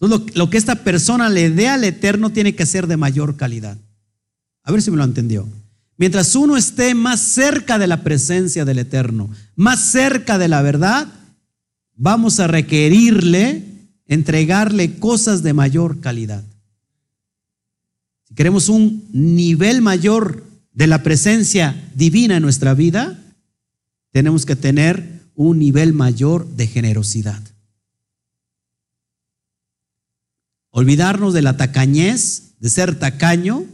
entonces 0.00 0.34
lo, 0.34 0.48
que 0.48 0.56
esta 0.56 0.76
persona 0.76 1.28
le 1.28 1.50
dé 1.50 1.68
al 1.68 1.84
Eterno 1.84 2.30
tiene 2.30 2.54
que 2.54 2.64
ser 2.64 2.86
de 2.86 2.96
mayor 2.96 3.36
calidad. 3.36 3.76
A 4.62 4.72
ver 4.72 4.80
si 4.80 4.90
me 4.90 4.96
lo 4.96 5.04
entendió. 5.04 5.46
Mientras 5.98 6.34
uno 6.34 6.56
esté 6.56 6.94
más 6.94 7.20
cerca 7.20 7.78
de 7.78 7.86
la 7.86 8.02
presencia 8.02 8.64
del 8.64 8.78
Eterno, 8.78 9.28
más 9.56 9.80
cerca 9.80 10.38
de 10.38 10.48
la 10.48 10.62
verdad, 10.62 11.08
vamos 11.94 12.40
a 12.40 12.46
requerirle, 12.46 13.64
entregarle 14.06 14.98
cosas 14.98 15.42
de 15.42 15.52
mayor 15.52 16.00
calidad. 16.00 16.42
Si 18.24 18.34
queremos 18.34 18.70
un 18.70 19.06
nivel 19.12 19.82
mayor 19.82 20.49
de 20.72 20.86
la 20.86 21.02
presencia 21.02 21.90
divina 21.94 22.36
en 22.36 22.42
nuestra 22.42 22.74
vida, 22.74 23.18
tenemos 24.12 24.46
que 24.46 24.56
tener 24.56 25.20
un 25.34 25.58
nivel 25.58 25.92
mayor 25.92 26.46
de 26.48 26.66
generosidad. 26.66 27.42
Olvidarnos 30.70 31.34
de 31.34 31.42
la 31.42 31.56
tacañez, 31.56 32.54
de 32.60 32.70
ser 32.70 32.98
tacaño 32.98 33.64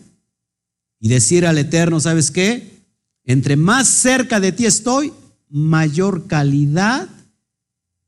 y 1.00 1.08
decir 1.08 1.46
al 1.46 1.58
Eterno, 1.58 2.00
¿sabes 2.00 2.30
qué? 2.30 2.84
Entre 3.24 3.56
más 3.56 3.88
cerca 3.88 4.40
de 4.40 4.52
ti 4.52 4.64
estoy, 4.64 5.12
mayor 5.48 6.26
calidad 6.26 7.08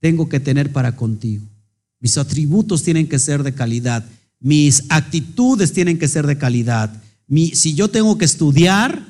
tengo 0.00 0.28
que 0.28 0.40
tener 0.40 0.72
para 0.72 0.96
contigo. 0.96 1.44
Mis 2.00 2.16
atributos 2.16 2.82
tienen 2.82 3.08
que 3.08 3.18
ser 3.18 3.42
de 3.42 3.54
calidad, 3.54 4.04
mis 4.40 4.84
actitudes 4.88 5.72
tienen 5.72 5.98
que 5.98 6.08
ser 6.08 6.26
de 6.26 6.38
calidad, 6.38 7.02
Si 7.28 7.74
yo 7.74 7.88
tengo 7.88 8.16
que 8.16 8.24
estudiar 8.24 9.04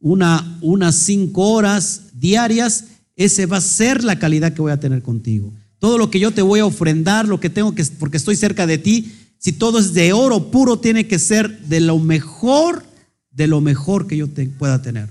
una, 0.00 0.58
unas 0.60 0.94
cinco 0.94 1.50
horas 1.50 2.02
diarias, 2.14 2.84
ese 3.16 3.46
va 3.46 3.56
a 3.56 3.60
ser 3.60 4.04
la 4.04 4.18
calidad 4.18 4.52
que 4.52 4.62
voy 4.62 4.72
a 4.72 4.80
tener 4.80 5.02
contigo. 5.02 5.52
Todo 5.78 5.98
lo 5.98 6.10
que 6.10 6.20
yo 6.20 6.30
te 6.30 6.42
voy 6.42 6.60
a 6.60 6.66
ofrendar, 6.66 7.26
lo 7.26 7.40
que 7.40 7.50
tengo 7.50 7.74
que, 7.74 7.84
porque 7.98 8.16
estoy 8.16 8.36
cerca 8.36 8.66
de 8.66 8.78
ti, 8.78 9.12
si 9.38 9.52
todo 9.52 9.78
es 9.78 9.92
de 9.92 10.12
oro 10.12 10.50
puro, 10.50 10.78
tiene 10.78 11.06
que 11.06 11.18
ser 11.18 11.66
de 11.66 11.80
lo 11.80 11.98
mejor, 11.98 12.84
de 13.30 13.46
lo 13.46 13.60
mejor 13.60 14.06
que 14.06 14.16
yo 14.16 14.28
pueda 14.58 14.80
tener. 14.80 15.10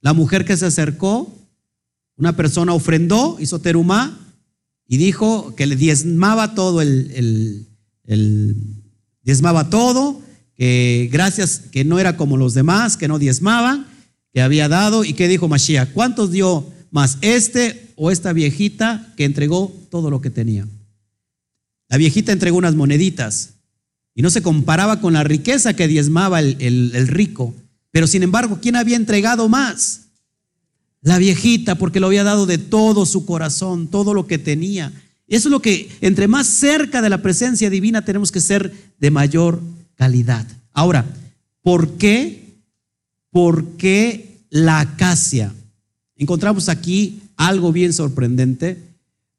La 0.00 0.12
mujer 0.12 0.44
que 0.44 0.56
se 0.56 0.66
acercó, 0.66 1.32
una 2.16 2.34
persona 2.34 2.74
ofrendó, 2.74 3.36
hizo 3.40 3.58
terumá 3.60 4.18
y 4.88 4.96
dijo 4.96 5.54
que 5.54 5.66
le 5.66 5.76
diezmaba 5.76 6.54
todo 6.54 6.80
el- 6.82 7.66
el- 8.04 8.82
diezmaba 9.22 9.70
todo, 9.70 10.20
que 10.56 11.08
gracias, 11.12 11.62
que 11.72 11.84
no 11.84 11.98
era 11.98 12.16
como 12.16 12.36
los 12.36 12.54
demás, 12.54 12.96
que 12.96 13.08
no 13.08 13.18
diezmaban, 13.18 13.86
que 14.32 14.40
había 14.42 14.68
dado 14.68 15.04
y 15.04 15.12
que 15.14 15.28
dijo 15.28 15.48
Mashiach, 15.48 15.92
¿cuántos 15.92 16.30
dio 16.30 16.66
más 16.90 17.18
este 17.20 17.92
o 17.96 18.10
esta 18.10 18.32
viejita 18.32 19.12
que 19.16 19.24
entregó 19.24 19.72
todo 19.90 20.10
lo 20.10 20.20
que 20.20 20.30
tenía? 20.30 20.66
La 21.88 21.96
viejita 21.98 22.32
entregó 22.32 22.58
unas 22.58 22.74
moneditas 22.74 23.50
y 24.14 24.22
no 24.22 24.30
se 24.30 24.42
comparaba 24.42 25.00
con 25.00 25.12
la 25.12 25.24
riqueza 25.24 25.74
que 25.74 25.88
diezmaba 25.88 26.40
el, 26.40 26.56
el- 26.60 26.92
el 26.94 27.08
rico. 27.08 27.54
Pero 27.90 28.06
sin 28.06 28.22
embargo, 28.22 28.58
¿quién 28.60 28.76
había 28.76 28.96
entregado 28.96 29.48
más? 29.48 30.02
La 31.00 31.18
viejita, 31.18 31.74
porque 31.76 32.00
lo 32.00 32.06
había 32.06 32.24
dado 32.24 32.46
de 32.46 32.58
todo 32.58 33.06
su 33.06 33.26
corazón, 33.26 33.88
todo 33.88 34.14
lo 34.14 34.26
que 34.26 34.38
tenía. 34.38 34.92
Eso 35.28 35.48
es 35.48 35.52
lo 35.52 35.60
que, 35.60 35.90
entre 36.00 36.28
más 36.28 36.46
cerca 36.46 37.02
de 37.02 37.10
la 37.10 37.22
presencia 37.22 37.70
divina, 37.70 38.04
tenemos 38.04 38.32
que 38.32 38.40
ser 38.40 38.72
de 38.98 39.10
mayor 39.10 39.60
calidad. 39.96 40.46
Ahora, 40.72 41.04
¿por 41.62 41.92
qué? 41.96 42.58
¿Por 43.30 43.76
qué 43.76 44.40
la 44.50 44.80
acacia? 44.80 45.52
Encontramos 46.16 46.68
aquí 46.68 47.22
algo 47.36 47.72
bien 47.72 47.92
sorprendente. 47.92 48.78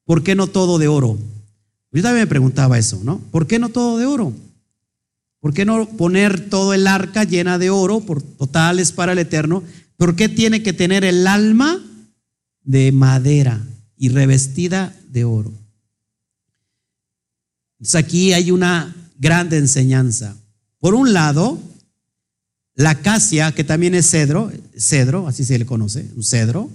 ¿Por 0.03 0.23
qué 0.23 0.35
no 0.35 0.47
todo 0.47 0.77
de 0.77 0.87
oro? 0.87 1.17
Yo 1.91 2.01
también 2.01 2.23
me 2.23 2.27
preguntaba 2.27 2.77
eso, 2.77 2.99
¿no? 3.03 3.19
¿Por 3.31 3.47
qué 3.47 3.57
no 3.57 3.69
todo 3.69 3.97
de 3.97 4.05
oro? 4.05 4.33
¿Por 5.39 5.53
qué 5.53 5.63
no 5.63 5.87
poner 5.87 6.49
todo 6.49 6.73
el 6.73 6.87
arca 6.87 7.23
llena 7.23 7.57
de 7.57 7.69
oro 7.69 8.01
por 8.01 8.21
totales 8.21 8.91
para 8.91 9.13
el 9.13 9.19
eterno? 9.19 9.63
¿Por 9.95 10.15
qué 10.15 10.27
tiene 10.27 10.61
que 10.61 10.73
tener 10.73 11.05
el 11.05 11.25
alma 11.27 11.81
de 12.63 12.91
madera 12.91 13.61
y 13.95 14.09
revestida 14.09 14.93
de 15.09 15.23
oro? 15.23 15.53
Entonces 17.79 17.95
aquí 17.95 18.33
hay 18.33 18.51
una 18.51 18.93
grande 19.17 19.57
enseñanza. 19.57 20.35
Por 20.85 20.93
un 20.93 21.13
lado, 21.13 21.57
la 22.75 22.91
acacia, 22.91 23.51
que 23.53 23.63
también 23.63 23.95
es 23.95 24.07
cedro, 24.07 24.51
cedro, 24.77 25.27
así 25.27 25.43
se 25.43 25.57
le 25.57 25.65
conoce, 25.65 26.11
un 26.15 26.21
cedro. 26.23 26.69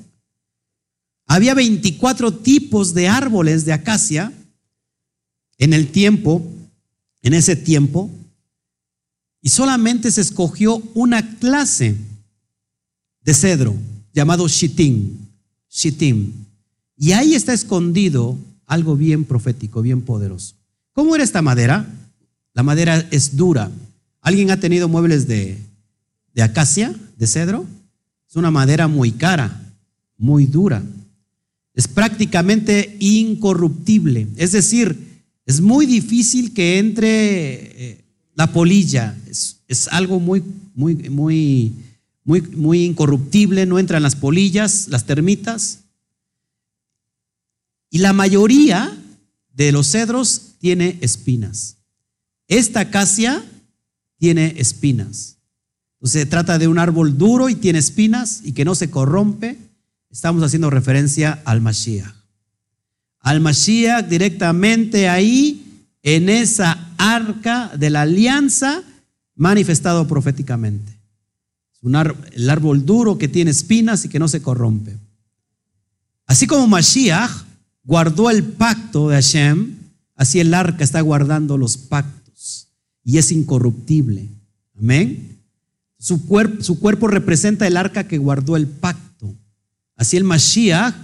Había 1.26 1.54
24 1.54 2.34
tipos 2.38 2.92
de 2.92 3.06
árboles 3.06 3.64
de 3.64 3.72
acacia 3.72 4.32
en 5.58 5.72
el 5.72 5.92
tiempo, 5.92 6.44
en 7.22 7.34
ese 7.34 7.54
tiempo, 7.54 8.11
y 9.42 9.50
solamente 9.50 10.11
se 10.11 10.22
escogió 10.22 10.82
una 10.94 11.36
clase 11.38 11.94
de 13.22 13.32
cedro 13.32 13.76
llamado 14.12 14.48
shitim, 14.48 15.18
shitim. 15.70 16.32
Y 16.96 17.12
ahí 17.12 17.36
está 17.36 17.52
escondido 17.52 18.36
algo 18.66 18.96
bien 18.96 19.24
profético, 19.24 19.82
bien 19.82 20.02
poderoso. 20.02 20.56
¿Cómo 20.94 21.14
era 21.14 21.22
esta 21.22 21.42
madera? 21.42 21.86
La 22.54 22.64
madera 22.64 23.06
es 23.12 23.36
dura. 23.36 23.70
¿Alguien 24.20 24.50
ha 24.50 24.60
tenido 24.60 24.88
muebles 24.88 25.26
de, 25.26 25.58
de 26.34 26.42
acacia, 26.42 26.94
de 27.16 27.26
cedro? 27.26 27.66
Es 28.28 28.36
una 28.36 28.50
madera 28.50 28.86
muy 28.86 29.12
cara, 29.12 29.60
muy 30.16 30.46
dura. 30.46 30.82
Es 31.74 31.88
prácticamente 31.88 32.96
incorruptible. 33.00 34.28
Es 34.36 34.52
decir, 34.52 35.10
es 35.46 35.60
muy 35.60 35.86
difícil 35.86 36.52
que 36.52 36.78
entre 36.78 37.90
eh, 37.90 38.04
la 38.34 38.52
polilla. 38.52 39.16
Es, 39.26 39.56
algo 39.90 40.20
muy, 40.20 40.42
muy, 40.74 40.94
muy, 41.08 41.72
muy, 42.24 42.42
muy 42.42 42.84
incorruptible. 42.84 43.66
No 43.66 43.78
entran 43.78 44.02
las 44.02 44.14
polillas, 44.14 44.88
las 44.88 45.06
termitas. 45.06 45.80
Y 47.90 47.98
la 47.98 48.12
mayoría 48.12 48.96
de 49.52 49.72
los 49.72 49.90
cedros 49.90 50.52
tiene 50.60 50.98
espinas. 51.00 51.78
Esta 52.46 52.80
acacia 52.80 53.44
tiene 54.20 54.54
espinas. 54.58 55.38
Entonces 55.94 56.22
se 56.22 56.26
trata 56.26 56.58
de 56.58 56.68
un 56.68 56.78
árbol 56.78 57.16
duro 57.16 57.48
y 57.48 57.54
tiene 57.54 57.78
espinas 57.78 58.42
y 58.44 58.52
que 58.52 58.66
no 58.66 58.74
se 58.74 58.90
corrompe. 58.90 59.58
Estamos 60.10 60.42
haciendo 60.42 60.68
referencia 60.70 61.40
al 61.44 61.62
Mashiach. 61.62 62.14
Al 63.20 63.40
Mashiach 63.40 64.06
directamente 64.06 65.08
ahí, 65.08 65.86
en 66.02 66.28
esa 66.28 66.92
arca 66.98 67.72
de 67.76 67.90
la 67.90 68.02
alianza, 68.02 68.82
manifestado 69.34 70.06
proféticamente. 70.06 70.92
Es 71.74 71.82
un 71.82 71.96
el 71.96 72.50
árbol 72.50 72.84
duro 72.84 73.16
que 73.16 73.28
tiene 73.28 73.50
espinas 73.50 74.04
y 74.04 74.10
que 74.10 74.18
no 74.18 74.28
se 74.28 74.42
corrompe. 74.42 74.98
Así 76.26 76.46
como 76.46 76.66
Mashiach 76.66 77.30
guardó 77.84 78.28
el 78.28 78.44
pacto 78.44 79.08
de 79.08 79.16
Hashem, 79.16 79.76
así 80.14 80.40
el 80.40 80.52
arca 80.52 80.84
está 80.84 81.00
guardando 81.00 81.56
los 81.56 81.78
pactos 81.78 82.19
y 83.05 83.18
es 83.18 83.32
incorruptible. 83.32 84.28
Amén. 84.78 85.38
Su, 85.98 86.26
cuerpo, 86.26 86.62
su 86.62 86.80
cuerpo 86.80 87.09
representa 87.09 87.66
el 87.66 87.76
arca 87.76 88.09
que 88.09 88.18
guardó 88.18 88.57
el 88.57 88.66
pacto. 88.66 89.34
Así 89.96 90.16
el 90.16 90.24
Mashiach 90.24 90.94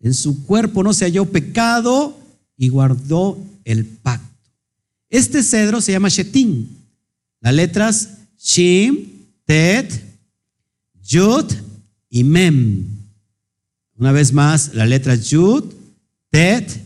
en 0.00 0.14
su 0.14 0.44
cuerpo 0.44 0.82
no 0.82 0.92
se 0.92 1.06
halló 1.06 1.24
pecado 1.24 2.18
y 2.56 2.68
guardó 2.68 3.38
el 3.64 3.84
pacto. 3.84 4.50
Este 5.08 5.42
cedro 5.42 5.80
se 5.80 5.92
llama 5.92 6.08
Shetim. 6.08 6.68
Las 7.40 7.54
letras 7.54 8.10
Shim, 8.38 9.08
Tet, 9.44 9.92
Yud 11.02 11.52
y 12.10 12.24
Mem. 12.24 12.86
Una 13.96 14.12
vez 14.12 14.32
más, 14.32 14.74
la 14.74 14.86
letra 14.86 15.14
Yud, 15.14 15.64
Tet, 16.30 16.80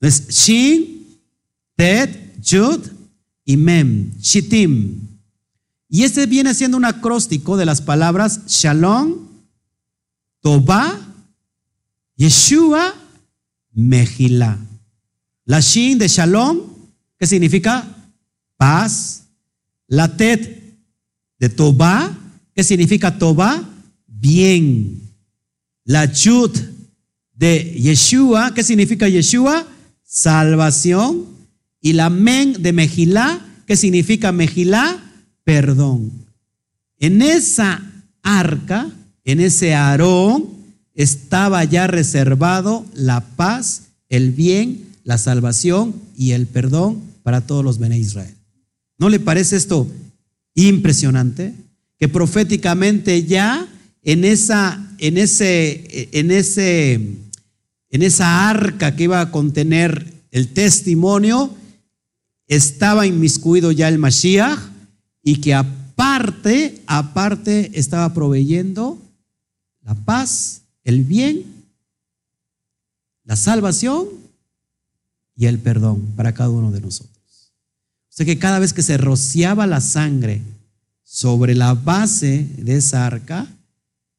es 0.00 0.28
Shin, 0.28 1.18
Tet, 1.76 2.40
Yud 2.40 2.97
y 3.48 3.56
Mem, 3.56 4.12
Shitim. 4.20 5.08
Y 5.88 6.02
este 6.02 6.26
viene 6.26 6.52
siendo 6.52 6.76
un 6.76 6.84
acróstico 6.84 7.56
de 7.56 7.64
las 7.64 7.80
palabras 7.80 8.44
Shalom, 8.46 9.26
Tobá, 10.42 11.00
Yeshua, 12.14 12.94
Mejilá. 13.72 14.58
La 15.46 15.60
Shin 15.60 15.96
de 15.96 16.08
Shalom, 16.08 16.58
que 17.18 17.26
significa 17.26 17.88
paz. 18.58 19.24
La 19.86 20.14
Tet 20.14 20.76
de 21.38 21.48
Tobá, 21.48 22.14
que 22.54 22.62
significa 22.62 23.18
Tobá, 23.18 23.66
bien. 24.06 25.00
La 25.84 26.04
Yud 26.04 26.54
de 27.32 27.64
Yeshua, 27.80 28.52
¿qué 28.52 28.62
significa 28.62 29.08
Yeshua? 29.08 29.66
Salvación. 30.04 31.37
Y 31.80 31.92
la 31.92 32.10
Men 32.10 32.62
de 32.62 32.72
Mejilá, 32.72 33.40
¿qué 33.66 33.76
significa 33.76 34.32
Mejilá? 34.32 35.02
Perdón. 35.44 36.10
En 36.98 37.22
esa 37.22 37.82
arca, 38.22 38.90
en 39.24 39.40
ese 39.40 39.74
Aarón, 39.74 40.58
estaba 40.94 41.62
ya 41.64 41.86
reservado 41.86 42.84
la 42.94 43.20
paz, 43.20 43.82
el 44.08 44.32
bien, 44.32 44.86
la 45.04 45.16
salvación 45.16 45.94
y 46.16 46.32
el 46.32 46.46
perdón 46.46 47.00
para 47.22 47.40
todos 47.42 47.64
los 47.64 47.78
Bene 47.78 47.98
Israel. 47.98 48.34
¿No 48.98 49.08
le 49.08 49.20
parece 49.20 49.56
esto 49.56 49.86
impresionante? 50.54 51.54
Que 51.98 52.08
proféticamente 52.08 53.24
ya 53.24 53.68
en 54.02 54.24
esa, 54.24 54.94
en 54.98 55.18
ese, 55.18 56.08
en 56.12 56.30
ese, 56.30 56.94
en 57.90 58.02
esa 58.02 58.48
arca 58.48 58.96
que 58.96 59.04
iba 59.04 59.20
a 59.20 59.30
contener 59.30 60.12
el 60.30 60.48
testimonio, 60.48 61.54
estaba 62.48 63.06
inmiscuido 63.06 63.70
ya 63.70 63.88
el 63.88 63.98
Mashiach 63.98 64.58
y 65.22 65.40
que 65.40 65.54
aparte, 65.54 66.82
aparte 66.86 67.70
estaba 67.78 68.12
proveyendo 68.14 68.98
la 69.82 69.94
paz, 69.94 70.62
el 70.82 71.04
bien, 71.04 71.44
la 73.24 73.36
salvación 73.36 74.06
y 75.36 75.46
el 75.46 75.58
perdón 75.58 76.00
para 76.16 76.32
cada 76.32 76.50
uno 76.50 76.72
de 76.72 76.80
nosotros. 76.80 77.52
O 78.08 78.12
sea 78.18 78.26
que 78.26 78.38
cada 78.38 78.58
vez 78.58 78.72
que 78.72 78.82
se 78.82 78.96
rociaba 78.96 79.66
la 79.66 79.80
sangre 79.80 80.42
sobre 81.04 81.54
la 81.54 81.74
base 81.74 82.48
de 82.56 82.76
esa 82.76 83.06
arca 83.06 83.46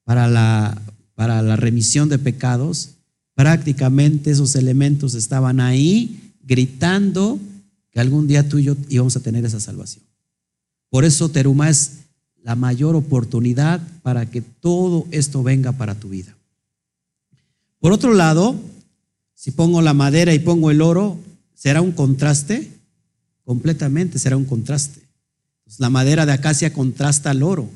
para 0.03 0.27
la, 0.27 0.80
para 1.15 1.41
la 1.41 1.55
remisión 1.55 2.07
de 2.07 2.19
pecados, 2.19 2.91
prácticamente 3.34 4.32
esos 4.32 4.55
elementos 4.55 5.15
estaban 5.15 5.59
ahí 5.59 6.34
gritando 6.43 7.39
que 7.99 8.03
algún 8.03 8.27
día 8.27 8.47
tú 8.47 8.59
y 8.59 8.63
yo 8.63 8.77
íbamos 8.87 9.17
a 9.17 9.19
tener 9.19 9.43
esa 9.43 9.59
salvación. 9.59 10.05
Por 10.89 11.03
eso 11.03 11.27
Teruma 11.27 11.69
es 11.69 12.05
la 12.41 12.55
mayor 12.55 12.95
oportunidad 12.95 13.85
para 14.03 14.25
que 14.25 14.39
todo 14.39 15.05
esto 15.11 15.43
venga 15.43 15.73
para 15.73 15.95
tu 15.95 16.07
vida. 16.07 16.33
Por 17.77 17.91
otro 17.91 18.13
lado, 18.13 18.55
si 19.35 19.51
pongo 19.51 19.81
la 19.81 19.93
madera 19.93 20.33
y 20.33 20.39
pongo 20.39 20.71
el 20.71 20.81
oro, 20.81 21.19
¿será 21.55 21.81
un 21.81 21.91
contraste? 21.91 22.71
Completamente 23.43 24.17
será 24.17 24.37
un 24.37 24.45
contraste. 24.45 25.01
La 25.77 25.89
madera 25.89 26.25
de 26.25 26.31
acacia 26.31 26.71
contrasta 26.71 27.31
al 27.31 27.43
oro. 27.43 27.69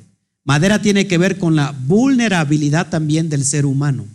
Madera 0.45 0.81
tiene 0.81 1.05
que 1.05 1.17
ver 1.17 1.37
con 1.37 1.57
la 1.57 1.71
vulnerabilidad 1.85 2.89
también 2.89 3.27
del 3.27 3.43
ser 3.43 3.65
humano. 3.65 4.05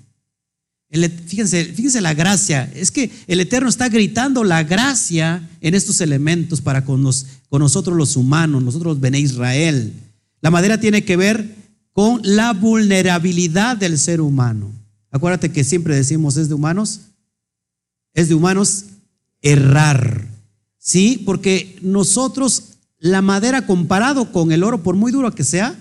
Fíjense, 0.90 1.64
fíjense 1.66 2.00
la 2.00 2.14
gracia. 2.14 2.70
Es 2.74 2.90
que 2.90 3.10
el 3.26 3.40
Eterno 3.40 3.68
está 3.68 3.88
gritando 3.88 4.44
la 4.44 4.62
gracia 4.62 5.48
en 5.60 5.74
estos 5.74 6.00
elementos 6.00 6.60
para 6.60 6.84
con, 6.84 7.02
con 7.48 7.60
nosotros 7.60 7.96
los 7.96 8.16
humanos, 8.16 8.62
nosotros 8.62 8.94
los 8.94 9.00
Bene 9.00 9.20
Israel. 9.20 9.92
La 10.40 10.50
madera 10.50 10.80
tiene 10.80 11.04
que 11.04 11.16
ver 11.16 11.54
con 11.92 12.20
la 12.22 12.52
vulnerabilidad 12.52 13.76
del 13.76 13.98
ser 13.98 14.20
humano. 14.20 14.70
Acuérdate 15.10 15.52
que 15.52 15.64
siempre 15.64 15.96
decimos 15.96 16.36
es 16.36 16.48
de 16.48 16.54
humanos, 16.54 17.00
es 18.14 18.28
de 18.28 18.34
humanos 18.34 18.84
errar. 19.42 20.26
¿Sí? 20.78 21.22
Porque 21.26 21.76
nosotros, 21.82 22.78
la 22.98 23.20
madera 23.20 23.66
comparado 23.66 24.32
con 24.32 24.52
el 24.52 24.62
oro, 24.62 24.82
por 24.82 24.94
muy 24.94 25.12
duro 25.12 25.34
que 25.34 25.44
sea, 25.44 25.76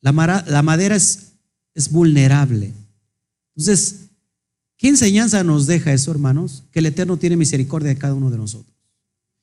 la, 0.00 0.12
madera 0.12 0.94
es, 0.94 1.32
es 1.74 1.90
vulnerable. 1.90 2.72
Entonces, 3.56 4.07
¿qué 4.78 4.88
enseñanza 4.88 5.44
nos 5.44 5.66
deja 5.66 5.92
eso, 5.92 6.10
hermanos? 6.10 6.64
Que 6.72 6.78
el 6.78 6.86
Eterno 6.86 7.18
tiene 7.18 7.36
misericordia 7.36 7.90
de 7.90 7.98
cada 7.98 8.14
uno 8.14 8.30
de 8.30 8.38
nosotros. 8.38 8.74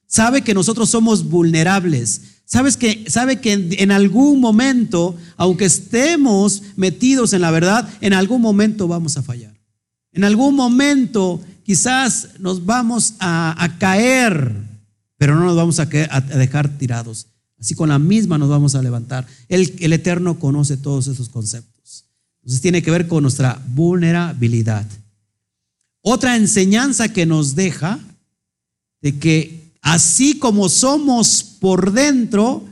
Sabe 0.08 0.44
que 0.44 0.54
nosotros 0.54 0.90
somos 0.90 1.30
vulnerables. 1.30 2.22
Sabes 2.46 2.78
que, 2.78 3.06
sabe 3.10 3.42
que 3.42 3.54
en, 3.54 3.92
algún 3.92 4.40
momento, 4.40 5.16
aunque 5.36 5.66
estemos 5.66 6.62
metidos 6.76 7.34
en 7.34 7.42
la 7.42 7.52
verdad, 7.52 7.90
en 8.02 8.14
algún 8.14 8.42
momento 8.42 8.88
vamos 8.88 9.18
a 9.18 9.24
fallar. 9.24 9.54
En 10.12 10.24
algún 10.24 10.56
momento 10.56 11.42
quizás 11.64 12.30
nos 12.40 12.66
vamos 12.66 13.16
a, 13.20 13.76
caer, 13.80 14.56
pero 15.18 15.36
no 15.36 15.44
nos 15.44 15.56
vamos 15.56 15.80
a, 15.80 15.86
dejar 15.86 16.78
tirados. 16.78 17.28
Así 17.60 17.74
con 17.74 17.90
la 17.90 18.00
misma 18.00 18.38
nos 18.38 18.50
vamos 18.50 18.76
a 18.76 18.82
levantar. 18.82 19.26
El 19.50 19.92
Eterno 19.92 20.40
conoce 20.40 20.78
todos 20.78 21.08
esos 21.08 21.30
conceptos. 21.30 22.06
Entonces 22.42 22.62
tiene 22.62 22.84
que 22.84 22.92
ver 22.92 23.08
con 23.08 23.24
nuestra 23.24 23.60
vulnerabilidad. 23.70 24.86
Otra 26.08 26.36
enseñanza 26.36 27.12
que 27.12 27.26
nos 27.26 27.56
deja 27.56 27.98
de 29.02 29.18
que 29.18 29.72
así 29.82 30.38
como 30.38 30.70
somos 30.70 31.44
por 31.44 31.94
dentro, 31.94 32.64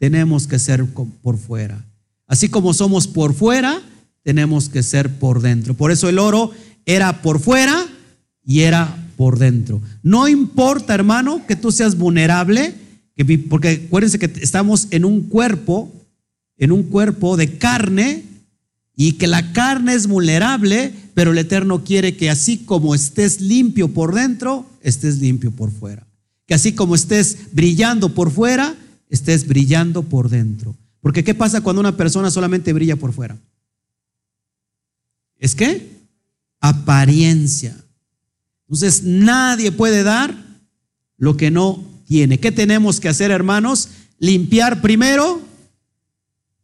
tenemos 0.00 0.48
que 0.48 0.58
ser 0.58 0.84
por 0.84 1.38
fuera. 1.38 1.84
Así 2.26 2.48
como 2.48 2.74
somos 2.74 3.06
por 3.06 3.32
fuera, 3.32 3.80
tenemos 4.24 4.68
que 4.68 4.82
ser 4.82 5.08
por 5.20 5.40
dentro. 5.40 5.74
Por 5.74 5.92
eso 5.92 6.08
el 6.08 6.18
oro 6.18 6.50
era 6.84 7.22
por 7.22 7.38
fuera 7.38 7.86
y 8.44 8.62
era 8.62 9.08
por 9.16 9.38
dentro. 9.38 9.80
No 10.02 10.26
importa, 10.26 10.96
hermano, 10.96 11.46
que 11.46 11.54
tú 11.54 11.70
seas 11.70 11.96
vulnerable, 11.96 12.74
porque 13.48 13.84
acuérdense 13.86 14.18
que 14.18 14.32
estamos 14.42 14.88
en 14.90 15.04
un 15.04 15.28
cuerpo, 15.28 15.92
en 16.58 16.72
un 16.72 16.82
cuerpo 16.82 17.36
de 17.36 17.56
carne, 17.56 18.24
y 18.96 19.12
que 19.12 19.26
la 19.26 19.52
carne 19.52 19.94
es 19.94 20.06
vulnerable, 20.06 20.94
pero 21.14 21.32
el 21.32 21.38
Eterno 21.38 21.84
quiere 21.84 22.16
que 22.16 22.30
así 22.30 22.58
como 22.58 22.94
estés 22.94 23.40
limpio 23.40 23.92
por 23.92 24.14
dentro, 24.14 24.66
estés 24.82 25.18
limpio 25.18 25.50
por 25.50 25.70
fuera. 25.72 26.06
Que 26.46 26.54
así 26.54 26.72
como 26.72 26.94
estés 26.94 27.38
brillando 27.52 28.14
por 28.14 28.30
fuera, 28.30 28.74
estés 29.08 29.46
brillando 29.46 30.02
por 30.02 30.28
dentro. 30.28 30.76
Porque 31.00 31.24
¿qué 31.24 31.34
pasa 31.34 31.60
cuando 31.60 31.80
una 31.80 31.96
persona 31.96 32.30
solamente 32.30 32.72
brilla 32.72 32.96
por 32.96 33.12
fuera? 33.12 33.36
¿Es 35.38 35.54
que 35.54 35.94
Apariencia. 36.64 37.76
Entonces 38.62 39.02
nadie 39.02 39.70
puede 39.70 40.02
dar 40.02 40.34
lo 41.18 41.36
que 41.36 41.50
no 41.50 41.84
tiene. 42.06 42.40
¿Qué 42.40 42.52
tenemos 42.52 43.00
que 43.00 43.10
hacer, 43.10 43.30
hermanos? 43.30 43.90
Limpiar 44.18 44.80
primero 44.80 45.42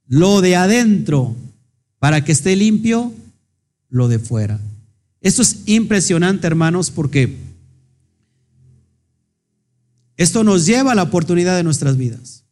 lo 0.06 0.40
de 0.40 0.56
adentro 0.56 1.36
para 2.00 2.24
que 2.24 2.32
esté 2.32 2.56
limpio 2.56 3.12
lo 3.88 4.08
de 4.08 4.18
fuera. 4.18 4.58
Esto 5.20 5.42
es 5.42 5.62
impresionante, 5.66 6.46
hermanos, 6.46 6.90
porque 6.90 7.36
esto 10.16 10.42
nos 10.42 10.66
lleva 10.66 10.92
a 10.92 10.94
la 10.94 11.04
oportunidad 11.04 11.56
de 11.56 11.62
nuestras 11.62 11.96
vidas. 11.96 12.44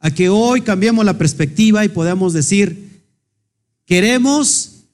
A 0.00 0.10
que 0.10 0.28
hoy 0.28 0.62
cambiemos 0.62 1.04
la 1.04 1.18
perspectiva 1.18 1.84
y 1.84 1.88
podamos 1.88 2.32
decir, 2.32 3.04
queremos 3.86 4.84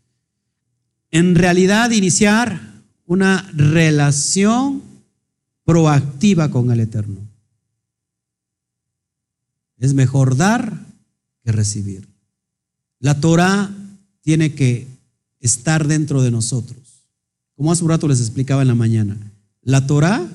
en 1.10 1.34
realidad 1.34 1.90
iniciar 1.90 2.82
una 3.06 3.50
relación 3.54 4.82
proactiva 5.64 6.50
con 6.50 6.70
el 6.70 6.80
Eterno. 6.80 7.20
Es 9.78 9.94
mejor 9.94 10.36
dar 10.36 10.86
que 11.44 11.52
recibir. 11.52 12.08
La 12.98 13.20
Torah 13.20 13.70
tiene 14.26 14.54
que 14.54 14.88
estar 15.38 15.86
dentro 15.86 16.20
de 16.20 16.32
nosotros. 16.32 17.04
Como 17.54 17.70
hace 17.70 17.84
un 17.84 17.90
rato 17.90 18.08
les 18.08 18.18
explicaba 18.18 18.60
en 18.62 18.66
la 18.66 18.74
mañana, 18.74 19.16
la 19.62 19.86
Torah 19.86 20.28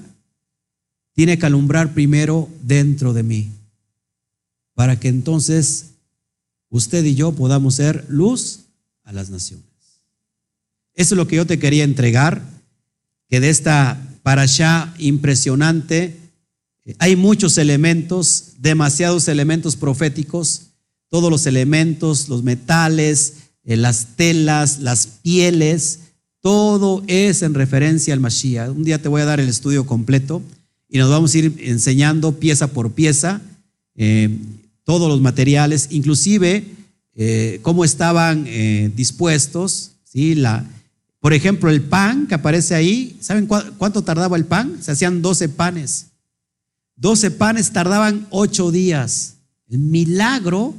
tiene 1.12 1.38
que 1.38 1.46
alumbrar 1.46 1.94
primero 1.94 2.48
dentro 2.64 3.12
de 3.12 3.24
mí, 3.24 3.52
para 4.76 4.98
que 4.98 5.10
entonces 5.10 5.88
usted 6.70 7.04
y 7.04 7.16
yo 7.16 7.34
podamos 7.34 7.76
ser 7.76 8.06
luz 8.08 8.62
a 9.04 9.12
las 9.12 9.30
naciones. 9.30 9.66
Eso 10.94 11.14
es 11.14 11.18
lo 11.18 11.28
que 11.28 11.36
yo 11.36 11.46
te 11.46 11.60
quería 11.60 11.84
entregar, 11.84 12.42
que 13.28 13.42
de 13.42 13.50
esta 13.50 14.02
parashá 14.24 14.94
impresionante 15.00 16.18
eh, 16.86 16.96
hay 16.98 17.18
muchos 17.18 17.58
elementos, 17.58 18.54
demasiados 18.58 19.28
elementos 19.28 19.76
proféticos, 19.76 20.68
todos 21.10 21.30
los 21.30 21.46
elementos, 21.46 22.30
los 22.30 22.42
metales, 22.42 23.41
las 23.64 24.16
telas, 24.16 24.80
las 24.80 25.08
pieles, 25.08 26.00
todo 26.42 27.04
es 27.08 27.42
en 27.42 27.54
referencia 27.54 28.14
al 28.14 28.20
Mashiach. 28.20 28.70
Un 28.70 28.84
día 28.84 29.02
te 29.02 29.10
voy 29.10 29.22
a 29.22 29.26
dar 29.26 29.40
el 29.40 29.50
estudio 29.50 29.86
completo 29.86 30.42
y 30.90 30.98
nos 30.98 31.10
vamos 31.10 31.34
a 31.34 31.38
ir 31.38 31.56
enseñando 31.60 32.40
pieza 32.40 32.68
por 32.68 32.92
pieza 32.92 33.42
eh, 33.96 34.30
todos 34.84 35.10
los 35.10 35.22
materiales, 35.22 35.88
inclusive 35.92 36.66
cómo 37.62 37.86
estaban 37.86 38.46
dispuestos, 38.96 39.92
la, 40.14 40.66
por 41.22 41.34
ejemplo, 41.34 41.70
el 41.70 41.82
pan 41.82 42.28
que 42.28 42.34
aparece 42.36 42.74
ahí, 42.74 43.18
¿saben 43.22 43.46
cuánto 43.46 44.04
tardaba 44.04 44.36
el 44.38 44.46
pan? 44.46 44.82
Se 44.82 44.92
hacían 44.92 45.22
12 45.22 45.50
panes. 45.50 46.08
12 46.96 47.32
panes 47.32 47.72
tardaban 47.72 48.28
8 48.32 48.72
días. 48.72 49.36
El 49.70 49.80
milagro 49.80 50.74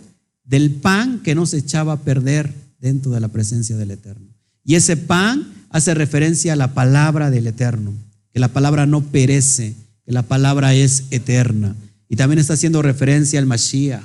del 0.44 0.72
pan 0.72 1.20
que 1.20 1.36
no 1.36 1.46
se 1.46 1.58
echaba 1.58 1.94
a 1.94 2.00
perder 2.00 2.52
dentro 2.82 3.12
de 3.12 3.20
la 3.20 3.28
presencia 3.28 3.76
del 3.76 3.92
Eterno. 3.92 4.26
Y 4.64 4.74
ese 4.74 4.96
pan 4.96 5.46
hace 5.70 5.94
referencia 5.94 6.52
a 6.52 6.56
la 6.56 6.74
palabra 6.74 7.30
del 7.30 7.46
Eterno, 7.46 7.94
que 8.32 8.40
la 8.40 8.48
palabra 8.48 8.86
no 8.86 9.00
perece, 9.00 9.74
que 10.04 10.12
la 10.12 10.22
palabra 10.22 10.74
es 10.74 11.04
eterna. 11.10 11.76
Y 12.08 12.16
también 12.16 12.40
está 12.40 12.54
haciendo 12.54 12.82
referencia 12.82 13.38
al 13.38 13.46
Mashiach. 13.46 14.02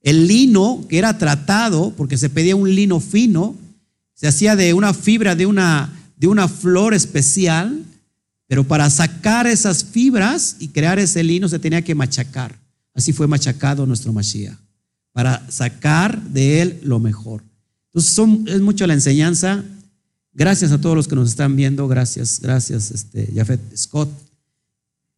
El 0.00 0.26
lino 0.26 0.86
que 0.88 0.98
era 0.98 1.18
tratado, 1.18 1.92
porque 1.96 2.16
se 2.16 2.30
pedía 2.30 2.56
un 2.56 2.74
lino 2.74 2.98
fino, 2.98 3.56
se 4.14 4.26
hacía 4.26 4.56
de 4.56 4.72
una 4.72 4.94
fibra 4.94 5.34
de 5.36 5.46
una, 5.46 5.92
de 6.16 6.26
una 6.26 6.48
flor 6.48 6.94
especial, 6.94 7.84
pero 8.46 8.64
para 8.64 8.88
sacar 8.88 9.46
esas 9.46 9.84
fibras 9.84 10.56
y 10.60 10.68
crear 10.68 10.98
ese 10.98 11.22
lino 11.22 11.48
se 11.48 11.58
tenía 11.58 11.82
que 11.82 11.94
machacar. 11.94 12.58
Así 12.94 13.12
fue 13.12 13.26
machacado 13.26 13.86
nuestro 13.86 14.12
Mashiach, 14.12 14.56
para 15.12 15.50
sacar 15.50 16.22
de 16.22 16.62
él 16.62 16.80
lo 16.82 17.00
mejor. 17.00 17.42
Entonces 17.94 18.54
es 18.54 18.60
mucho 18.60 18.86
la 18.88 18.94
enseñanza. 18.94 19.64
Gracias 20.32 20.72
a 20.72 20.80
todos 20.80 20.96
los 20.96 21.06
que 21.06 21.14
nos 21.14 21.30
están 21.30 21.54
viendo. 21.54 21.86
Gracias, 21.86 22.40
gracias, 22.40 22.90
este, 22.90 23.30
Jafet 23.32 23.60
Scott. 23.76 24.10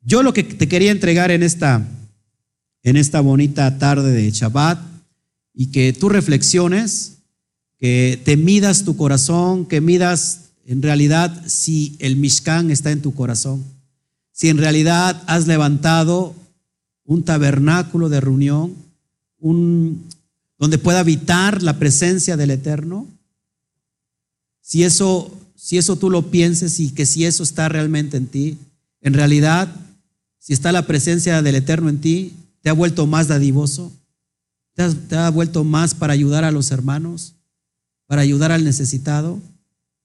Yo 0.02 0.22
lo 0.22 0.34
que 0.34 0.44
te 0.44 0.68
quería 0.68 0.90
entregar 0.90 1.30
en 1.30 1.42
esta, 1.42 1.88
en 2.82 2.96
esta 2.98 3.20
bonita 3.22 3.78
tarde 3.78 4.12
de 4.12 4.30
Shabbat 4.30 4.78
y 5.54 5.68
que 5.68 5.94
tú 5.94 6.10
reflexiones 6.10 7.14
que 7.78 8.20
te 8.24 8.36
midas 8.36 8.84
tu 8.84 8.96
corazón, 8.96 9.64
que 9.64 9.80
midas 9.80 10.50
en 10.66 10.82
realidad 10.82 11.44
si 11.46 11.96
el 11.98 12.16
Mishkan 12.16 12.70
está 12.70 12.90
en 12.90 13.00
tu 13.00 13.14
corazón, 13.14 13.64
si 14.32 14.48
en 14.48 14.58
realidad 14.58 15.22
has 15.26 15.46
levantado 15.46 16.34
un 17.04 17.22
tabernáculo 17.22 18.08
de 18.08 18.20
reunión, 18.20 18.74
un, 19.38 20.04
donde 20.59 20.78
pueda 20.78 21.00
habitar 21.00 21.62
la 21.62 21.78
presencia 21.78 22.36
del 22.36 22.50
Eterno, 22.50 23.07
si 24.61 24.84
eso, 24.84 25.38
si 25.54 25.78
eso 25.78 25.96
tú 25.96 26.11
lo 26.11 26.30
pienses 26.30 26.80
y 26.80 26.90
que 26.90 27.07
si 27.07 27.24
eso 27.24 27.42
está 27.42 27.68
realmente 27.68 28.16
en 28.16 28.26
ti, 28.26 28.59
en 29.00 29.14
realidad, 29.14 29.74
si 30.38 30.52
está 30.52 30.72
la 30.72 30.86
presencia 30.86 31.42
del 31.42 31.54
Eterno 31.57 31.88
en 31.88 32.00
ti, 32.00 32.32
te 32.62 32.70
ha 32.70 32.72
vuelto 32.72 33.07
más 33.07 33.28
dadivoso, 33.28 33.92
¿Te 34.76 35.16
has 35.16 35.32
vuelto 35.32 35.64
más 35.64 35.94
para 35.94 36.12
ayudar 36.12 36.44
a 36.44 36.50
los 36.50 36.70
hermanos? 36.70 37.34
¿Para 38.07 38.20
ayudar 38.20 38.52
al 38.52 38.62
necesitado? 38.62 39.40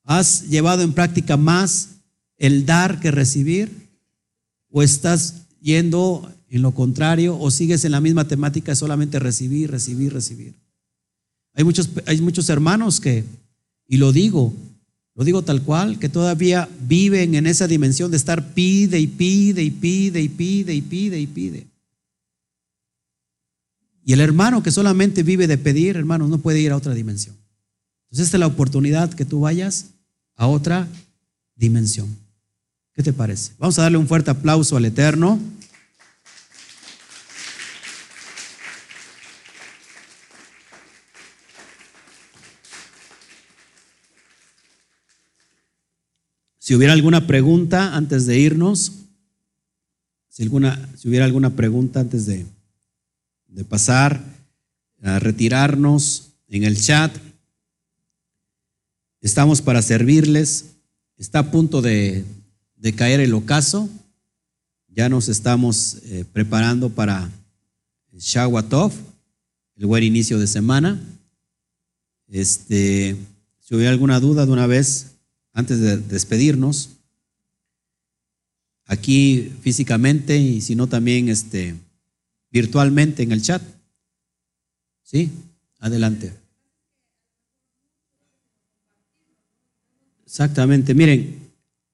¿Has 0.06 0.48
llevado 0.48 0.82
en 0.82 0.94
práctica 0.94 1.36
más 1.36 1.90
el 2.38 2.66
dar 2.66 3.02
que 3.02 3.12
recibir? 3.12 3.90
¿O 4.70 4.82
estás 4.82 5.42
yendo 5.60 6.34
en 6.56 6.62
lo 6.62 6.74
contrario? 6.74 7.38
¿O 7.40 7.50
sigues 7.50 7.86
en 7.86 7.92
la 7.92 8.02
misma 8.02 8.28
temática 8.28 8.76
solamente 8.76 9.20
recibir, 9.20 9.72
recibir, 9.72 10.14
recibir? 10.14 10.54
Hay 11.54 11.64
muchos, 11.64 11.90
hay 12.06 12.20
muchos 12.22 12.50
hermanos 12.50 13.00
que, 13.00 13.24
y 13.88 13.98
lo 13.98 14.12
digo, 14.12 14.54
lo 15.16 15.24
digo 15.24 15.42
tal 15.42 15.64
cual, 15.64 16.00
que 16.00 16.10
todavía 16.10 16.70
viven 16.82 17.36
en 17.36 17.48
esa 17.48 17.68
dimensión 17.68 18.12
de 18.12 18.18
estar 18.18 18.54
pide 18.54 19.00
y 19.00 19.08
pide 19.08 19.64
y 19.64 19.72
pide 19.72 20.22
y 20.22 20.30
pide 20.30 20.74
y 20.74 20.82
pide 20.82 21.20
y 21.20 21.28
pide. 21.28 21.68
Y 24.04 24.14
el 24.14 24.22
hermano 24.22 24.64
que 24.64 24.72
solamente 24.72 25.24
vive 25.24 25.48
de 25.48 25.58
pedir, 25.58 25.96
hermanos, 25.96 26.30
no 26.30 26.40
puede 26.40 26.60
ir 26.60 26.72
a 26.72 26.78
otra 26.78 26.94
dimensión. 26.94 27.36
Entonces 28.06 28.26
esta 28.26 28.38
es 28.38 28.42
la 28.42 28.48
oportunidad 28.48 29.14
que 29.14 29.26
tú 29.26 29.42
vayas 29.42 29.92
a 30.36 30.48
otra 30.48 30.88
dimensión. 31.56 32.14
¿Qué 32.94 33.04
te 33.04 33.14
parece? 33.14 33.54
Vamos 33.58 33.80
a 33.80 33.84
darle 33.84 33.98
un 33.98 34.08
fuerte 34.08 34.32
aplauso 34.32 34.76
al 34.76 34.86
Eterno. 34.86 35.40
Si 46.64 46.76
hubiera 46.76 46.94
alguna 46.94 47.26
pregunta 47.26 47.96
antes 47.96 48.28
de 48.28 48.38
irnos, 48.38 48.92
si, 50.30 50.44
alguna, 50.44 50.90
si 50.96 51.10
hubiera 51.10 51.26
alguna 51.26 51.56
pregunta 51.56 52.02
antes 52.02 52.28
de, 52.28 52.46
de 53.48 53.66
pasar 53.66 54.24
a 55.02 55.18
retirarnos 55.18 56.34
en 56.48 56.64
el 56.64 56.80
chat, 56.80 57.18
estamos 59.22 59.64
para 59.64 59.82
servirles. 59.82 60.76
Está 61.18 61.40
a 61.40 61.50
punto 61.50 61.82
de, 61.82 62.26
de 62.76 62.94
caer 62.94 63.22
el 63.22 63.34
ocaso. 63.34 63.90
Ya 64.88 65.10
nos 65.10 65.30
estamos 65.30 65.96
eh, 66.04 66.26
preparando 66.32 66.92
para 66.92 67.28
Shawatov, 68.14 68.94
el 69.78 69.88
buen 69.88 70.04
inicio 70.04 70.38
de 70.38 70.46
semana. 70.46 71.02
Este, 72.28 73.18
si 73.62 73.74
hubiera 73.74 73.90
alguna 73.92 74.20
duda 74.20 74.46
de 74.46 74.52
una 74.52 74.68
vez, 74.68 75.08
antes 75.54 75.80
de 75.80 75.98
despedirnos, 75.98 76.90
aquí 78.86 79.52
físicamente 79.62 80.38
y 80.38 80.62
si 80.62 80.76
no 80.76 80.88
también 80.88 81.30
este, 81.30 81.76
virtualmente 82.52 83.24
en 83.24 83.32
el 83.32 83.42
chat. 83.42 83.62
¿Sí? 85.04 85.30
Adelante. 85.80 86.34
Exactamente. 90.26 90.94
Miren, 90.94 91.40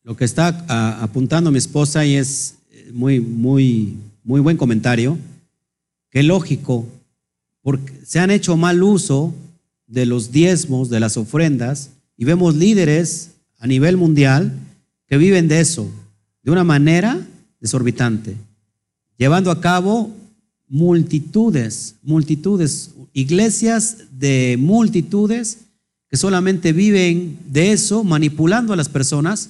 lo 0.03 0.15
que 0.15 0.25
está 0.25 0.65
apuntando 1.01 1.51
mi 1.51 1.57
esposa 1.57 2.05
y 2.05 2.15
es 2.15 2.55
muy, 2.93 3.19
muy, 3.19 3.97
muy 4.23 4.41
buen 4.41 4.57
comentario, 4.57 5.17
que 6.09 6.23
lógico, 6.23 6.87
porque 7.61 7.93
se 8.05 8.19
han 8.19 8.31
hecho 8.31 8.55
mal 8.55 8.83
uso 8.83 9.33
de 9.87 10.05
los 10.05 10.31
diezmos, 10.31 10.89
de 10.89 10.99
las 10.99 11.17
ofrendas, 11.17 11.89
y 12.17 12.25
vemos 12.25 12.55
líderes 12.55 13.31
a 13.57 13.67
nivel 13.67 13.97
mundial 13.97 14.53
que 15.07 15.17
viven 15.17 15.47
de 15.47 15.59
eso, 15.59 15.89
de 16.43 16.51
una 16.51 16.63
manera 16.63 17.25
desorbitante, 17.59 18.35
llevando 19.17 19.51
a 19.51 19.61
cabo 19.61 20.13
multitudes, 20.67 21.95
multitudes, 22.03 22.91
iglesias 23.13 23.97
de 24.11 24.57
multitudes 24.59 25.59
que 26.09 26.17
solamente 26.17 26.73
viven 26.73 27.37
de 27.47 27.71
eso, 27.71 28.03
manipulando 28.03 28.73
a 28.73 28.77
las 28.77 28.89
personas 28.89 29.49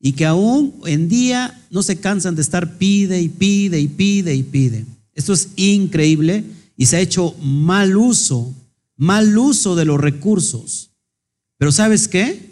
y 0.00 0.12
que 0.12 0.26
aún 0.26 0.74
en 0.86 1.08
día 1.08 1.60
no 1.70 1.82
se 1.82 2.00
cansan 2.00 2.34
de 2.34 2.42
estar 2.42 2.76
pide 2.76 3.20
y 3.20 3.28
pide 3.28 3.80
y 3.80 3.88
pide 3.88 4.34
y 4.34 4.42
pide. 4.42 4.84
Esto 5.14 5.32
es 5.32 5.50
increíble 5.56 6.44
y 6.76 6.86
se 6.86 6.96
ha 6.96 7.00
hecho 7.00 7.36
mal 7.40 7.96
uso, 7.96 8.52
mal 8.96 9.36
uso 9.38 9.76
de 9.76 9.84
los 9.84 10.00
recursos. 10.00 10.90
Pero 11.58 11.70
¿sabes 11.70 12.08
qué? 12.08 12.51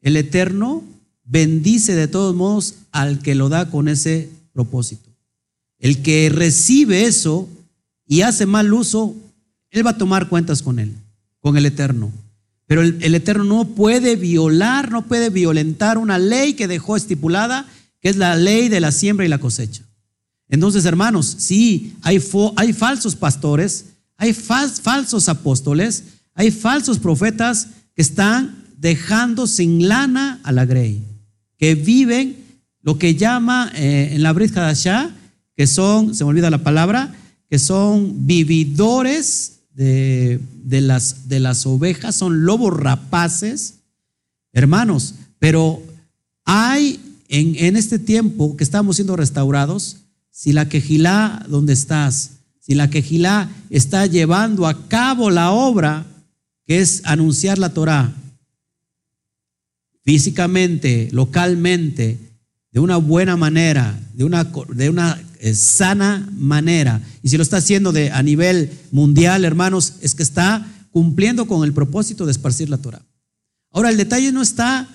El 0.00 0.16
Eterno 0.16 0.84
bendice 1.24 1.94
de 1.94 2.08
todos 2.08 2.34
modos 2.34 2.74
al 2.92 3.20
que 3.20 3.34
lo 3.34 3.48
da 3.48 3.70
con 3.70 3.88
ese 3.88 4.30
propósito. 4.52 5.10
El 5.78 6.02
que 6.02 6.30
recibe 6.30 7.04
eso 7.04 7.48
y 8.06 8.22
hace 8.22 8.46
mal 8.46 8.72
uso, 8.72 9.14
él 9.70 9.86
va 9.86 9.90
a 9.90 9.98
tomar 9.98 10.28
cuentas 10.28 10.62
con 10.62 10.78
él, 10.78 10.94
con 11.40 11.56
el 11.56 11.66
Eterno. 11.66 12.10
Pero 12.66 12.82
el, 12.82 13.14
Eterno 13.14 13.44
no 13.44 13.64
puede 13.68 14.16
violar, 14.16 14.90
no 14.90 15.06
puede 15.06 15.30
violentar 15.30 15.96
una 15.98 16.18
ley 16.18 16.54
que 16.54 16.68
dejó 16.68 16.96
estipulada, 16.96 17.66
que 18.00 18.08
es 18.08 18.16
la 18.16 18.36
ley 18.36 18.68
de 18.68 18.80
la 18.80 18.92
siembra 18.92 19.24
y 19.24 19.28
la 19.28 19.38
cosecha. 19.38 19.84
Entonces, 20.48 20.84
hermanos, 20.84 21.36
sí, 21.38 21.94
hay, 22.02 22.22
hay 22.56 22.72
falsos 22.72 23.16
pastores, 23.16 23.86
hay 24.16 24.32
falsos 24.34 25.28
apóstoles, 25.28 26.04
hay 26.34 26.50
falsos 26.50 26.98
profetas 26.98 27.68
que 27.94 28.02
están 28.02 28.57
dejando 28.78 29.46
sin 29.46 29.88
lana 29.88 30.40
a 30.44 30.52
la 30.52 30.64
grey, 30.64 31.02
que 31.56 31.74
viven 31.74 32.36
lo 32.82 32.98
que 32.98 33.16
llama 33.16 33.70
eh, 33.74 34.10
en 34.12 34.22
la 34.22 34.32
Brit 34.32 34.56
Hadashah, 34.56 35.10
que 35.56 35.66
son, 35.66 36.14
se 36.14 36.24
me 36.24 36.30
olvida 36.30 36.50
la 36.50 36.62
palabra, 36.62 37.14
que 37.50 37.58
son 37.58 38.26
vividores 38.26 39.60
de, 39.74 40.40
las, 40.68 41.66
ovejas, 41.66 42.14
son 42.14 42.44
lobos 42.44 42.76
rapaces, 42.76 43.74
hermanos, 44.52 45.14
pero 45.38 45.82
hay 46.44 47.00
en, 47.28 47.54
en 47.56 47.76
este 47.76 47.98
tiempo 47.98 48.56
que 48.56 48.64
estamos 48.64 48.96
siendo 48.96 49.16
restaurados, 49.16 49.98
si 50.30 50.52
la 50.52 50.68
quejilá 50.68 51.44
donde 51.48 51.72
estás, 51.72 52.30
si 52.60 52.74
la 52.74 52.90
quejilá 52.90 53.50
está 53.70 54.06
llevando 54.06 54.66
a 54.66 54.88
cabo 54.88 55.30
la 55.30 55.50
obra 55.50 56.06
que 56.66 56.80
es 56.80 57.02
anunciar 57.04 57.58
la 57.58 57.70
Torah, 57.70 58.12
físicamente, 60.08 61.10
localmente, 61.12 62.18
de 62.72 62.80
una 62.80 62.96
buena 62.96 63.36
manera, 63.36 64.00
de 64.14 64.24
una, 64.24 64.44
de 64.44 64.88
una 64.88 65.22
eh, 65.38 65.52
sana 65.54 66.26
manera. 66.32 67.02
Y 67.22 67.28
si 67.28 67.36
lo 67.36 67.42
está 67.42 67.58
haciendo 67.58 67.92
de, 67.92 68.10
a 68.10 68.22
nivel 68.22 68.70
mundial, 68.90 69.44
hermanos, 69.44 69.96
es 70.00 70.14
que 70.14 70.22
está 70.22 70.66
cumpliendo 70.92 71.46
con 71.46 71.62
el 71.62 71.74
propósito 71.74 72.24
de 72.24 72.32
esparcir 72.32 72.70
la 72.70 72.78
Torah. 72.78 73.04
Ahora, 73.70 73.90
el 73.90 73.98
detalle 73.98 74.32
no 74.32 74.40
está, 74.40 74.88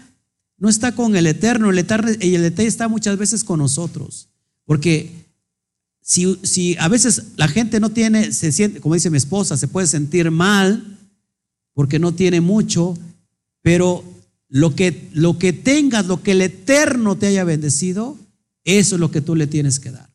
no 0.57 0.67
está 0.67 0.93
con 0.93 1.15
el 1.15 1.27
Eterno, 1.27 1.69
el 1.69 1.77
Eterno, 1.77 2.09
el 2.09 2.41
detalle 2.41 2.67
está 2.67 2.87
muchas 2.87 3.15
veces 3.15 3.43
con 3.43 3.59
nosotros. 3.59 4.29
Porque 4.65 5.11
si, 6.01 6.39
si 6.41 6.75
a 6.79 6.87
veces 6.87 7.33
la 7.35 7.47
gente 7.47 7.79
no 7.79 7.91
tiene, 7.91 8.31
se 8.31 8.51
siente, 8.51 8.81
como 8.81 8.95
dice 8.95 9.11
mi 9.11 9.17
esposa, 9.17 9.57
se 9.57 9.67
puede 9.67 9.85
sentir 9.85 10.31
mal 10.31 10.97
porque 11.75 11.99
no 11.99 12.15
tiene 12.15 12.41
mucho, 12.41 12.97
pero 13.61 14.12
lo 14.53 14.75
que, 14.75 15.09
lo 15.13 15.39
que 15.39 15.51
tengas, 15.51 16.05
lo 16.05 16.21
que 16.21 16.33
el 16.33 16.41
Eterno 16.43 17.17
te 17.17 17.25
haya 17.25 17.43
bendecido, 17.43 18.19
eso 18.63 18.95
es 18.95 18.99
lo 18.99 19.09
que 19.09 19.19
tú 19.19 19.35
le 19.35 19.47
tienes 19.47 19.79
que 19.79 19.89
dar. 19.89 20.07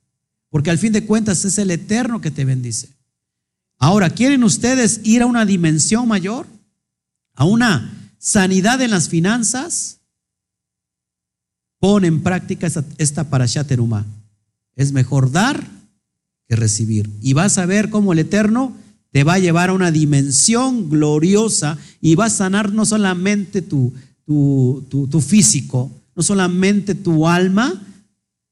Porque 0.49 0.71
al 0.71 0.79
fin 0.79 0.93
de 0.93 1.05
cuentas 1.05 1.45
es 1.45 1.59
el 1.59 1.73
Eterno 1.73 2.21
que 2.21 2.31
te 2.31 2.45
bendice. 2.45 2.89
Ahora, 3.79 4.11
¿quieren 4.11 4.45
ustedes 4.45 5.01
ir 5.03 5.23
a 5.23 5.27
una 5.27 5.45
dimensión 5.45 6.07
mayor? 6.07 6.47
¿A 7.35 7.47
una 7.47 8.13
sanidad 8.19 8.81
en 8.81 8.93
las 8.93 9.09
finanzas? 9.09 9.99
Pon 11.81 12.05
en 12.05 12.23
práctica 12.23 12.69
esta, 12.69 12.85
esta 12.97 13.29
parashat 13.29 13.67
terumá. 13.67 14.07
Es 14.77 14.93
mejor 14.93 15.33
dar 15.33 15.69
que 16.47 16.55
recibir. 16.55 17.11
Y 17.23 17.33
vas 17.33 17.59
a 17.59 17.67
ver 17.67 17.91
cómo 17.91 18.13
el 18.13 18.21
Eterno 18.21 18.73
te 19.11 19.25
va 19.25 19.35
a 19.35 19.39
llevar 19.41 19.71
a 19.71 19.73
una 19.73 19.91
dimensión 19.91 20.89
gloriosa 20.89 21.77
y 22.01 22.15
va 22.15 22.27
a 22.27 22.31
sanar 22.31 22.73
no 22.73 22.87
solamente 22.87 23.63
tu, 23.63 23.93
tu, 24.29 25.25
físico, 25.27 25.91
no 26.15 26.23
solamente 26.23 26.95
tu 26.95 27.27
alma, 27.27 27.83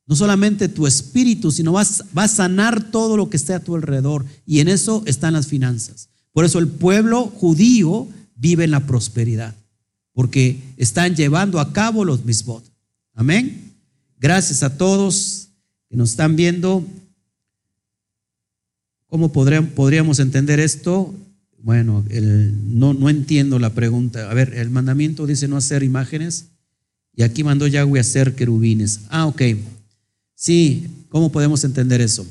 no 0.07 0.17
solamente 0.17 0.69
tu 0.69 0.87
espíritu, 0.87 1.51
sino 1.51 1.73
vas, 1.73 2.05
va 2.17 2.25
a 2.25 2.29
sanar 2.29 2.91
todo 2.91 3.17
lo 3.17 3.29
que 3.29 3.37
esté 3.37 3.53
a 3.53 3.61
tu 3.63 3.75
alrededor. 3.75 4.25
Y 4.47 4.61
en 4.61 4.69
eso 4.69 5.03
están 5.05 5.35
las 5.35 5.49
finanzas. 5.49 6.09
Por 6.33 6.45
eso 6.45 6.59
el 6.59 6.69
pueblo 6.69 7.27
judío 7.27 8.09
vive 8.37 8.65
en 8.65 8.71
la 8.71 8.87
prosperidad, 8.87 9.55
porque 10.13 10.61
están 10.77 11.15
llevando 11.15 11.61
a 11.61 11.73
cabo 11.73 12.05
los 12.05 12.25
misbot. 12.25 12.65
Amén. 13.15 13.73
Gracias 14.19 14.63
a 14.63 14.79
todos 14.79 15.49
que 15.91 15.97
nos 15.97 16.11
están 16.11 16.37
viendo. 16.37 16.85
¿Cómo 19.09 19.31
podríamos 19.31 20.21
entender 20.21 20.59
esto? 20.59 21.15
Bueno, 21.59 22.05
no, 22.11 22.95
no 22.95 23.09
entiendo 23.09 23.59
la 23.59 23.71
pregunta. 23.71 24.31
A 24.31 24.35
ver, 24.35 24.55
el 24.55 24.71
mandamiento 24.71 25.27
dice 25.27 25.49
no 25.49 25.57
hacer 25.57 25.83
imágenes 25.83 26.47
y 27.15 27.23
aquí 27.23 27.43
mandó 27.43 27.67
Yahweh 27.67 27.99
hacer 27.99 28.35
querubines. 28.35 29.01
Ah, 29.09 29.27
ok. 29.27 29.43
Sí, 30.35 30.87
¿cómo 31.09 31.33
podemos 31.33 31.65
entender 31.65 32.01
eso? 32.01 32.27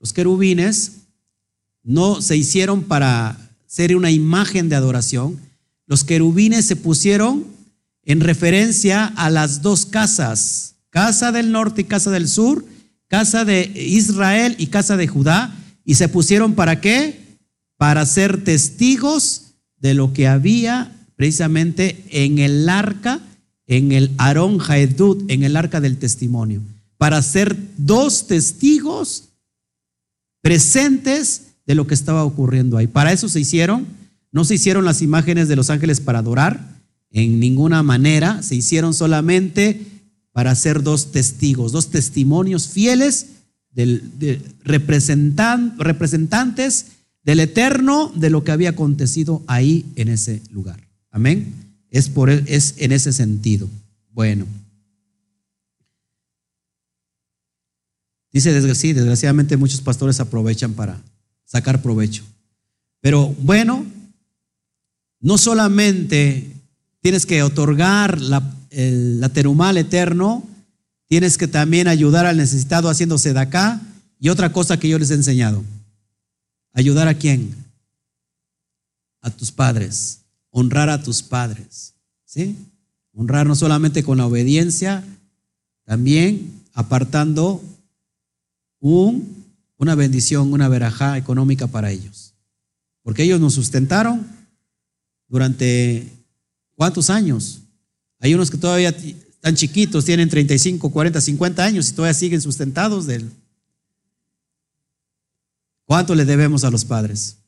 Los 0.00 0.12
querubines 0.12 0.92
no 1.82 2.20
se 2.22 2.36
hicieron 2.36 2.82
para 2.82 3.38
ser 3.66 3.94
una 3.94 4.10
imagen 4.10 4.68
de 4.68 4.76
adoración. 4.76 5.38
Los 5.86 6.02
querubines 6.02 6.64
se 6.64 6.76
pusieron 6.76 7.44
en 8.04 8.20
referencia 8.20 9.06
a 9.06 9.28
las 9.30 9.62
dos 9.62 9.84
casas, 9.84 10.76
casa 10.90 11.30
del 11.30 11.52
norte 11.52 11.82
y 11.82 11.84
casa 11.84 12.10
del 12.10 12.28
sur, 12.28 12.64
casa 13.08 13.44
de 13.44 13.70
Israel 13.74 14.54
y 14.58 14.68
casa 14.68 14.96
de 14.96 15.06
Judá, 15.06 15.54
y 15.84 15.94
se 15.96 16.08
pusieron 16.08 16.54
para 16.54 16.80
qué? 16.80 17.25
Para 17.76 18.06
ser 18.06 18.44
testigos 18.44 19.54
de 19.78 19.94
lo 19.94 20.12
que 20.12 20.26
había 20.26 20.92
precisamente 21.16 22.04
en 22.10 22.38
el 22.38 22.68
arca, 22.68 23.20
en 23.66 23.92
el 23.92 24.12
Aarón 24.18 24.58
Jaedut, 24.58 25.28
en 25.30 25.42
el 25.42 25.56
arca 25.56 25.80
del 25.80 25.98
testimonio, 25.98 26.62
para 26.98 27.20
ser 27.22 27.56
dos 27.76 28.26
testigos 28.26 29.30
presentes 30.40 31.42
de 31.66 31.74
lo 31.74 31.86
que 31.86 31.94
estaba 31.94 32.24
ocurriendo 32.24 32.76
ahí. 32.76 32.86
Para 32.86 33.12
eso 33.12 33.28
se 33.28 33.40
hicieron, 33.40 33.86
no 34.30 34.44
se 34.44 34.54
hicieron 34.54 34.84
las 34.84 35.02
imágenes 35.02 35.48
de 35.48 35.56
los 35.56 35.70
ángeles 35.70 36.00
para 36.00 36.20
adorar, 36.20 36.76
en 37.10 37.40
ninguna 37.40 37.82
manera, 37.82 38.42
se 38.42 38.56
hicieron 38.56 38.92
solamente 38.92 39.80
para 40.32 40.54
ser 40.54 40.82
dos 40.82 41.12
testigos, 41.12 41.72
dos 41.72 41.90
testimonios 41.90 42.68
fieles 42.68 43.28
del, 43.70 44.42
representantes 44.64 46.86
del 47.26 47.40
eterno 47.40 48.12
de 48.14 48.30
lo 48.30 48.44
que 48.44 48.52
había 48.52 48.70
acontecido 48.70 49.42
ahí 49.48 49.84
en 49.96 50.08
ese 50.08 50.40
lugar. 50.52 50.80
Amén. 51.10 51.52
Es, 51.90 52.08
por, 52.08 52.30
es 52.30 52.74
en 52.78 52.92
ese 52.92 53.12
sentido. 53.12 53.68
Bueno. 54.12 54.46
Dice, 58.32 58.74
sí, 58.76 58.92
desgraciadamente 58.92 59.56
muchos 59.56 59.80
pastores 59.80 60.20
aprovechan 60.20 60.74
para 60.74 61.02
sacar 61.44 61.82
provecho. 61.82 62.22
Pero 63.00 63.34
bueno, 63.40 63.84
no 65.20 65.36
solamente 65.36 66.48
tienes 67.00 67.26
que 67.26 67.42
otorgar 67.42 68.20
la, 68.20 68.54
el, 68.70 69.28
terumal 69.32 69.78
eterno, 69.78 70.46
tienes 71.08 71.38
que 71.38 71.48
también 71.48 71.88
ayudar 71.88 72.24
al 72.24 72.36
necesitado 72.36 72.88
haciéndose 72.88 73.32
de 73.32 73.40
acá. 73.40 73.80
Y 74.20 74.28
otra 74.28 74.52
cosa 74.52 74.78
que 74.78 74.88
yo 74.88 74.98
les 74.98 75.10
he 75.10 75.14
enseñado, 75.14 75.64
ayudar 76.76 77.08
a 77.08 77.14
quién? 77.14 77.54
A 79.22 79.30
tus 79.30 79.50
padres, 79.50 80.20
honrar 80.50 80.88
a 80.90 81.02
tus 81.02 81.22
padres, 81.22 81.94
¿sí? 82.24 82.54
Honrar 83.12 83.46
no 83.46 83.56
solamente 83.56 84.04
con 84.04 84.18
la 84.18 84.26
obediencia, 84.26 85.02
también 85.84 86.52
apartando 86.74 87.62
un, 88.78 89.44
una 89.78 89.94
bendición, 89.94 90.52
una 90.52 90.68
verajá 90.68 91.16
económica 91.16 91.66
para 91.66 91.90
ellos. 91.90 92.34
Porque 93.02 93.22
ellos 93.22 93.40
nos 93.40 93.54
sustentaron 93.54 94.26
durante 95.28 96.12
¿cuántos 96.74 97.08
años? 97.08 97.60
Hay 98.20 98.34
unos 98.34 98.50
que 98.50 98.58
todavía 98.58 98.90
están 98.90 99.54
chiquitos, 99.54 100.04
tienen 100.04 100.28
35, 100.28 100.90
40, 100.90 101.20
50 101.20 101.64
años 101.64 101.88
y 101.88 101.92
todavía 101.92 102.14
siguen 102.14 102.40
sustentados 102.42 103.06
de 103.06 103.16
él. 103.16 103.30
¿Cuánto 105.86 106.14
le 106.14 106.24
debemos 106.24 106.64
a 106.64 106.70
los 106.70 106.84
padres? 106.84 107.38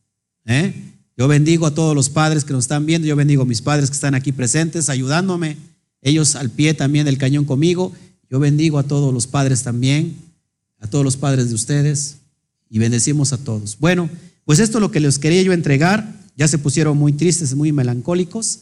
¿Eh? 0.46 0.72
Yo 1.16 1.28
bendigo 1.28 1.66
a 1.66 1.74
todos 1.74 1.94
los 1.94 2.08
padres 2.08 2.44
que 2.44 2.52
nos 2.52 2.64
están 2.64 2.86
viendo, 2.86 3.06
yo 3.06 3.16
bendigo 3.16 3.42
a 3.42 3.44
mis 3.44 3.60
padres 3.60 3.90
que 3.90 3.94
están 3.94 4.14
aquí 4.14 4.32
presentes, 4.32 4.88
ayudándome, 4.88 5.56
ellos 6.00 6.36
al 6.36 6.48
pie 6.48 6.74
también 6.74 7.04
del 7.04 7.18
cañón 7.18 7.44
conmigo. 7.44 7.92
Yo 8.30 8.38
bendigo 8.38 8.78
a 8.78 8.84
todos 8.84 9.12
los 9.12 9.26
padres 9.26 9.62
también, 9.62 10.16
a 10.78 10.86
todos 10.86 11.04
los 11.04 11.16
padres 11.16 11.48
de 11.48 11.54
ustedes 11.54 12.18
y 12.70 12.78
bendecimos 12.78 13.32
a 13.32 13.38
todos. 13.38 13.76
Bueno, 13.78 14.08
pues 14.44 14.60
esto 14.60 14.78
es 14.78 14.82
lo 14.82 14.90
que 14.90 15.00
les 15.00 15.18
quería 15.18 15.42
yo 15.42 15.52
entregar. 15.52 16.14
Ya 16.36 16.46
se 16.46 16.58
pusieron 16.58 16.96
muy 16.96 17.12
tristes, 17.12 17.54
muy 17.54 17.72
melancólicos. 17.72 18.60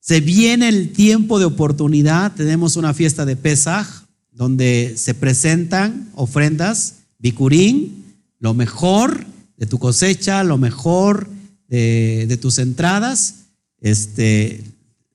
Se 0.00 0.20
viene 0.20 0.68
el 0.68 0.92
tiempo 0.92 1.38
de 1.38 1.46
oportunidad. 1.46 2.34
Tenemos 2.34 2.76
una 2.76 2.92
fiesta 2.92 3.24
de 3.24 3.36
Pesaj 3.36 4.04
donde 4.32 4.94
se 4.96 5.14
presentan 5.14 6.10
ofrendas, 6.14 6.96
bicurín, 7.18 8.01
lo 8.42 8.54
mejor 8.54 9.24
de 9.56 9.66
tu 9.66 9.78
cosecha, 9.78 10.42
lo 10.42 10.58
mejor 10.58 11.28
de, 11.68 12.38
tus 12.42 12.58
entradas. 12.58 13.44
Este, 13.78 14.64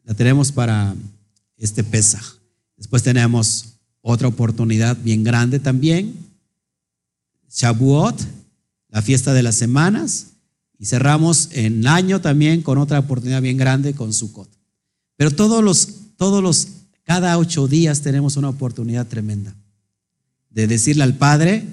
la 0.06 0.14
tenemos 0.14 0.54
para 0.54 0.96
este 1.58 1.84
Pesaj. 1.84 2.24
Después 2.78 3.04
tenemos 3.04 3.74
otra 4.00 4.30
oportunidad 4.30 4.96
bien 5.04 5.26
grande 5.26 5.60
también, 5.60 6.16
Shavuot, 7.52 8.18
la 8.88 9.02
fiesta 9.02 9.34
de 9.34 9.44
las 9.44 9.56
semanas, 9.56 10.28
y 10.80 10.86
cerramos 10.86 11.50
en 11.52 11.86
año 11.86 12.22
también 12.22 12.62
con 12.62 12.78
otra 12.78 13.00
oportunidad 13.00 13.42
bien 13.42 13.58
grande 13.58 13.94
con 13.94 14.14
Sukkot. 14.14 14.48
Pero 15.18 15.32
todos 15.32 15.62
los, 15.62 15.90
todos 16.16 16.42
los, 16.42 16.70
cada 17.04 17.38
ocho 17.38 17.68
días 17.68 18.02
tenemos 18.04 18.38
una 18.38 18.48
oportunidad 18.48 19.06
tremenda 19.06 19.54
de 20.50 20.68
decirle 20.68 21.04
al 21.04 21.18
Padre, 21.18 21.66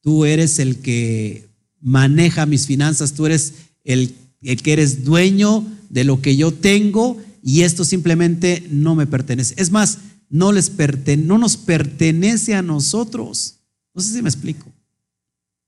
tú 0.00 0.24
eres 0.24 0.58
el 0.58 0.78
que 0.78 1.48
maneja 1.80 2.46
mis 2.46 2.66
finanzas, 2.66 3.14
tú 3.14 3.26
eres 3.26 3.54
el, 3.84 4.14
el 4.42 4.62
que 4.62 4.72
eres 4.72 5.04
dueño 5.04 5.66
de 5.90 6.04
lo 6.04 6.20
que 6.20 6.36
yo 6.36 6.52
tengo 6.52 7.16
y 7.42 7.62
esto 7.62 7.84
simplemente 7.84 8.66
no 8.70 8.94
me 8.94 9.06
pertenece. 9.06 9.54
Es 9.56 9.70
más, 9.70 9.98
no, 10.28 10.52
les 10.52 10.70
no 11.18 11.38
nos 11.38 11.56
pertenece 11.56 12.54
a 12.54 12.62
nosotros. 12.62 13.54
No 13.94 14.02
sé 14.02 14.12
si 14.12 14.22
me 14.22 14.28
explico. 14.28 14.70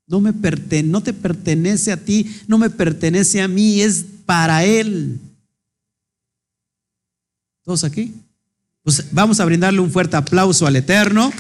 No, 0.06 0.20
me 0.20 0.32
no 0.82 1.02
te 1.02 1.12
pertenece 1.12 1.92
a 1.92 1.96
ti, 1.96 2.26
no 2.48 2.58
me 2.58 2.68
pertenece 2.68 3.40
a 3.40 3.48
mí, 3.48 3.80
es 3.80 4.04
para 4.26 4.64
Él. 4.64 5.20
¿Todos 7.62 7.84
aquí? 7.84 8.12
Pues 8.82 9.06
vamos 9.12 9.38
a 9.38 9.44
brindarle 9.44 9.78
un 9.78 9.90
fuerte 9.90 10.16
aplauso 10.16 10.66
al 10.66 10.74
Eterno. 10.74 11.32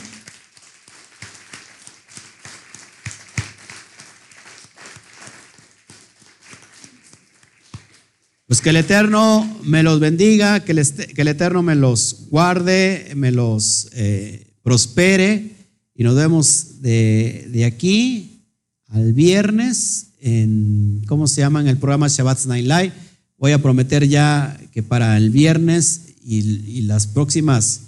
Pues 8.50 8.60
que 8.60 8.70
el 8.70 8.76
Eterno 8.78 9.48
me 9.62 9.84
los 9.84 10.00
bendiga, 10.00 10.64
que 10.64 10.72
el, 10.72 10.84
que 10.84 11.22
el 11.22 11.28
Eterno 11.28 11.62
me 11.62 11.76
los 11.76 12.26
guarde, 12.30 13.12
me 13.14 13.30
los 13.30 13.88
eh, 13.92 14.44
prospere. 14.64 15.52
Y 15.94 16.02
nos 16.02 16.16
vemos 16.16 16.82
de, 16.82 17.64
aquí 17.64 18.42
al 18.88 19.12
viernes 19.12 20.14
en, 20.20 21.04
¿cómo 21.06 21.28
se 21.28 21.42
llama? 21.42 21.60
En 21.60 21.68
el 21.68 21.76
programa 21.76 22.08
Shabbat 22.08 22.46
Night 22.46 22.66
Live. 22.66 22.92
Voy 23.38 23.52
a 23.52 23.62
prometer 23.62 24.08
ya 24.08 24.58
que 24.72 24.82
para 24.82 25.16
el 25.16 25.30
viernes 25.30 26.06
y, 26.20 26.82
las 26.82 27.06
próximas 27.06 27.82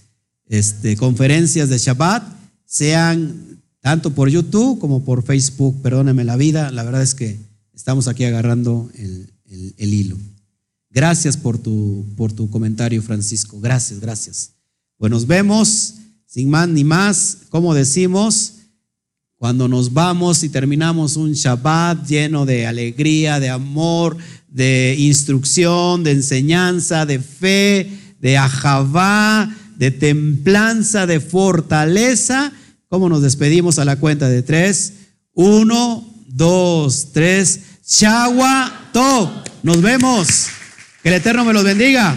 este, 0.46 0.96
conferencias 0.96 1.70
de 1.70 1.78
Shabbat 1.78 2.22
sean 2.64 3.60
tanto 3.80 4.14
por 4.14 4.28
YouTube 4.28 4.78
como 4.78 5.04
por 5.04 5.24
Facebook. 5.24 5.82
Perdóneme 5.82 6.22
la 6.22 6.36
vida, 6.36 6.70
la 6.70 6.84
verdad 6.84 7.02
es 7.02 7.16
que 7.16 7.36
estamos 7.74 8.06
aquí 8.06 8.22
agarrando 8.22 8.88
el 8.94 9.92
hilo. 9.92 10.16
Gracias 10.92 11.36
por 11.36 11.58
tu, 11.58 12.04
por 12.16 12.32
tu 12.32 12.50
comentario, 12.50 13.02
Francisco. 13.02 13.58
Gracias, 13.60 14.00
gracias. 14.00 14.52
Pues 14.98 15.10
nos 15.10 15.26
vemos, 15.26 15.94
sin 16.26 16.50
más 16.50 16.68
ni 16.68 16.84
más, 16.84 17.38
como 17.48 17.74
decimos, 17.74 18.54
cuando 19.36 19.66
nos 19.66 19.92
vamos 19.92 20.44
y 20.44 20.50
terminamos 20.50 21.16
un 21.16 21.32
Shabbat 21.32 22.06
lleno 22.06 22.46
de 22.46 22.66
alegría, 22.66 23.40
de 23.40 23.48
amor, 23.50 24.16
de 24.48 24.94
instrucción, 24.98 26.04
de 26.04 26.12
enseñanza, 26.12 27.06
de 27.06 27.18
fe, 27.18 27.90
de 28.20 28.36
ajabá, 28.36 29.52
de 29.76 29.90
templanza, 29.90 31.06
de 31.06 31.18
fortaleza, 31.18 32.52
¿cómo 32.88 33.08
nos 33.08 33.22
despedimos 33.22 33.80
a 33.80 33.84
la 33.84 33.96
cuenta 33.96 34.28
de 34.28 34.42
tres? 34.42 34.92
Uno, 35.34 36.06
dos, 36.28 37.08
tres. 37.12 37.60
Shagua 37.84 38.90
Top. 38.92 39.28
Nos 39.64 39.82
vemos. 39.82 40.46
Que 41.02 41.08
el 41.08 41.14
Eterno 41.16 41.44
me 41.44 41.52
los 41.52 41.64
bendiga. 41.64 42.16